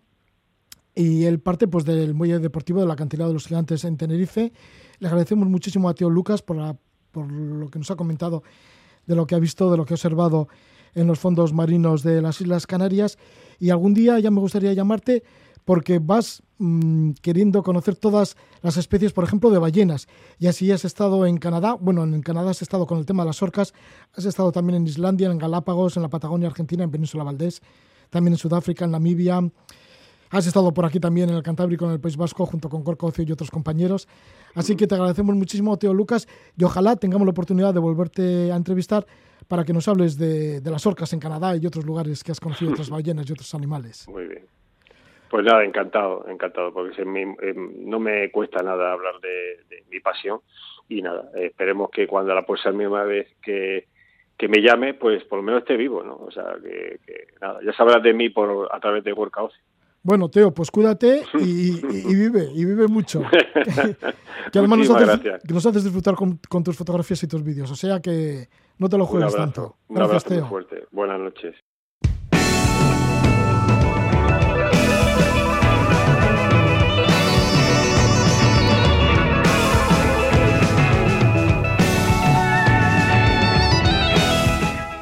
y 0.94 1.24
él 1.24 1.38
parte 1.40 1.68
pues, 1.68 1.84
del 1.84 2.14
muelle 2.14 2.38
deportivo 2.38 2.80
del 2.80 2.90
acantilado 2.90 3.30
de 3.30 3.34
los 3.34 3.46
gigantes 3.46 3.84
en 3.84 3.96
Tenerife. 3.96 4.52
Le 4.98 5.06
agradecemos 5.08 5.48
muchísimo 5.48 5.88
a 5.88 5.94
Tío 5.94 6.10
Lucas 6.10 6.42
por, 6.42 6.56
la- 6.56 6.76
por 7.10 7.30
lo 7.30 7.68
que 7.70 7.78
nos 7.78 7.90
ha 7.90 7.96
comentado 7.96 8.42
de 9.06 9.16
lo 9.16 9.26
que 9.26 9.34
ha 9.34 9.38
visto, 9.38 9.70
de 9.70 9.76
lo 9.76 9.84
que 9.84 9.94
ha 9.94 9.96
observado 9.96 10.48
en 10.94 11.06
los 11.06 11.18
fondos 11.18 11.52
marinos 11.52 12.02
de 12.02 12.22
las 12.22 12.40
Islas 12.40 12.66
Canarias. 12.66 13.18
Y 13.58 13.70
algún 13.70 13.94
día 13.94 14.18
ya 14.18 14.30
me 14.30 14.40
gustaría 14.40 14.72
llamarte 14.72 15.22
porque 15.64 15.98
vas 15.98 16.42
mm, 16.58 17.12
queriendo 17.22 17.62
conocer 17.62 17.96
todas 17.96 18.36
las 18.62 18.76
especies, 18.76 19.12
por 19.12 19.24
ejemplo, 19.24 19.50
de 19.50 19.58
ballenas. 19.58 20.08
Y 20.38 20.46
así 20.48 20.70
has 20.72 20.84
estado 20.84 21.26
en 21.26 21.38
Canadá, 21.38 21.74
bueno, 21.74 22.02
en 22.02 22.22
Canadá 22.22 22.50
has 22.50 22.62
estado 22.62 22.86
con 22.86 22.98
el 22.98 23.06
tema 23.06 23.22
de 23.22 23.28
las 23.28 23.42
orcas, 23.42 23.72
has 24.14 24.24
estado 24.24 24.52
también 24.52 24.76
en 24.76 24.86
Islandia, 24.86 25.30
en 25.30 25.38
Galápagos, 25.38 25.96
en 25.96 26.02
la 26.02 26.08
Patagonia 26.08 26.48
Argentina, 26.48 26.84
en 26.84 26.90
Península 26.90 27.24
Valdés, 27.24 27.62
también 28.10 28.34
en 28.34 28.38
Sudáfrica, 28.38 28.84
en 28.84 28.90
Namibia. 28.90 29.40
Has 30.30 30.46
estado 30.46 30.72
por 30.72 30.86
aquí 30.86 30.98
también 30.98 31.28
en 31.28 31.36
el 31.36 31.42
Cantábrico, 31.42 31.84
en 31.84 31.92
el 31.92 32.00
País 32.00 32.16
Vasco, 32.16 32.46
junto 32.46 32.70
con 32.70 32.82
Corco 32.82 33.12
y 33.18 33.32
otros 33.32 33.50
compañeros. 33.50 34.08
Así 34.54 34.76
que 34.76 34.86
te 34.86 34.94
agradecemos 34.94 35.36
muchísimo, 35.36 35.76
Teo 35.76 35.92
Lucas, 35.92 36.26
y 36.56 36.64
ojalá 36.64 36.96
tengamos 36.96 37.26
la 37.26 37.32
oportunidad 37.32 37.74
de 37.74 37.80
volverte 37.80 38.50
a 38.50 38.56
entrevistar 38.56 39.06
para 39.48 39.64
que 39.64 39.72
nos 39.72 39.86
hables 39.88 40.16
de, 40.18 40.60
de 40.60 40.70
las 40.70 40.86
orcas 40.86 41.12
en 41.12 41.20
Canadá 41.20 41.56
y 41.56 41.66
otros 41.66 41.84
lugares 41.84 42.22
que 42.24 42.32
has 42.32 42.40
conocido, 42.40 42.72
otras 42.72 42.90
ballenas 42.96 43.28
y 43.28 43.32
otros 43.32 43.54
animales. 43.54 44.06
Muy 44.08 44.26
bien. 44.26 44.44
Pues 45.30 45.44
nada, 45.44 45.64
encantado, 45.64 46.26
encantado, 46.28 46.72
porque 46.74 46.94
se 46.94 47.04
me- 47.06 47.22
eh, 47.40 47.54
no 47.54 47.98
me 47.98 48.30
cuesta 48.30 48.62
nada 48.62 48.92
hablar 48.92 49.14
de, 49.22 49.64
de 49.74 49.84
mi 49.90 49.98
pasión 50.00 50.40
y 50.88 51.00
nada, 51.00 51.30
esperemos 51.34 51.88
que 51.90 52.06
cuando 52.06 52.34
la 52.34 52.44
próxima 52.44 53.02
vez 53.04 53.28
que, 53.42 53.86
que 54.36 54.48
me 54.48 54.58
llame, 54.60 54.92
pues 54.92 55.24
por 55.24 55.38
lo 55.38 55.42
menos 55.42 55.62
esté 55.62 55.76
vivo, 55.78 56.02
¿no? 56.02 56.16
O 56.16 56.30
sea, 56.30 56.54
que, 56.62 56.98
que 57.06 57.28
nada, 57.40 57.60
ya 57.64 57.72
sabrás 57.72 58.02
de 58.02 58.12
mí 58.12 58.28
por 58.28 58.68
a 58.70 58.78
través 58.78 59.04
de 59.04 59.12
Workout. 59.14 59.52
Bueno, 60.02 60.28
Teo, 60.28 60.52
pues 60.52 60.70
cuídate 60.70 61.22
y, 61.38 61.70
y- 61.70 61.80
y 62.10 62.14
vive, 62.14 62.48
y 62.52 62.64
vive 62.66 62.86
mucho. 62.88 63.22
que 64.52 64.58
además 64.58 64.80
nos 64.80 64.90
haces, 64.90 65.20
que 65.46 65.54
nos 65.54 65.64
haces 65.64 65.84
disfrutar 65.84 66.14
con, 66.14 66.38
con 66.48 66.62
tus 66.62 66.76
fotografías 66.76 67.22
y 67.22 67.28
tus 67.28 67.42
vídeos. 67.42 67.70
O 67.70 67.76
sea 67.76 68.00
que 68.00 68.48
no 68.78 68.88
te 68.88 68.96
lo 68.98 69.04
Un 69.04 69.10
juegues 69.10 69.32
abrazo, 69.34 69.52
tanto. 69.52 69.76
un 69.88 69.96
Gracias, 69.96 70.24
abrazo 70.24 70.40
muy 70.40 70.48
fuerte. 70.50 70.86
Buenas 70.90 71.20
noches. 71.20 71.54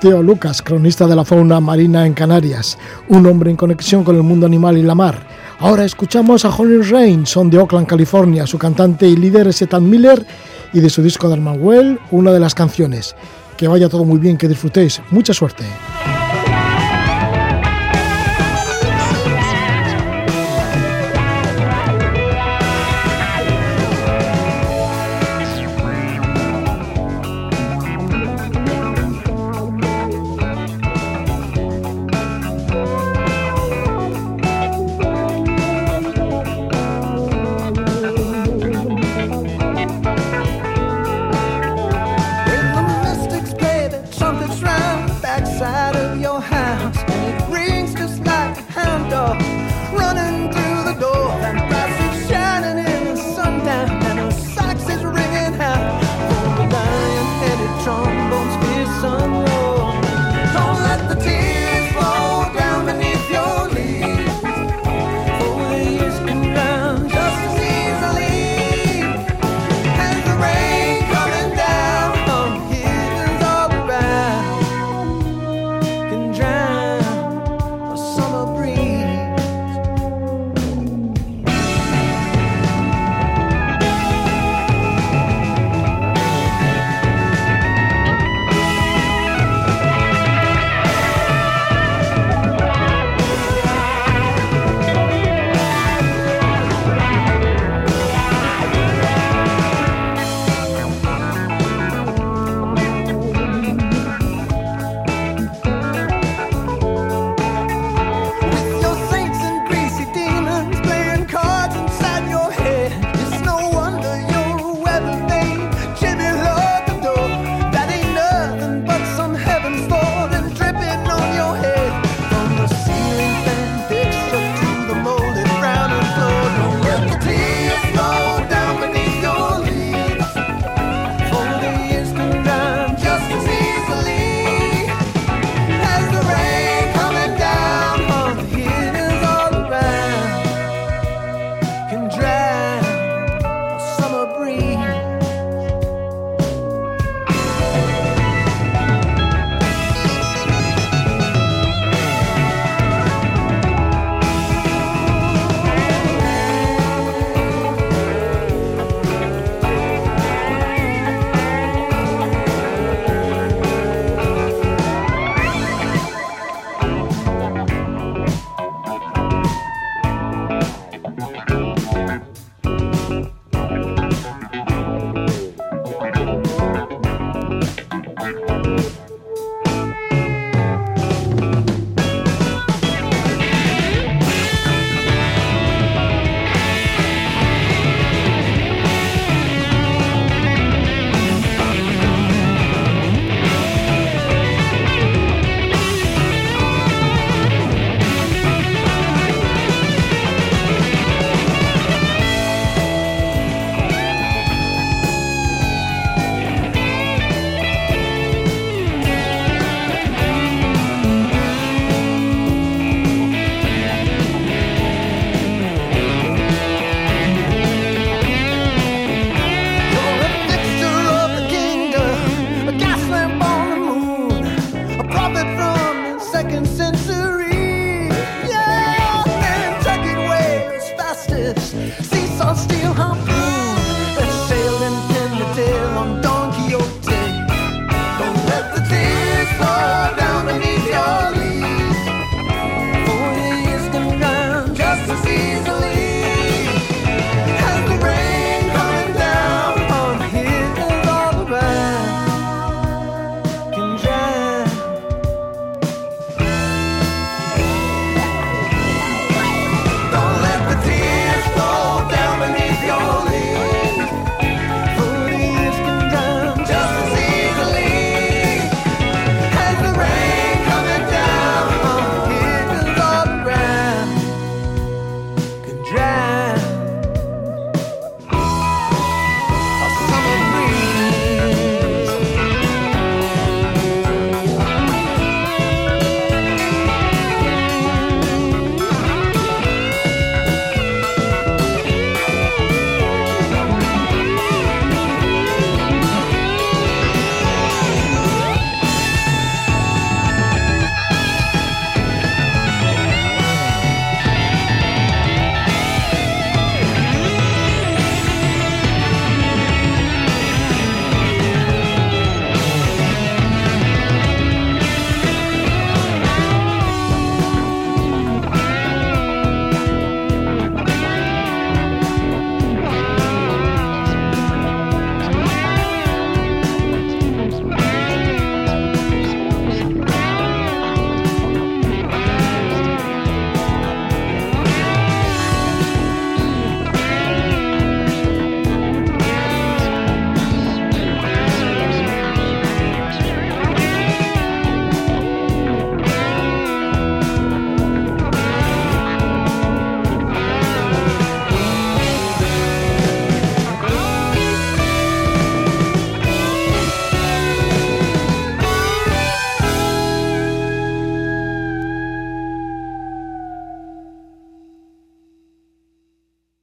Teo 0.00 0.22
Lucas, 0.22 0.62
cronista 0.62 1.06
de 1.06 1.14
la 1.14 1.24
fauna 1.26 1.60
marina 1.60 2.06
en 2.06 2.14
Canarias, 2.14 2.78
un 3.08 3.26
hombre 3.26 3.50
en 3.50 3.56
conexión 3.56 4.02
con 4.02 4.16
el 4.16 4.22
mundo 4.22 4.46
animal 4.46 4.78
y 4.78 4.82
la 4.82 4.94
mar. 4.94 5.26
Ahora 5.58 5.84
escuchamos 5.84 6.46
a 6.46 6.48
Holly 6.48 6.80
Rain, 6.90 7.26
son 7.26 7.50
de 7.50 7.58
Oakland, 7.58 7.86
California. 7.86 8.46
Su 8.46 8.56
cantante 8.56 9.06
y 9.06 9.14
líder 9.14 9.48
es 9.48 9.60
Ethan 9.60 9.88
Miller 9.90 10.24
y 10.72 10.80
de 10.80 10.88
su 10.88 11.02
disco 11.02 11.28
de 11.28 11.38
Well, 11.38 11.98
una 12.12 12.32
de 12.32 12.40
las 12.40 12.54
canciones. 12.54 13.14
Que 13.60 13.68
vaya 13.68 13.90
todo 13.90 14.06
muy 14.06 14.18
bien, 14.18 14.38
que 14.38 14.48
disfrutéis. 14.48 15.02
Mucha 15.10 15.34
suerte. 15.34 15.64